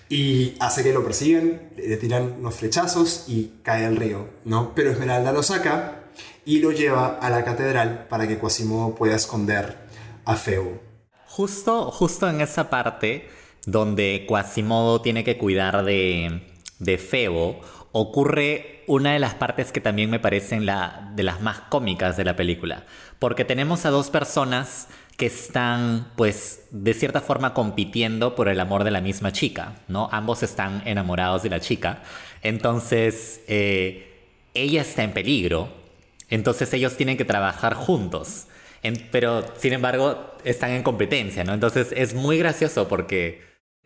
[0.09, 4.73] Y hace que lo persiguen, le tiran unos flechazos y cae al río, ¿no?
[4.73, 6.05] Pero Esmeralda lo saca
[6.45, 9.77] y lo lleva a la catedral para que Quasimodo pueda esconder
[10.23, 10.79] a Febo.
[11.25, 13.27] Justo, justo en esa parte
[13.65, 16.46] donde Quasimodo tiene que cuidar de,
[16.79, 17.59] de Febo,
[17.91, 22.35] ocurre una de las partes que también me parecen de las más cómicas de la
[22.35, 22.85] película.
[23.19, 24.87] Porque tenemos a dos personas
[25.17, 30.09] que están, pues, de cierta forma compitiendo por el amor de la misma chica, ¿no?
[30.11, 32.03] Ambos están enamorados de la chica.
[32.43, 34.07] Entonces, eh,
[34.53, 35.69] ella está en peligro.
[36.29, 38.47] Entonces ellos tienen que trabajar juntos.
[39.11, 41.53] Pero, sin embargo, están en competencia, ¿no?
[41.53, 43.41] Entonces es muy gracioso porque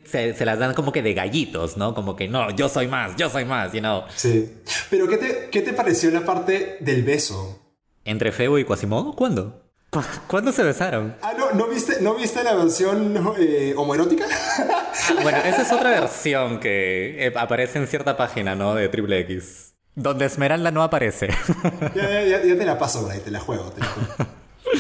[0.06, 1.94] Se, se las dan como que de gallitos, ¿no?
[1.94, 4.04] Como que no, yo soy más, yo soy más, you know.
[4.16, 4.52] Sí.
[4.90, 7.60] Pero ¿qué te, qué te pareció la parte del beso?
[8.04, 9.14] ¿Entre Febo y Quasimodo?
[9.16, 9.62] ¿Cuándo?
[9.90, 11.16] ¿Cu- ¿Cuándo se besaron?
[11.22, 14.26] Ah, no, ¿no viste, ¿no viste la versión eh, homoerótica?
[14.60, 14.92] Ah,
[15.22, 18.74] bueno, esa es otra versión que eh, aparece en cierta página, ¿no?
[18.76, 19.74] De Triple X.
[19.96, 21.28] Donde Esmeralda no aparece.
[21.96, 24.08] ya, ya, ya- ya te la paso ahí, te la juego, te la juego.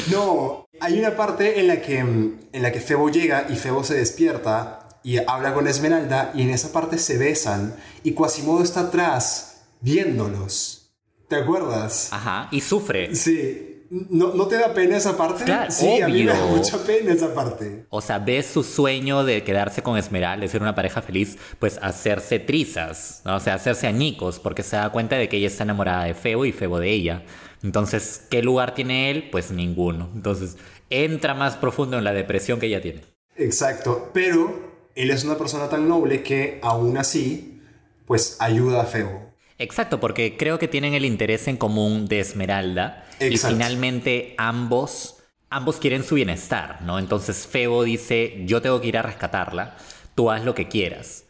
[0.09, 3.95] No, hay una parte en la que, en la que Febo llega y Febo se
[3.95, 9.63] despierta y habla con Esmeralda y en esa parte se besan y Quasimodo está atrás
[9.81, 10.91] viéndolos.
[11.27, 12.09] ¿Te acuerdas?
[12.11, 13.15] Ajá, y sufre.
[13.15, 13.67] Sí.
[13.89, 15.43] ¿No, ¿No te da pena esa parte?
[15.43, 17.85] Claro, sí, a mí me da mucha pena esa parte.
[17.89, 21.77] O sea, ves su sueño de quedarse con Esmeralda, de ser una pareja feliz, pues
[21.81, 23.35] hacerse trizas, ¿no?
[23.35, 26.45] o sea, hacerse añicos, porque se da cuenta de que ella está enamorada de Febo
[26.45, 27.23] y Febo de ella.
[27.63, 29.29] Entonces, ¿qué lugar tiene él?
[29.29, 30.09] Pues ninguno.
[30.15, 30.55] Entonces,
[30.89, 33.03] entra más profundo en la depresión que ella tiene.
[33.35, 37.61] Exacto, pero él es una persona tan noble que aún así,
[38.05, 39.31] pues ayuda a Febo.
[39.57, 43.25] Exacto, porque creo que tienen el interés en común de Esmeralda Exacto.
[43.27, 45.17] y finalmente ambos
[45.51, 46.97] ambos quieren su bienestar, ¿no?
[46.97, 49.75] Entonces Febo dice, "Yo tengo que ir a rescatarla,
[50.15, 51.25] tú haz lo que quieras."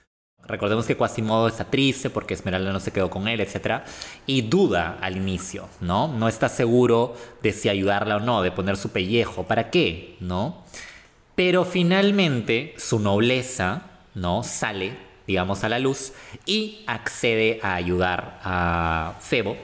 [0.48, 3.84] Recordemos que Quasimodo está triste porque Esmeralda no se quedó con él, etc.
[4.26, 6.08] Y duda al inicio, ¿no?
[6.08, 9.44] No está seguro de si ayudarla o no, de poner su pellejo.
[9.44, 10.18] ¿Para qué?
[10.20, 10.64] ¿No?
[11.44, 13.82] Pero finalmente su nobleza,
[14.14, 14.44] ¿no?
[14.44, 14.96] Sale,
[15.26, 16.14] digamos, a la luz
[16.46, 19.58] y accede a ayudar a Febo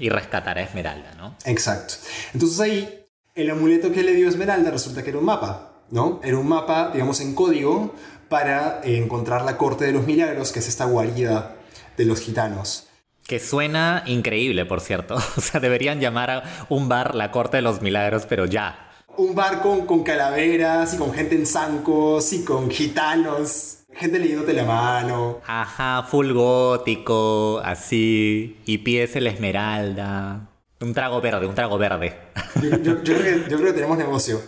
[0.00, 1.36] y rescatar a Esmeralda, ¿no?
[1.44, 1.94] Exacto.
[2.34, 3.04] Entonces ahí,
[3.36, 6.20] el amuleto que le dio Esmeralda resulta que era un mapa, ¿no?
[6.24, 7.94] Era un mapa, digamos, en código
[8.28, 11.54] para encontrar la Corte de los Milagros, que es esta guarida
[11.96, 12.88] de los gitanos.
[13.28, 15.14] Que suena increíble, por cierto.
[15.36, 18.88] O sea, deberían llamar a un bar la Corte de los Milagros, pero ya.
[19.16, 24.52] Un bar con, con calaveras y con gente en zancos y con gitanos, gente leyéndote
[24.54, 25.40] la mano.
[25.46, 28.56] Ajá, full gótico, así.
[28.64, 30.48] Y pides el Esmeralda.
[30.80, 32.16] Un trago verde, un trago verde.
[32.62, 34.40] Yo, yo- yo creo, que, yo creo que tenemos negocio.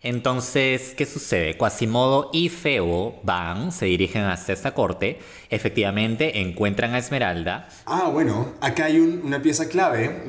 [0.00, 1.56] Entonces, ¿qué sucede?
[1.56, 5.18] Quasimodo y Febo van, se dirigen hasta esta corte,
[5.50, 10.22] efectivamente encuentran a Esmeralda, Ah, bueno, acá hay un- una pieza clave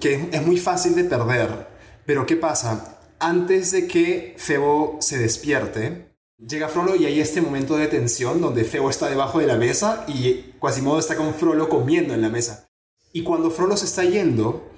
[0.00, 1.74] que es, es muy fácil de perder.
[2.04, 2.95] Pero ¿qué pasa?
[3.18, 8.64] Antes de que Febo se despierte, llega Frollo y hay este momento de tensión donde
[8.64, 12.68] Febo está debajo de la mesa y Quasimodo está con Frollo comiendo en la mesa.
[13.12, 14.70] Y cuando Frollo se está yendo,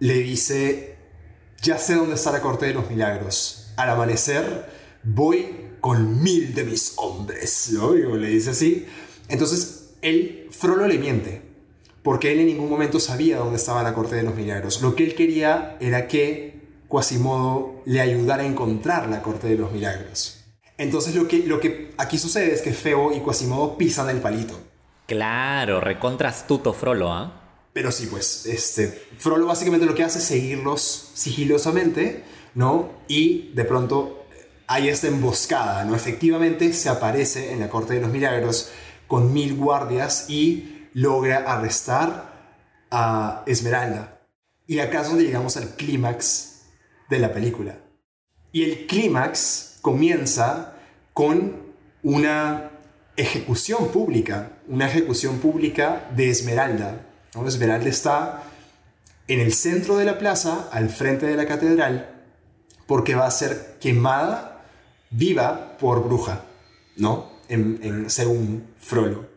[0.00, 0.98] le dice,
[1.62, 3.72] ya sé dónde está la Corte de los Milagros.
[3.76, 4.70] Al amanecer
[5.02, 7.94] voy con mil de mis hombres, ¿no?
[7.94, 8.86] Le dice así.
[9.28, 11.40] Entonces, él, Frollo le miente,
[12.02, 14.82] porque él en ningún momento sabía dónde estaba la Corte de los Milagros.
[14.82, 16.55] Lo que él quería era que
[16.88, 20.44] Quasimodo le ayudara a encontrar la Corte de los Milagros.
[20.78, 24.58] Entonces, lo que, lo que aquí sucede es que Febo y Quasimodo pisan el palito.
[25.06, 27.42] Claro, recontra astuto Frollo, ¿ah?
[27.72, 28.88] Pero sí, pues, este,
[29.18, 32.90] Frollo básicamente lo que hace es seguirlos sigilosamente, ¿no?
[33.08, 34.26] Y de pronto
[34.66, 35.94] hay esta emboscada, ¿no?
[35.94, 38.70] Efectivamente se aparece en la Corte de los Milagros
[39.06, 42.56] con mil guardias y logra arrestar
[42.90, 44.22] a Esmeralda.
[44.66, 46.55] Y acá es donde llegamos al clímax
[47.08, 47.78] de la película.
[48.52, 50.74] Y el clímax comienza
[51.12, 51.66] con
[52.02, 52.70] una
[53.16, 57.06] ejecución pública, una ejecución pública de Esmeralda.
[57.34, 57.46] ¿no?
[57.46, 58.42] Esmeralda está
[59.28, 62.24] en el centro de la plaza, al frente de la catedral,
[62.86, 64.64] porque va a ser quemada
[65.10, 66.44] viva por bruja,
[66.96, 67.30] ¿no?
[67.48, 69.28] En, en- según Frollo.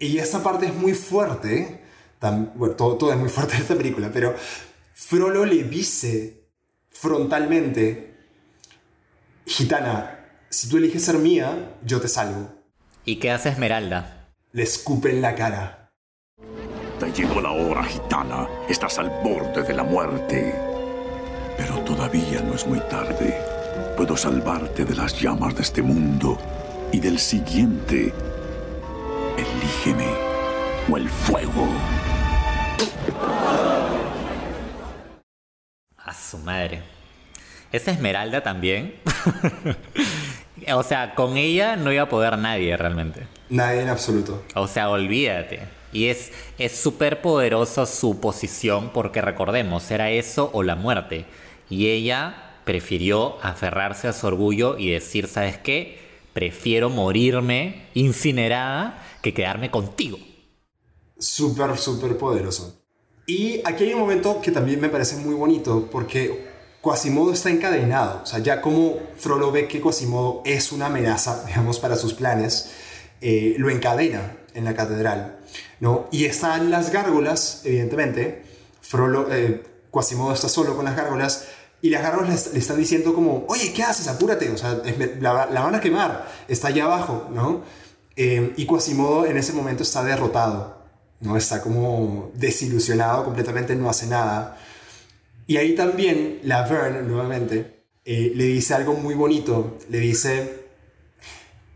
[0.00, 1.82] Y esta parte es muy fuerte,
[2.56, 4.34] bueno, todo, todo es muy fuerte en esta película, pero
[4.94, 6.39] Frollo le dice
[7.00, 8.14] frontalmente,
[9.46, 10.18] gitana,
[10.50, 12.50] si tú eliges ser mía, yo te salvo.
[13.06, 14.28] ¿Y qué hace Esmeralda?
[14.52, 15.92] Le escupe en la cara.
[16.98, 18.46] Te llegó la hora, gitana.
[18.68, 20.54] Estás al borde de la muerte.
[21.56, 23.40] Pero todavía no es muy tarde.
[23.96, 26.36] Puedo salvarte de las llamas de este mundo
[26.92, 28.12] y del siguiente.
[29.38, 30.12] Elígeme
[30.90, 31.66] o el fuego.
[36.10, 36.82] A su madre.
[37.70, 38.96] ¿Es Esmeralda también?
[40.74, 43.28] o sea, con ella no iba a poder nadie realmente.
[43.48, 44.42] Nadie en absoluto.
[44.56, 45.68] O sea, olvídate.
[45.92, 51.26] Y es es súper poderosa su posición porque recordemos, era eso o la muerte.
[51.68, 56.00] Y ella prefirió aferrarse a su orgullo y decir, ¿sabes qué?
[56.32, 60.18] Prefiero morirme incinerada que quedarme contigo.
[61.16, 62.79] Súper, súper poderoso.
[63.30, 66.48] Y aquí hay un momento que también me parece muy bonito porque
[66.80, 68.22] Quasimodo está encadenado.
[68.24, 72.70] O sea, ya como Frollo ve que Quasimodo es una amenaza, digamos, para sus planes,
[73.20, 75.38] eh, lo encadena en la catedral,
[75.78, 76.08] ¿no?
[76.10, 78.42] Y están las gárgolas, evidentemente.
[78.80, 79.62] Frollo, eh,
[79.92, 81.46] Quasimodo está solo con las gárgolas
[81.82, 84.08] y las gárgolas le, están diciendo como, oye, ¿qué haces?
[84.08, 84.82] Apúrate, o sea,
[85.20, 87.62] la, la van a quemar, está allá abajo, ¿no?
[88.16, 90.79] Eh, y Quasimodo en ese momento está derrotado,
[91.20, 91.36] ¿no?
[91.36, 94.58] Está como desilusionado completamente, no hace nada.
[95.46, 99.78] Y ahí también la Verne, nuevamente, eh, le dice algo muy bonito.
[99.88, 100.60] Le dice,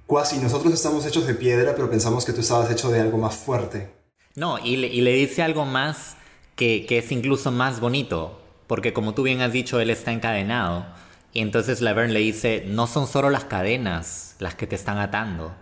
[0.07, 3.35] Quasi, nosotros estamos hechos de piedra, pero pensamos que tú estabas hecho de algo más
[3.35, 3.91] fuerte.
[4.35, 6.17] No, y le, y le dice algo más
[6.57, 10.85] que, que es incluso más bonito, porque como tú bien has dicho, él está encadenado.
[11.33, 15.55] Y entonces Laverne le dice, no son solo las cadenas las que te están atando,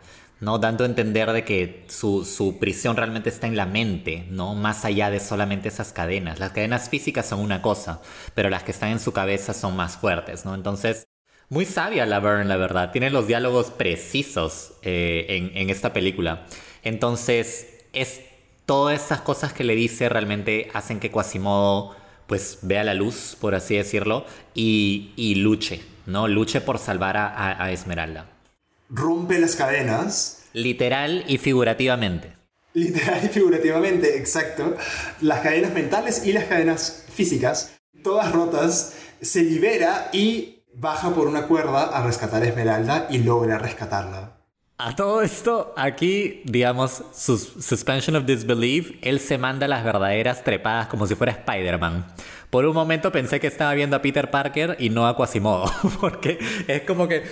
[0.43, 0.59] ¿no?
[0.59, 4.55] Dando a entender de que su, su prisión realmente está en la mente, ¿no?
[4.55, 6.39] Más allá de solamente esas cadenas.
[6.40, 8.02] Las cadenas físicas son una cosa,
[8.35, 10.55] pero las que están en su cabeza son más fuertes, ¿no?
[10.55, 11.06] Entonces,
[11.48, 12.90] muy sabia Laverne, la verdad.
[12.93, 16.47] Tiene los diálogos precisos eh, en, en esta película.
[16.82, 18.20] Entonces, es
[18.66, 21.97] todas esas cosas que le dice realmente hacen que Quasimodo
[22.27, 24.24] pues vea la luz, por así decirlo,
[24.55, 26.28] y, y luche, ¿no?
[26.28, 28.27] Luche por salvar a- a Esmeralda.
[28.94, 32.36] Rompe las cadenas, Literal y figurativamente.
[32.74, 34.77] literal y figurativamente, exacto.
[35.23, 41.47] Las cadenas mentales y las cadenas físicas, todas rotas, se libera y baja por una
[41.47, 44.36] cuerda a rescatar a Esmeralda y logra rescatarla.
[44.77, 50.89] A todo esto, aquí, digamos, sus suspension of disbelief, él se manda las verdaderas trepadas
[50.89, 52.06] como si fuera Spider-Man.
[52.51, 55.70] Por un momento pensé que estaba viendo a Peter Parker y no a Quasimodo,
[56.01, 57.23] porque es como que...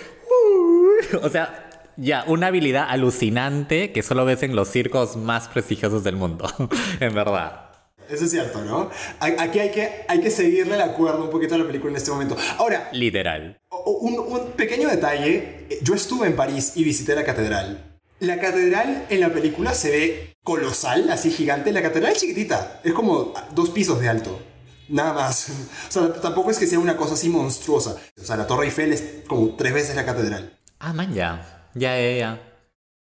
[1.22, 6.16] o sea, ya, una habilidad alucinante que solo ves en los circos más prestigiosos del
[6.16, 6.46] mundo,
[7.00, 7.66] en verdad.
[8.08, 8.90] Eso es cierto, ¿no?
[9.20, 12.10] Aquí hay que, hay que seguirle la cuerda un poquito a la película en este
[12.10, 12.36] momento.
[12.58, 13.56] Ahora, Literal.
[13.86, 15.66] un, un pequeño detalle.
[15.70, 17.84] eh, Yo estuve en París y visité la catedral.
[18.18, 21.70] La catedral en la película se ve colosal, así gigante.
[21.70, 22.80] La catedral es chiquitita.
[22.82, 24.42] Es como dos pisos de alto.
[24.88, 25.48] Nada más.
[25.88, 27.96] O sea, tampoco es que sea una cosa así monstruosa.
[28.20, 30.58] O sea, la Torre Eiffel es como tres veces la catedral.
[30.80, 31.68] Ah, man, ya.
[31.74, 32.40] Ya, ya.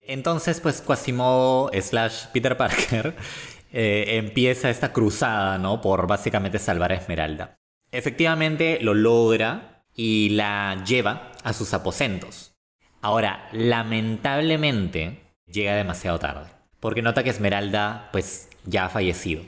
[0.03, 3.15] Entonces, pues Quasimodo slash Peter Parker
[3.73, 5.81] eh, empieza esta cruzada, ¿no?
[5.81, 7.57] Por básicamente salvar a Esmeralda.
[7.93, 12.55] Efectivamente lo logra y la lleva a sus aposentos.
[13.03, 16.51] Ahora, lamentablemente, llega demasiado tarde.
[16.81, 19.45] Porque nota que Esmeralda, pues, ya ha fallecido.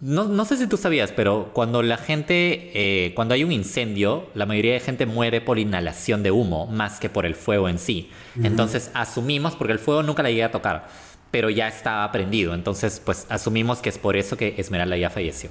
[0.00, 4.30] No, no sé si tú sabías, pero cuando la gente, eh, cuando hay un incendio,
[4.34, 7.80] la mayoría de gente muere por inhalación de humo más que por el fuego en
[7.80, 8.10] sí.
[8.40, 10.88] Entonces asumimos, porque el fuego nunca la llega a tocar,
[11.32, 12.54] pero ya estaba prendido.
[12.54, 15.50] Entonces, pues asumimos que es por eso que Esmeralda ya falleció.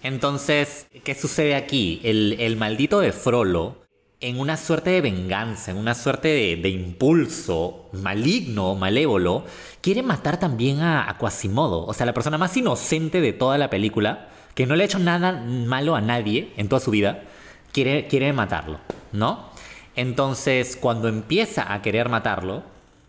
[0.00, 2.00] Entonces, ¿qué sucede aquí?
[2.04, 3.85] El, el maldito de Frollo,
[4.20, 9.44] en una suerte de venganza, en una suerte de, de impulso maligno, malévolo,
[9.80, 11.84] quiere matar también a, a Quasimodo.
[11.86, 14.98] O sea, la persona más inocente de toda la película, que no le ha hecho
[14.98, 17.24] nada malo a nadie en toda su vida,
[17.72, 18.80] quiere, quiere matarlo,
[19.12, 19.50] ¿no?
[19.96, 22.62] Entonces, cuando empieza a querer matarlo,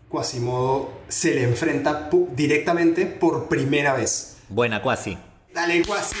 [0.08, 4.38] Quasimodo se le enfrenta directamente por primera vez.
[4.48, 5.18] buena Quasi.
[5.52, 6.16] Dale, Quasi.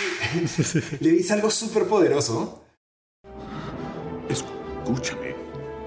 [1.00, 2.64] le dice algo súper poderoso.
[4.92, 5.34] Escúchame,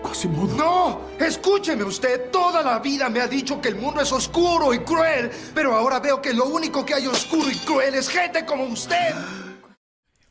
[0.04, 0.56] Quasimodo.
[0.56, 1.02] ¡No!
[1.26, 2.30] Escúcheme usted.
[2.32, 5.32] Toda la vida me ha dicho que el mundo es oscuro y cruel.
[5.56, 9.14] Pero ahora veo que lo único que hay oscuro y cruel es gente como usted.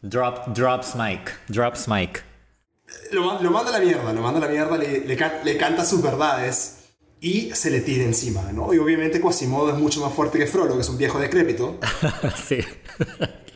[0.02, 2.20] Drop, drops Mike, drops Mike.
[3.12, 5.40] Lo, ma- lo manda a la mierda, lo manda a la mierda, le, le can-
[5.44, 6.76] le canta sus verdades
[7.20, 8.72] y se le tira encima, ¿no?
[8.72, 11.78] Y obviamente Quasimodo es mucho más fuerte que Frollo, que es un viejo decrépito.
[12.48, 12.58] sí.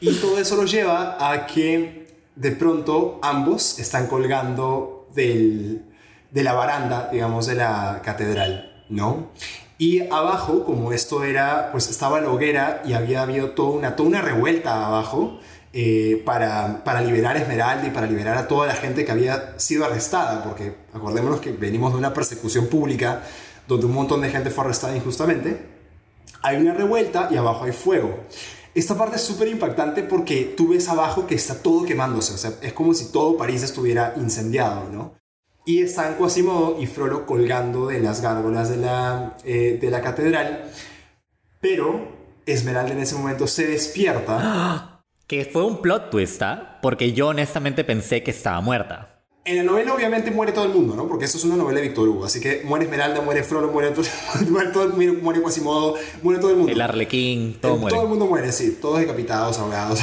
[0.01, 2.05] Y todo eso lo lleva a que
[2.37, 9.31] de pronto ambos están colgando de la baranda, digamos, de la catedral, ¿no?
[9.77, 14.09] Y abajo, como esto era, pues estaba la hoguera y había habido toda una, toda
[14.09, 15.41] una revuelta abajo
[15.73, 19.59] eh, para, para liberar a Esmeralda y para liberar a toda la gente que había
[19.59, 23.23] sido arrestada, porque acordémonos que venimos de una persecución pública
[23.67, 25.75] donde un montón de gente fue arrestada injustamente
[26.45, 28.21] hay una revuelta y abajo hay fuego.
[28.75, 32.55] Esta parte es súper impactante porque tú ves abajo que está todo quemándose, o sea,
[32.61, 35.15] es como si todo París estuviera incendiado, ¿no?
[35.65, 40.71] Y están Quasimodo y Frollo colgando de las gárgolas de la, eh, de la catedral,
[41.61, 42.09] pero
[42.47, 44.91] Esmeralda en ese momento se despierta.
[45.27, 46.79] Que fue un plot twist, ¿ah?
[46.83, 49.14] Porque yo honestamente pensé que estaba muerta.
[49.47, 51.07] En la novela obviamente muere todo el mundo, ¿no?
[51.07, 53.91] Porque esto es una novela de Víctor Hugo, así que muere Esmeralda, muere Frollo, muere,
[53.91, 54.05] todo-
[54.51, 56.73] muere, todo- muere, muere Quasimodo, muere todo el mundo.
[56.73, 57.95] El arlequín, todo muere.
[57.95, 58.79] Todo el mundo muere, sí.
[58.81, 60.01] Todos decapitados, ahogados.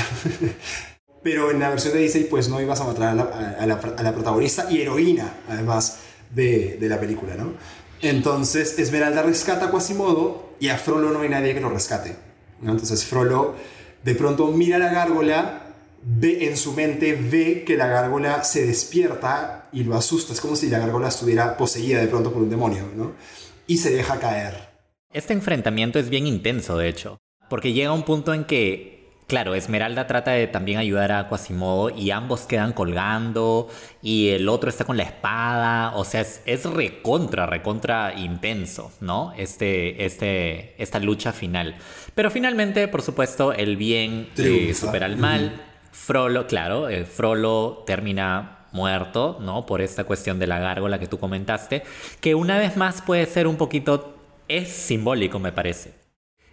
[1.24, 3.24] Pero en la versión de Disney, pues no ibas a matar a la,
[3.60, 6.00] a la- a la protagonista y heroína, además,
[6.32, 7.54] de, de la película, ¿no?
[8.02, 12.16] Entonces, Esmeralda rescata a Quasimodo y a Frollo no hay nadie que lo rescate,
[12.62, 12.72] ¿no?
[12.72, 13.54] Entonces, Frollo
[14.04, 15.71] de pronto mira a la gárgola,
[16.04, 20.34] ve en su mente, ve que la gárgola se despierta y lo asusta.
[20.34, 23.14] Es como si la gárgola estuviera poseída de pronto por un demonio, ¿no?
[23.68, 24.72] Y se deja caer.
[25.14, 27.18] Este enfrentamiento es bien intenso, de hecho,
[27.50, 32.12] porque llega un punto en que, claro, Esmeralda trata de también ayudar a Quasimodo y
[32.12, 33.68] ambos quedan colgando
[34.02, 39.34] y el otro está con la espada, o sea, es, es recontra, recontra intenso, ¿no?
[39.38, 41.76] Este, este, esta lucha final.
[42.16, 45.71] Pero finalmente, por supuesto, el bien eh, supera al mal.
[45.92, 49.66] Frollo, claro, Frollo termina muerto, ¿no?
[49.66, 51.84] Por esta cuestión de la gárgola que tú comentaste,
[52.22, 54.16] que una vez más puede ser un poquito,
[54.48, 55.94] es simbólico me parece.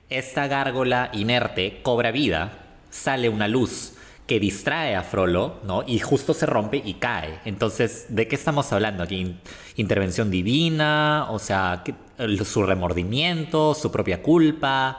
[0.09, 2.53] Esta gárgola inerte cobra vida,
[2.91, 3.95] sale una luz
[4.27, 5.85] que distrae a Frollo, ¿no?
[5.87, 7.41] Y justo se rompe y cae.
[7.47, 9.17] Entonces, ¿de qué estamos hablando aquí?
[9.17, 9.41] In-
[9.77, 14.99] Intervención divina, o sea, ¿qué- el- su remordimiento, su propia culpa,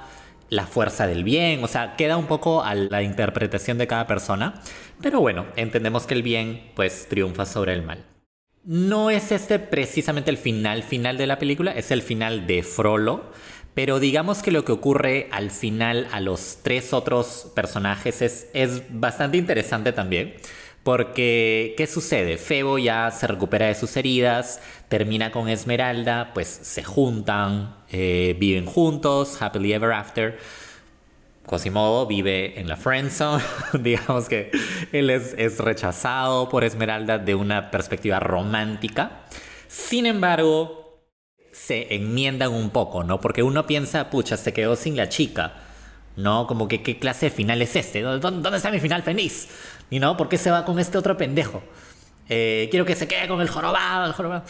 [0.49, 4.61] la fuerza del bien, o sea, queda un poco a la interpretación de cada persona,
[5.01, 8.05] pero bueno, entendemos que el bien pues triunfa sobre el mal.
[8.63, 13.31] No es este precisamente el final final de la película, es el final de Frollo,
[13.73, 18.83] pero digamos que lo que ocurre al final a los tres otros personajes es, es
[18.89, 20.35] bastante interesante también.
[20.89, 22.39] Porque, ¿qué sucede?
[22.39, 28.65] Febo ya se recupera de sus heridas, termina con Esmeralda, pues se juntan, eh, viven
[28.65, 30.39] juntos, happily ever after.
[31.45, 33.43] Quasimodo vive en la friendzone,
[33.81, 34.49] digamos que
[34.91, 39.25] él es, es rechazado por Esmeralda de una perspectiva romántica.
[39.67, 41.03] Sin embargo,
[41.51, 43.21] se enmiendan un poco, ¿no?
[43.21, 45.53] Porque uno piensa, pucha, se quedó sin la chica,
[46.19, 46.47] ¿no?
[46.47, 49.47] Como que qué clase de final es este, ¿Dó- ¿Dónde, está mi final feliz?
[49.89, 50.17] ¿Y no?
[50.17, 51.63] ¿Por qué se va con este otro pendejo?
[52.27, 54.43] Eh, quiero que se quede con el jorobado, el jorobado.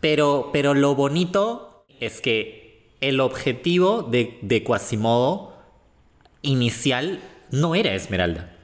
[0.00, 5.56] Pero, pero lo bonito es que el objetivo de, de Quasimodo
[6.42, 7.20] inicial
[7.50, 8.54] no era Esmeralda.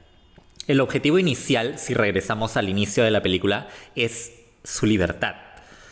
[0.67, 4.31] El objetivo inicial, si regresamos al inicio de la película, es
[4.63, 5.35] su libertad.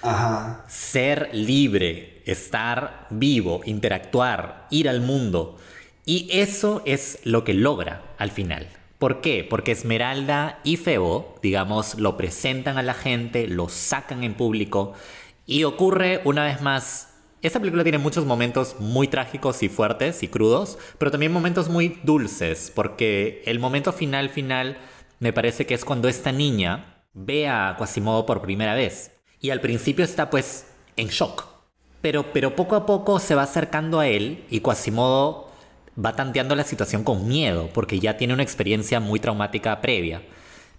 [0.01, 0.65] Ajá.
[0.67, 5.59] Ser libre, estar vivo, interactuar, ir al mundo.
[6.05, 8.67] Y eso es lo que logra al final.
[8.97, 9.45] ¿Por qué?
[9.49, 14.93] Porque Esmeralda y Febo, digamos, lo presentan a la gente, lo sacan en público
[15.45, 17.15] y ocurre una vez más.
[17.41, 21.99] Esta película tiene muchos momentos muy trágicos y fuertes y crudos, pero también momentos muy
[22.03, 24.77] dulces, porque el momento final final
[25.19, 29.11] me parece que es cuando esta niña ve a Quasimodo por primera vez.
[29.39, 31.45] Y al principio está pues en shock.
[32.01, 35.42] Pero, pero poco a poco se va acercando a él y Quasimodo
[35.97, 40.21] va tanteando la situación con miedo, porque ya tiene una experiencia muy traumática previa.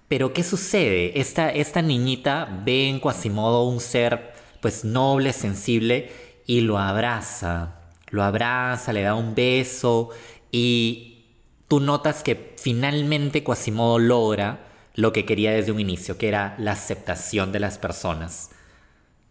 [0.08, 1.18] Pero ¿qué sucede?
[1.20, 6.10] Esta, esta niñita ve en Quasimodo un ser pues noble, sensible,
[6.46, 7.80] y lo abraza.
[8.10, 10.10] Lo abraza, le da un beso,
[10.50, 11.24] y
[11.68, 16.72] tú notas que finalmente Quasimodo logra lo que quería desde un inicio, que era la
[16.72, 18.50] aceptación de las personas.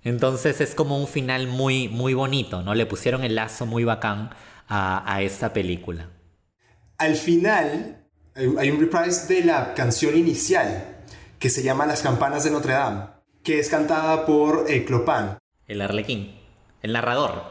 [0.04, 2.76] Entonces es como un final muy, muy bonito, ¿no?
[2.76, 4.32] Le pusieron el lazo muy bacán
[4.74, 6.10] a, a esta película.
[6.98, 8.06] Al final
[8.58, 10.98] hay un reprise de la canción inicial
[11.40, 13.06] que se llama Las campanas de Notre Dame,
[13.44, 15.38] que es cantada por eh, Clopin.
[15.68, 16.40] El arlequín,
[16.82, 17.44] el narrador.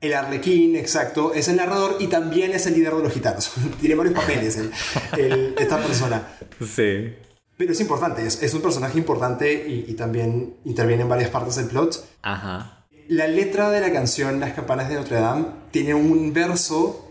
[0.00, 3.50] El arlequín, exacto, es el narrador y también es el líder de los gitanos.
[3.80, 4.72] Tiene varios papeles el-
[5.18, 6.22] el- esta persona.
[6.64, 7.14] Sí.
[7.56, 11.56] Pero es importante, es, es un personaje importante y, y también interviene en varias partes
[11.56, 12.04] del plot.
[12.22, 12.77] Ajá.
[13.08, 17.10] La letra de la canción Las campanas de Notre Dame tiene un verso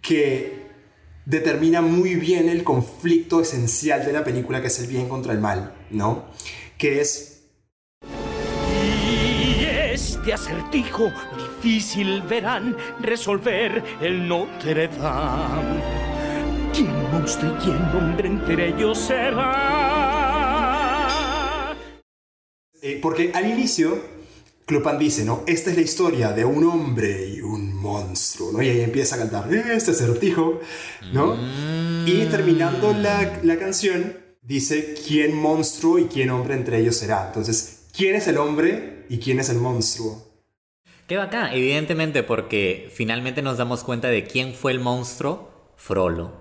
[0.00, 0.64] que
[1.26, 5.40] determina muy bien el conflicto esencial de la película, que es el bien contra el
[5.40, 6.24] mal, ¿no?
[6.78, 7.42] Que es
[8.02, 15.82] Y este acertijo difícil verán resolver el Notre Dame.
[16.72, 19.96] ¿Quién monstruo y quién hombre entre ellos será?
[22.80, 24.15] Eh, porque al inicio,
[24.66, 25.44] Clopin dice, ¿no?
[25.46, 28.60] Esta es la historia de un hombre y un monstruo, ¿no?
[28.60, 30.60] Y ahí empieza a cantar este acertijo,
[31.12, 31.36] ¿no?
[32.04, 37.28] Y terminando la, la canción, dice quién monstruo y quién hombre entre ellos será.
[37.28, 40.26] Entonces, ¿quién es el hombre y quién es el monstruo?
[41.06, 46.32] Qué bacán, evidentemente porque finalmente nos damos cuenta de quién fue el monstruo, Frollo.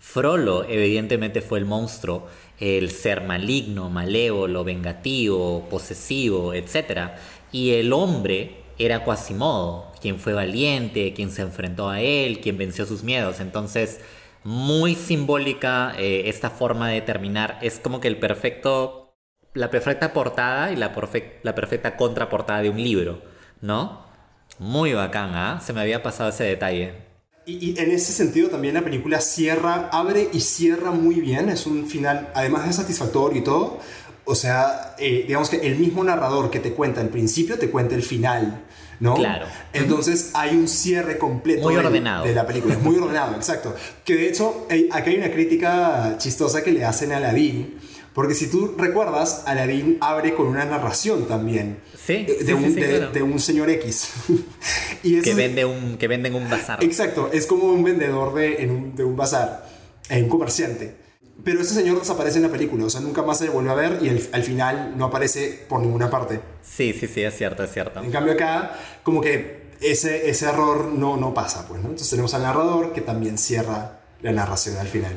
[0.00, 2.26] Frollo evidentemente fue el monstruo,
[2.58, 7.12] el ser maligno, malévolo, vengativo, posesivo, etc.
[7.54, 12.84] Y el hombre era Quasimodo, quien fue valiente, quien se enfrentó a él, quien venció
[12.84, 13.38] sus miedos.
[13.38, 14.00] Entonces,
[14.42, 17.60] muy simbólica eh, esta forma de terminar.
[17.62, 19.14] Es como que el perfecto,
[19.52, 23.22] la perfecta portada y la, perfec- la perfecta contraportada de un libro,
[23.60, 24.02] ¿no?
[24.58, 25.60] Muy bacán, ¿ah?
[25.64, 26.94] Se me había pasado ese detalle.
[27.46, 31.48] Y, y en ese sentido también la película cierra, abre y cierra muy bien.
[31.50, 33.78] Es un final, además de satisfactorio y todo.
[34.26, 37.94] O sea, eh, digamos que el mismo narrador que te cuenta el principio te cuenta
[37.94, 38.62] el final,
[39.00, 39.14] ¿no?
[39.14, 39.46] Claro.
[39.72, 42.24] Entonces hay un cierre completo Muy ordenado.
[42.24, 42.74] de la película.
[42.74, 43.74] Es muy ordenado, exacto.
[44.04, 47.78] Que de hecho, eh, acá hay una crítica chistosa que le hacen a Aladdin.
[48.14, 51.78] Porque si tú recuerdas, Aladdin abre con una narración también.
[52.06, 53.10] Sí, De, sí, de un, sí, sí, de- claro.
[53.12, 54.10] de un señor X.
[55.02, 56.82] y Que vende un, que vende en un bazar.
[56.84, 59.68] Exacto, es como un vendedor de, en un, de un bazar,
[60.08, 60.94] eh, un comerciante.
[61.44, 63.74] Pero ese señor desaparece en la película, o sea, nunca más se le vuelve a
[63.74, 66.40] ver y el- al final no aparece por ninguna parte.
[66.62, 68.00] Sí, sí, sí, es cierto, es cierto.
[68.02, 68.72] En cambio acá,
[69.02, 71.88] como que ese, ese error no, no pasa, pues, ¿no?
[71.88, 75.12] Entonces tenemos al narrador que también cierra la narración al final.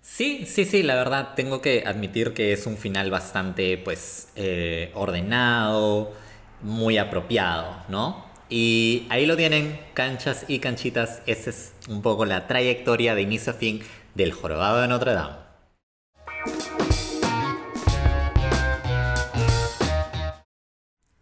[0.00, 4.90] Sí, sí, sí, la verdad tengo que admitir que es un final bastante, pues, eh,
[4.94, 6.12] ordenado,
[6.62, 8.24] muy apropiado, ¿no?
[8.48, 11.22] Y ahí lo tienen, canchas y canchitas.
[11.26, 13.80] Esa es un poco la trayectoria de inicio a fin
[14.14, 15.41] del jorobado de Notre Dame.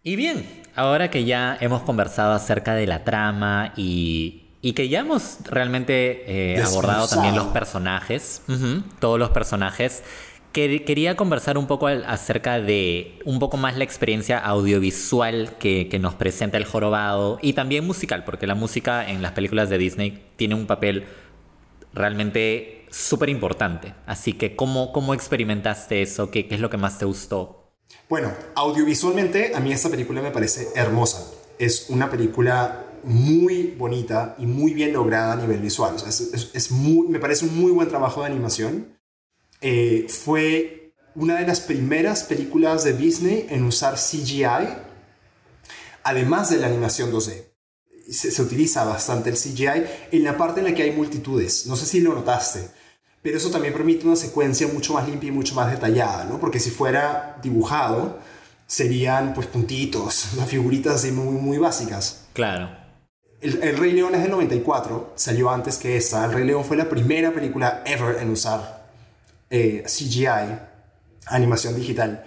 [0.03, 0.47] Y bien,
[0.77, 6.25] ahora que ya hemos conversado acerca de la trama y, y que ya hemos realmente
[6.55, 8.43] eh, abordado también los personajes,
[8.99, 10.03] todos los personajes,
[10.53, 15.89] que- quería conversar un poco al- acerca de un poco más la experiencia audiovisual que,
[15.91, 19.77] que nos presenta el jorobado y también musical, porque la música en las películas de
[19.79, 21.05] Disney tiene un papel
[21.93, 23.93] realmente súper importante.
[24.07, 26.31] Así que, ¿cómo, ¿cómo experimentaste eso?
[26.31, 27.60] ¿Qué, ¿Qué es lo que más te gustó?
[28.09, 31.25] Bueno, audiovisualmente a mí esta película me parece hermosa.
[31.59, 35.95] Es una película muy bonita y muy bien lograda a nivel visual.
[35.95, 38.99] O sea, es, me parece un muy buen trabajo de animación.
[39.61, 44.69] Eh, fue una de las primeras películas de Disney en usar CGI,
[46.03, 47.45] además de la animación 2D.
[48.11, 51.67] Se, se utiliza bastante el CGI en la parte en la que hay multitudes.
[51.67, 52.71] No sé si lo notaste.
[53.23, 56.41] Pero eso también permite una secuencia mucho más limpia y mucho más detallada, ¿no?
[56.41, 58.19] Porque si fuera dibujado,
[58.67, 62.27] serían pues puntitos, las figuritas así muy, muy básicas.
[62.33, 62.71] Claro.
[63.41, 66.25] El, el Rey León es del 94, salió antes que esta.
[66.27, 68.87] El Rey León fue la primera película ever en usar
[69.49, 70.59] eh, CGI,
[71.27, 72.25] animación digital.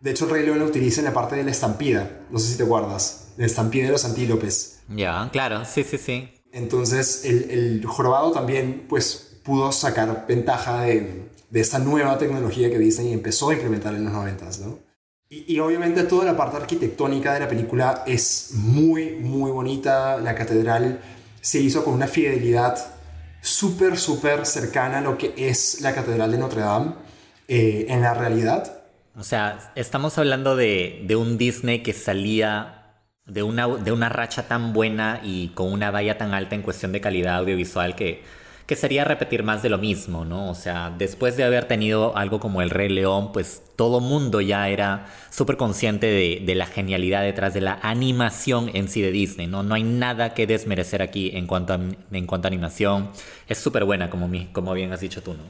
[0.00, 2.26] De hecho, el Rey León lo utiliza en la parte de la estampida.
[2.30, 3.32] No sé si te guardas.
[3.36, 4.80] La estampida de los antílopes.
[4.88, 6.28] Ya, claro, sí, sí, sí.
[6.52, 12.78] Entonces, el, el jorobado también, pues, pudo sacar ventaja de, de esta nueva tecnología que
[12.78, 14.78] Disney empezó a implementar en los 90, ¿no?
[15.28, 20.18] Y, y obviamente toda la parte arquitectónica de la película es muy, muy bonita.
[20.18, 21.00] La catedral
[21.40, 22.76] se hizo con una fidelidad
[23.40, 26.94] súper, súper cercana a lo que es la catedral de Notre Dame
[27.48, 28.82] eh, en la realidad.
[29.16, 34.46] O sea, estamos hablando de, de un Disney que salía de una, de una racha
[34.46, 38.22] tan buena y con una valla tan alta en cuestión de calidad audiovisual que,
[38.66, 40.50] que sería repetir más de lo mismo, ¿no?
[40.50, 44.68] O sea, después de haber tenido algo como El Rey León, pues todo mundo ya
[44.68, 49.62] era súper consciente de, la genialidad detrás de la animación en sí de Disney, ¿no?
[49.62, 51.80] No hay nada que desmerecer aquí en cuanto a,
[52.12, 53.10] en cuanto a animación.
[53.48, 55.44] Es súper buena, como, mi- como bien has dicho tú, ¿no?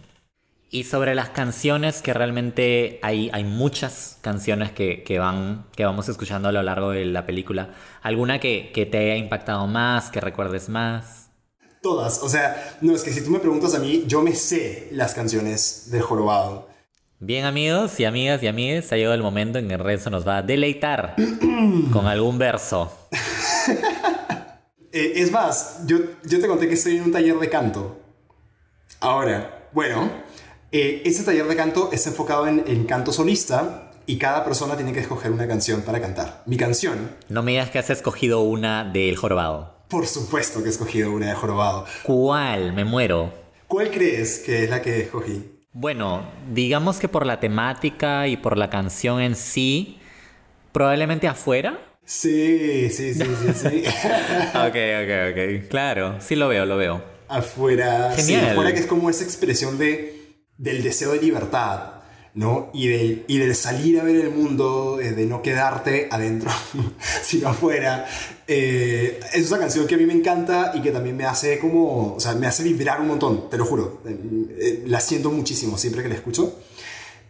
[0.70, 6.08] Y sobre las canciones, que realmente hay, hay muchas canciones que, que van, que vamos
[6.08, 7.70] escuchando a lo largo de la película.
[8.02, 11.25] ¿Alguna que, que te haya impactado más, que recuerdes más?
[11.86, 12.20] Todas.
[12.20, 15.14] O sea, no, es que si tú me preguntas a mí, yo me sé las
[15.14, 16.68] canciones del jorobado.
[17.20, 20.38] Bien amigos y amigas y amigues, ha llegado el momento en que Renzo nos va
[20.38, 21.14] a deleitar
[21.92, 22.92] con algún verso.
[24.92, 27.98] Eh, es más, yo, yo te conté que estoy en un taller de canto.
[29.00, 30.10] Ahora, bueno,
[30.72, 34.94] eh, ese taller de canto está enfocado en, en canto solista y cada persona tiene
[34.94, 36.42] que escoger una canción para cantar.
[36.46, 39.75] Mi canción, No me digas que has escogido una del jorobado.
[39.88, 41.84] Por supuesto que he escogido una de jorobado.
[42.02, 42.72] ¿Cuál?
[42.72, 43.32] Me muero.
[43.66, 45.52] ¿Cuál crees que es la que escogí?
[45.72, 46.22] Bueno,
[46.52, 49.98] digamos que por la temática y por la canción en sí,
[50.72, 51.78] probablemente afuera.
[52.04, 53.82] Sí, sí, sí, sí, sí.
[54.54, 55.68] Ok, ok, ok.
[55.68, 57.02] Claro, sí lo veo, lo veo.
[57.28, 58.12] afuera.
[58.16, 58.52] Sí, Genial.
[58.52, 61.94] afuera que es como esa expresión de, del deseo de libertad,
[62.34, 62.70] ¿no?
[62.72, 66.50] Y, de, y del salir a ver el mundo, eh, de no quedarte adentro,
[67.22, 68.06] sino afuera.
[68.48, 72.14] Eh, es una canción que a mí me encanta y que también me hace como,
[72.14, 74.00] o sea, me hace vibrar un montón, te lo juro.
[74.06, 74.18] Eh,
[74.58, 76.60] eh, la siento muchísimo siempre que la escucho.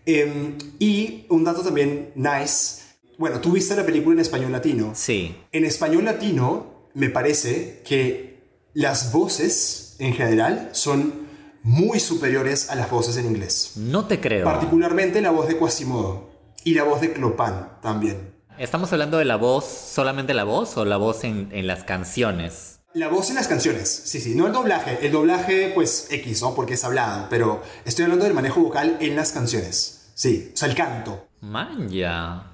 [0.04, 2.82] Eh, y un dato también nice.
[3.18, 4.92] Bueno, tú viste la película en español latino.
[4.94, 5.34] Sí.
[5.52, 8.36] En español latino, me parece que
[8.74, 11.26] las voces en general son
[11.62, 13.72] muy superiores a las voces en inglés.
[13.76, 14.44] No te creo.
[14.44, 16.30] Particularmente la voz de Quasimodo
[16.62, 18.25] y la voz de Clopan también.
[18.58, 22.80] ¿Estamos hablando de la voz, solamente la voz o la voz en, en las canciones?
[22.94, 24.98] La voz en las canciones, sí, sí, no el doblaje.
[25.02, 26.54] El doblaje, pues X, ¿no?
[26.54, 30.10] Porque es hablado, pero estoy hablando del manejo vocal en las canciones.
[30.14, 31.28] Sí, o sea, el canto.
[31.42, 32.50] Man, ya.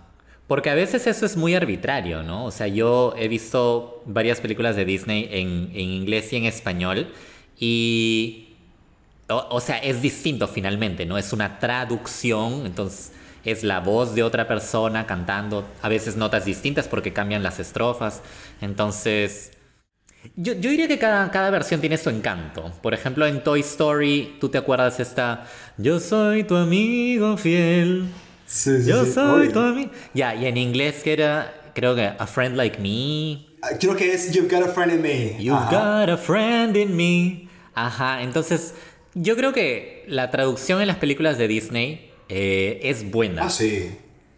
[0.49, 2.47] Porque a veces eso es muy arbitrario, ¿no?
[2.47, 7.13] O sea, yo he visto varias películas de Disney en, en inglés y en español
[7.59, 8.49] y...
[9.29, 11.17] O, o sea, es distinto finalmente, ¿no?
[11.17, 13.13] Es una traducción, entonces
[13.45, 18.23] es la voz de otra persona cantando, a veces notas distintas porque cambian las estrofas.
[18.61, 19.53] Entonces,
[20.37, 22.73] yo, yo diría que cada, cada versión tiene su encanto.
[22.83, 25.47] Por ejemplo, en Toy Story, ¿tú te acuerdas esta?
[25.77, 28.07] Yo soy tu amigo fiel.
[28.47, 29.53] Sí, sí, Yo sí, soy obvio.
[29.53, 29.91] tu amigo.
[30.15, 33.47] Ya, y en inglés que era, creo que A Friend Like Me.
[33.63, 35.37] Ah, Creo que es You've Got a Friend in Me.
[35.43, 36.01] You've Ajá.
[36.01, 37.49] got a friend in me.
[37.75, 38.75] Ajá, entonces
[39.15, 43.45] yo creo que la traducción en las películas de Disney eh, es buena.
[43.45, 43.91] Ah, sí.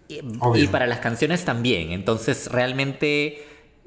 [0.08, 1.92] Y, para las canciones también.
[1.92, 3.46] Entonces realmente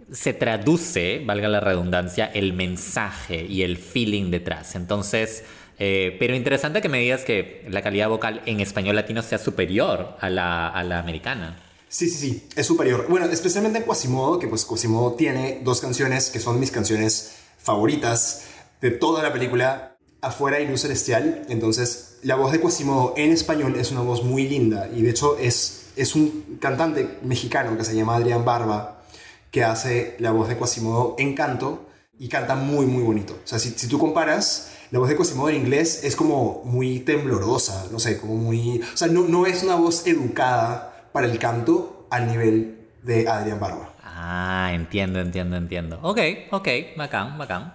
[0.10, 4.76] se traduce, valga la redundancia, el mensaje y el feeling detrás.
[4.76, 5.44] Entonces,
[5.78, 10.16] eh, pero interesante que me digas que la calidad vocal en español latino sea superior
[10.22, 11.58] a la, a la americana.
[11.90, 13.08] Sí, sí, sí, es superior.
[13.10, 18.46] Bueno, especialmente en Quasimodo, que pues Quasimodo tiene dos canciones que son mis canciones favoritas
[18.80, 21.46] de toda la película, Afuera y Luz Celestial.
[21.50, 25.38] Entonces, la voz de Quasimodo en español es una voz muy linda y de hecho
[25.38, 29.04] es, es un cantante mexicano que se llama Adrián Barba
[29.52, 31.86] que hace la voz de Quasimodo en canto
[32.20, 33.34] y canta muy, muy bonito.
[33.44, 37.00] O sea, si, si tú comparas, la voz de Quasimodo en inglés es como muy
[37.00, 38.82] temblorosa, no sé, como muy...
[38.82, 43.60] O sea, no, no es una voz educada para el canto al nivel de Adrián
[43.60, 43.94] Barba.
[44.04, 46.00] Ah, entiendo, entiendo, entiendo.
[46.02, 46.20] Ok,
[46.52, 46.68] ok,
[46.98, 47.74] bacán, bacán.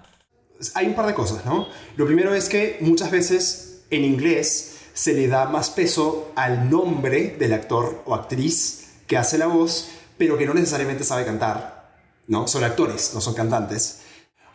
[0.74, 1.68] Hay un par de cosas, ¿no?
[1.96, 7.36] Lo primero es que muchas veces en inglés se le da más peso al nombre
[7.38, 11.92] del actor o actriz que hace la voz, pero que no necesariamente sabe cantar,
[12.28, 12.46] ¿no?
[12.46, 14.00] Son actores, no son cantantes.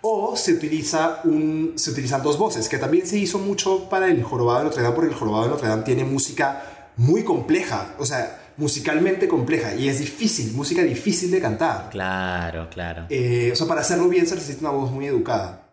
[0.01, 4.23] O se, utiliza un, se utilizan dos voces, que también se hizo mucho para el
[4.23, 8.05] Jorobado de Notre Dame, porque el Jorobado de Notre Dame tiene música muy compleja, o
[8.05, 11.89] sea, musicalmente compleja, y es difícil, música difícil de cantar.
[11.89, 13.05] Claro, claro.
[13.09, 15.66] Eh, o sea, para hacerlo bien se necesita una voz muy educada.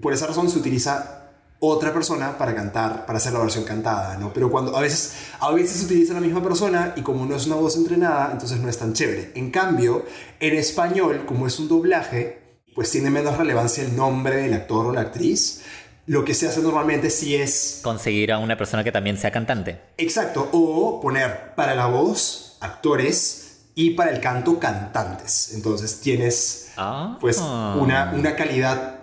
[0.00, 1.14] Por esa razón se utiliza
[1.60, 4.32] otra persona para cantar, para hacer la versión cantada, ¿no?
[4.32, 7.46] Pero cuando a veces, a veces se utiliza la misma persona y como no es
[7.46, 9.32] una voz entrenada, entonces no es tan chévere.
[9.34, 10.04] En cambio,
[10.38, 14.92] en español, como es un doblaje, pues tiene menos relevancia el nombre del actor o
[14.92, 15.62] la actriz.
[16.06, 19.80] Lo que se hace normalmente sí es Conseguir a una persona que también sea cantante.
[19.96, 25.52] Exacto, o poner para la voz actores y para el canto cantantes.
[25.54, 27.18] Entonces tienes Ah.
[27.20, 28.97] pues una, una calidad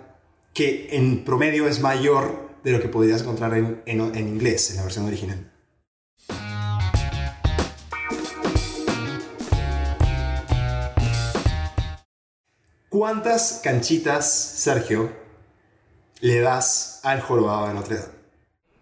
[0.56, 4.76] que en promedio es mayor de lo que podrías encontrar en, en- en inglés, en
[4.76, 5.52] la versión original.
[12.88, 15.12] ¿Cuántas canchitas, Sergio,
[16.20, 18.16] le das al jorobado de Notre Dame?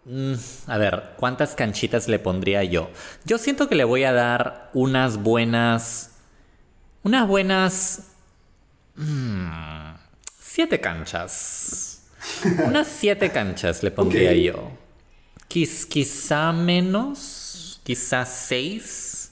[0.05, 0.33] Mm,
[0.67, 2.89] a ver, ¿cuántas canchitas le pondría yo?
[3.25, 6.11] Yo siento que le voy a dar unas buenas.
[7.03, 8.03] Unas buenas.
[8.95, 9.84] mm,
[10.55, 12.01] siete canchas.
[12.65, 14.71] Unas siete canchas le pondría yo.
[15.49, 17.81] Quiz- quizá menos.
[17.83, 19.31] Quizá seis.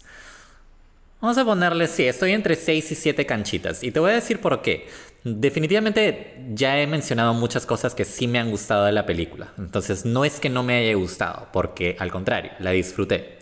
[1.21, 3.81] Vamos a ponerle, sí, estoy entre 6 y 7 canchitas.
[3.81, 4.89] Y te voy a decir por qué.
[5.23, 9.53] Definitivamente ya he mencionado muchas cosas que sí me han gustado de la película.
[9.57, 13.37] Entonces no es que no me haya gustado, porque al contrario, la disfruté.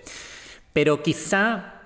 [0.74, 1.82] Pero quizá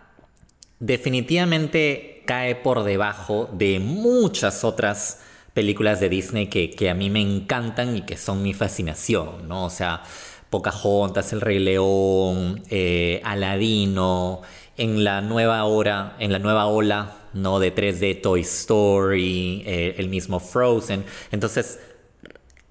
[0.81, 5.21] definitivamente cae por debajo de muchas otras
[5.55, 9.65] películas de Disney que, que a mí me encantan y que son mi fascinación, ¿no?
[9.65, 10.03] O sea,
[10.51, 14.41] Pocahontas, El Rey León, eh, Aladino,
[14.77, 17.59] en la nueva hora, en la nueva ola, ¿no?
[17.59, 21.05] De 3D Toy Story, eh, el mismo Frozen.
[21.31, 21.79] Entonces,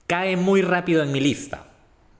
[0.06, 1.66] cae muy rápido en mi lista.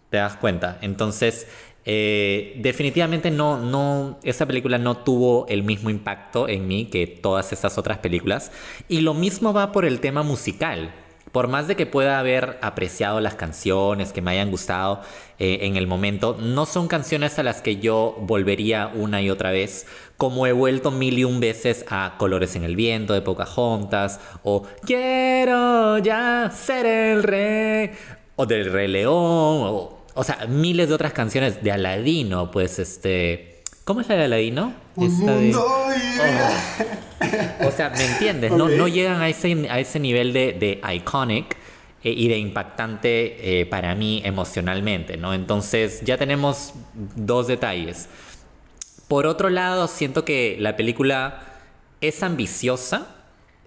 [0.09, 0.79] ¿Te das cuenta?
[0.81, 1.47] Entonces,
[1.87, 7.53] eh, definitivamente no, no, esa película no tuvo el mismo impacto en mí que todas
[7.53, 8.53] estas otras películas.
[8.89, 10.95] Y lo mismo va por el tema musical.
[11.33, 15.01] Por más de que pueda haber apreciado las canciones que me hayan gustado
[15.41, 19.51] eh, en el momento, no son canciones a las que yo volvería una y otra
[19.51, 19.85] vez,
[20.17, 24.63] como he vuelto mil y un veces a Colores en el Viento de Pocahontas, o
[24.87, 27.91] Quiero ya ser el rey,
[28.37, 33.63] o del Rey León, o, o sea, miles de otras canciones de Aladino, pues este...
[33.85, 34.73] ¿Cómo es la de Aladino?
[34.97, 35.55] Esta de-
[37.67, 38.51] O sea, ¿me entiendes?
[38.53, 41.57] No, no llegan a ese, a ese nivel de, de iconic.
[42.03, 45.33] eh, y de impactante eh, para mí emocionalmente, ¿no?
[45.35, 48.09] Entonces ya tenemos dos detalles.
[49.09, 51.43] Por otro lado, siento que la película
[52.01, 53.09] es ambiciosa,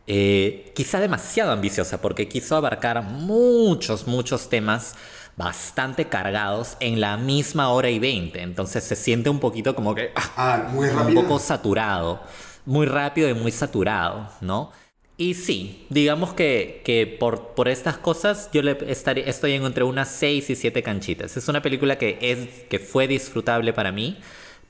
[0.08, 4.96] eh, quizá demasiado ambiciosa, porque quiso abarcar muchos, muchos temas
[5.38, 8.42] bastante cargados en la misma hora y veinte.
[8.42, 10.12] Entonces se siente un poquito como que...
[10.36, 12.22] Ah, muy Un poco saturado.
[12.66, 14.72] Muy rápido y muy saturado, ¿no?
[15.16, 19.84] Y sí, digamos que, que por, por estas cosas yo le estaré, estoy en entre
[19.84, 21.38] unas 6 y 7 canchitas.
[21.38, 24.20] Es una película que, es, que fue disfrutable para mí,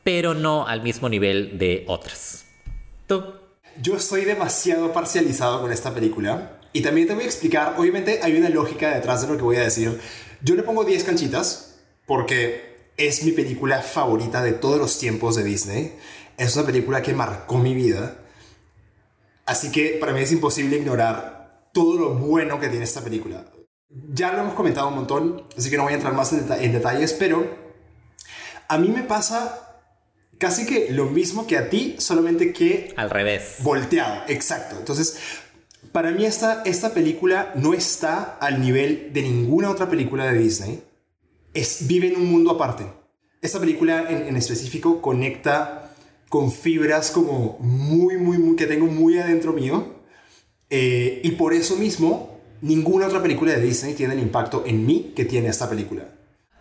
[0.03, 2.45] pero no al mismo nivel de otras.
[3.07, 3.23] ¿Tú?
[3.81, 6.53] Yo estoy demasiado parcializado con esta película.
[6.71, 9.57] Y también te voy a explicar, obviamente hay una lógica detrás de lo que voy
[9.57, 9.99] a decir.
[10.41, 15.43] Yo le pongo 10 canchitas porque es mi película favorita de todos los tiempos de
[15.43, 15.97] Disney.
[16.37, 18.17] Es una película que marcó mi vida.
[19.45, 23.45] Así que para mí es imposible ignorar todo lo bueno que tiene esta película.
[23.89, 26.61] Ya lo hemos comentado un montón, así que no voy a entrar más en, deta-
[26.61, 27.47] en detalles, pero
[28.67, 29.79] a mí me pasa
[30.37, 33.55] casi que lo mismo que a ti, solamente que Al revés.
[33.59, 34.75] volteado, exacto.
[34.77, 35.17] Entonces,
[35.91, 40.83] para mí esta, esta película no está al nivel de ninguna otra película de Disney.
[41.53, 42.85] Es, vive en un mundo aparte.
[43.41, 45.87] Esta película en, en específico conecta
[46.29, 49.95] con fibras como muy, muy, muy, que tengo muy adentro mío.
[50.69, 55.13] Eh, y por eso mismo, ninguna otra película de Disney tiene el impacto en mí
[55.15, 56.09] que tiene esta película.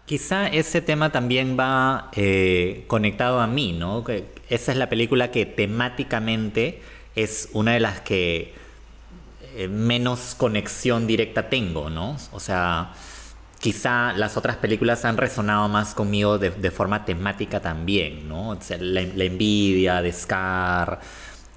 [0.04, 4.04] Quizá ese tema también va eh, conectado a mí, ¿no?
[4.04, 6.80] Que esa es la película que temáticamente
[7.16, 8.54] es una de las que
[9.56, 12.16] eh, menos conexión directa tengo, ¿no?
[12.32, 12.92] O sea,
[13.60, 18.50] quizá las otras películas han resonado más conmigo de, forma temática también, ¿no?
[18.50, 21.00] O sea, la, envidia de Scar,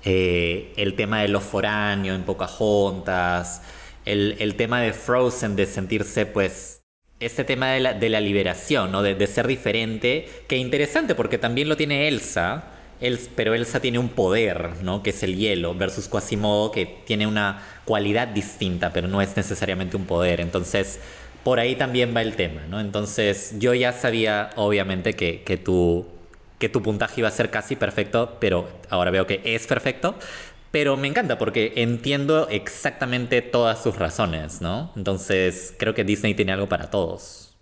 [0.04, 3.62] eh, el tema de los foráneos en Pocahontas,
[4.06, 6.80] el, el tema de Frozen de sentirse pues
[7.20, 9.02] este tema de la, liberación, ¿no?
[9.04, 12.64] De, ser diferente, que interesante porque también lo tiene Elsa,
[13.02, 15.04] El- pero Elsa tiene un poder, ¿no?
[15.04, 19.98] Que es el hielo, versus Quasimodo, que tiene una cualidad distinta, pero no es necesariamente
[19.98, 20.40] un poder.
[20.41, 20.99] Entonces,
[21.44, 22.80] por ahí también va el tema, ¿no?
[22.80, 26.06] Entonces, yo ya sabía, obviamente, que, que tu,
[26.60, 30.14] que tu puntaje iba a ser casi perfecto, pero ahora veo que es perfecto.
[30.72, 34.91] Pero me encanta porque entiendo exactamente todas sus razones, ¿no?
[34.95, 37.57] Entonces creo que Disney tiene algo para todos.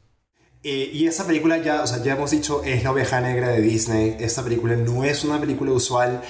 [0.64, 3.62] Eh, y esta película ya, o sea, ya hemos dicho, es la oveja negra de
[3.62, 4.18] Disney.
[4.20, 6.22] Esta película no es una película usual.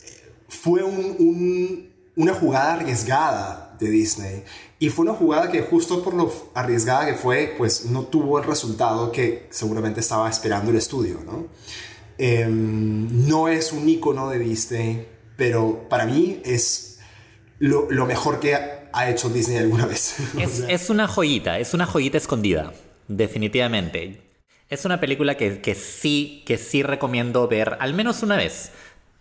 [0.00, 0.06] Eh,
[0.48, 1.89] Fue un- un-
[2.20, 4.44] una jugada arriesgada de Disney.
[4.78, 8.44] Y fue una jugada que justo por lo arriesgada que fue, pues no tuvo el
[8.44, 11.46] resultado que seguramente estaba esperando el estudio, ¿no?
[12.18, 16.98] Em, no es un icono de Disney, pero para mí es
[17.58, 20.16] lo, mejor que ha, hecho Disney alguna vez.
[20.38, 22.74] Es, es una joyita, es una joyita escondida,
[23.08, 24.20] definitivamente.
[24.68, 28.72] Es una película que, que sí, que sí recomiendo ver al menos una vez.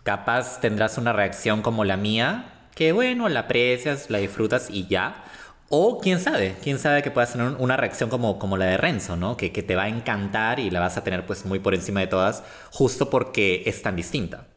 [0.04, 5.26] Capaz tendrás una reacción como la mía, que bueno, la aprecias, la disfrutas y ya.
[5.70, 8.78] O quién sabe, quién sabe que puedas tener un- una reacción como, como la de
[8.78, 9.38] Renzo, ¿no?
[9.38, 12.02] Que, que te va a encantar y la vas a tener pues muy por encima
[12.02, 14.48] de todas, justo porque es tan distinta.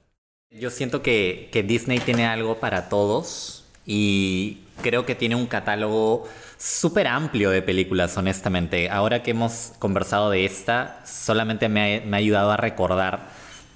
[0.51, 6.29] Yo siento que, que Disney tiene algo para todos y creo que tiene un catálogo
[6.59, 8.91] súper amplio de películas, honestamente.
[8.91, 13.29] Ahora que hemos conversado de esta, solamente me ha, me ha ayudado a recordar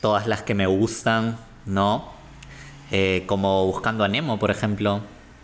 [0.02, 2.15] todas las que me gustan, ¿no?
[2.90, 5.00] Eh, como Buscando a Nemo, por ejemplo.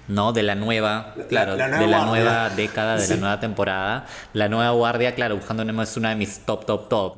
[0.09, 0.33] ¿No?
[0.33, 2.23] De la nueva, claro, la nueva de la guardia.
[2.25, 3.15] nueva década, de Sí.
[3.15, 4.07] la nueva temporada.
[4.33, 7.17] La nueva guardia, claro, Buscando a Nemo es una de mis top, top, top.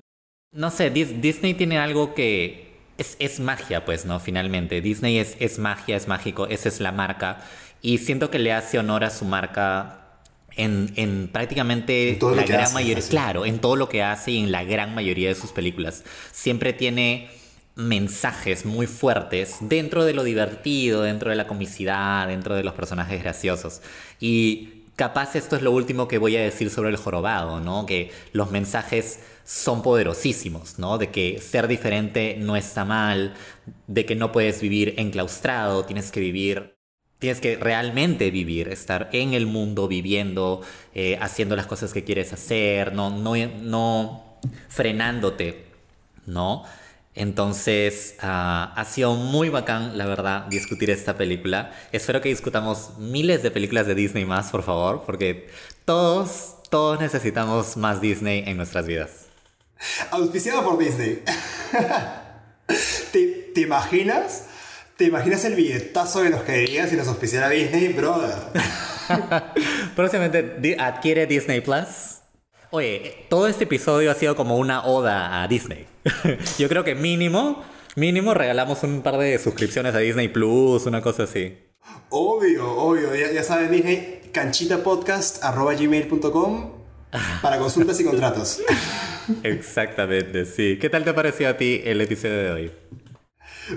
[0.53, 4.21] No sé, Dis- Disney tiene algo que es, es magia, pues, ¿no?
[4.21, 4.83] Finalmente.
[4.83, 7.41] Disney es, es magia, es mágico, esa es la marca.
[7.81, 10.01] Y siento que le hace honor a su marca
[10.55, 12.99] en, en prácticamente En todo lo la que gran hace, mayoría.
[12.99, 13.11] así.
[13.11, 16.05] Claro, en todo lo que hace y en la gran mayoría de sus películas.
[16.33, 17.31] Siempre tiene
[17.77, 23.23] mensajes muy fuertes dentro de lo divertido, dentro de la comicidad, dentro de los personajes
[23.23, 23.83] graciosos.
[24.21, 27.87] Y capaz esto es lo último que voy a decir sobre el jorobado, ¿no?
[27.87, 30.99] Que los mensajes son poderosísimos, ¿no?
[30.99, 33.35] De que ser diferente no está mal,
[33.87, 36.75] de que no puedes vivir enclaustrado, tienes que vivir
[37.19, 40.61] Tienes que realmente vivir, estar en el mundo, viviendo,
[40.95, 44.39] eh, haciendo las cosas que quieres hacer, no, no, no
[44.69, 45.65] frenándote,
[46.27, 46.65] ¿no?
[47.17, 51.73] Entonces, ah, ha sido muy bacán, la verdad, discutir esta película.
[51.93, 55.49] Espero que discutamos miles de películas de Disney más, por favor, porque
[55.85, 59.27] todos, todos necesitamos más Disney en nuestras vidas.
[60.11, 61.23] Auspiciado por Disney.
[63.13, 64.47] ¿Te, te imaginas?
[64.97, 68.35] ¿Te imaginas el billetazo de los que dirían si nos auspiciara Disney, brother?
[69.97, 72.14] Próximamente adquiere Disney Plus.
[72.77, 75.87] Oye, todo este episodio ha sido como una oda a Disney.
[76.59, 77.63] Yo creo que mínimo,
[77.95, 81.57] mínimo regalamos un par de suscripciones a Disney Plus, una cosa así.
[82.09, 83.15] Obvio, obvio.
[83.15, 86.73] Ya, ya saben, Disney, canchitapodcast.gmail.com
[87.43, 88.61] para consultas y contratos.
[89.45, 90.77] Exactamente, sí.
[90.81, 92.73] ¿Qué tal te pareció a ti el episodio de hoy?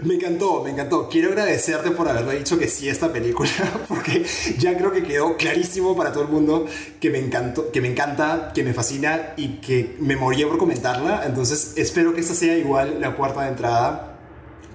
[0.04, 1.08] Me encantó, me encantó.
[1.10, 3.50] Quiero agradecerte por haberme dicho que sí a esta película,
[3.88, 4.26] porque
[4.58, 6.66] ya creo que quedó clarísimo para todo el mundo
[7.00, 11.24] que me, encantó, que me encanta, que me fascina y que me moría por comentarla.
[11.26, 14.20] Entonces espero que esta sea igual la puerta de entrada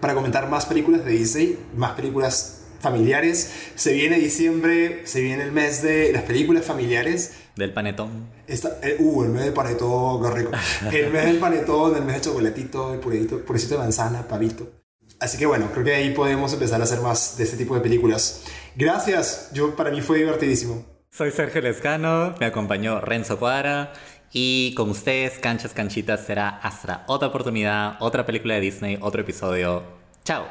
[0.00, 3.52] para comentar más películas de Disney, más películas familiares.
[3.76, 7.34] Se viene diciembre, se viene el mes de las películas familiares.
[7.54, 8.28] Del panetón.
[8.46, 10.50] Esta, eh, uh, el mes del panetón, qué rico.
[10.90, 14.81] El mes del panetón, el mes de chocolatito, el purecito, purecito de manzana, pavito.
[15.22, 17.80] Así que bueno, creo que ahí podemos empezar a hacer más de este tipo de
[17.80, 18.42] películas.
[18.74, 20.84] Gracias, yo para mí fue divertidísimo.
[21.12, 23.92] Soy Sergio Lescano, me acompañó Renzo Cuadra
[24.32, 29.84] y con ustedes, Canchas Canchitas, será hasta otra oportunidad, otra película de Disney, otro episodio.
[30.24, 30.44] ¡Chao!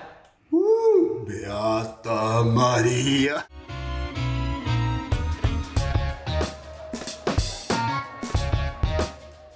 [1.28, 3.46] Beata María.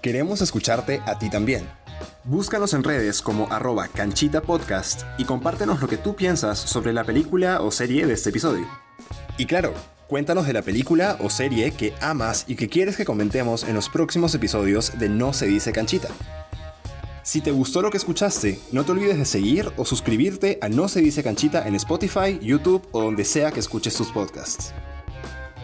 [0.02, 1.85] Queremos escucharte a ti también.
[2.28, 7.04] Búscanos en redes como arroba canchita podcast y compártenos lo que tú piensas sobre la
[7.04, 8.66] película o serie de este episodio.
[9.38, 9.76] Y claro,
[10.08, 13.90] cuéntanos de la película o serie que amas y que quieres que comentemos en los
[13.90, 16.08] próximos episodios de No se dice canchita.
[17.22, 20.88] Si te gustó lo que escuchaste, no te olvides de seguir o suscribirte a No
[20.88, 24.74] se dice canchita en Spotify, YouTube o donde sea que escuches tus podcasts.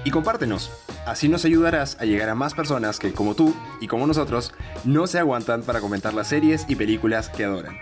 [0.04, 0.72] Y compártenos,
[1.06, 4.52] así nos ayudarás a llegar a más personas que, como tú y como nosotros,
[4.84, 7.78] no se aguantan para comentar las series y películas que adoran.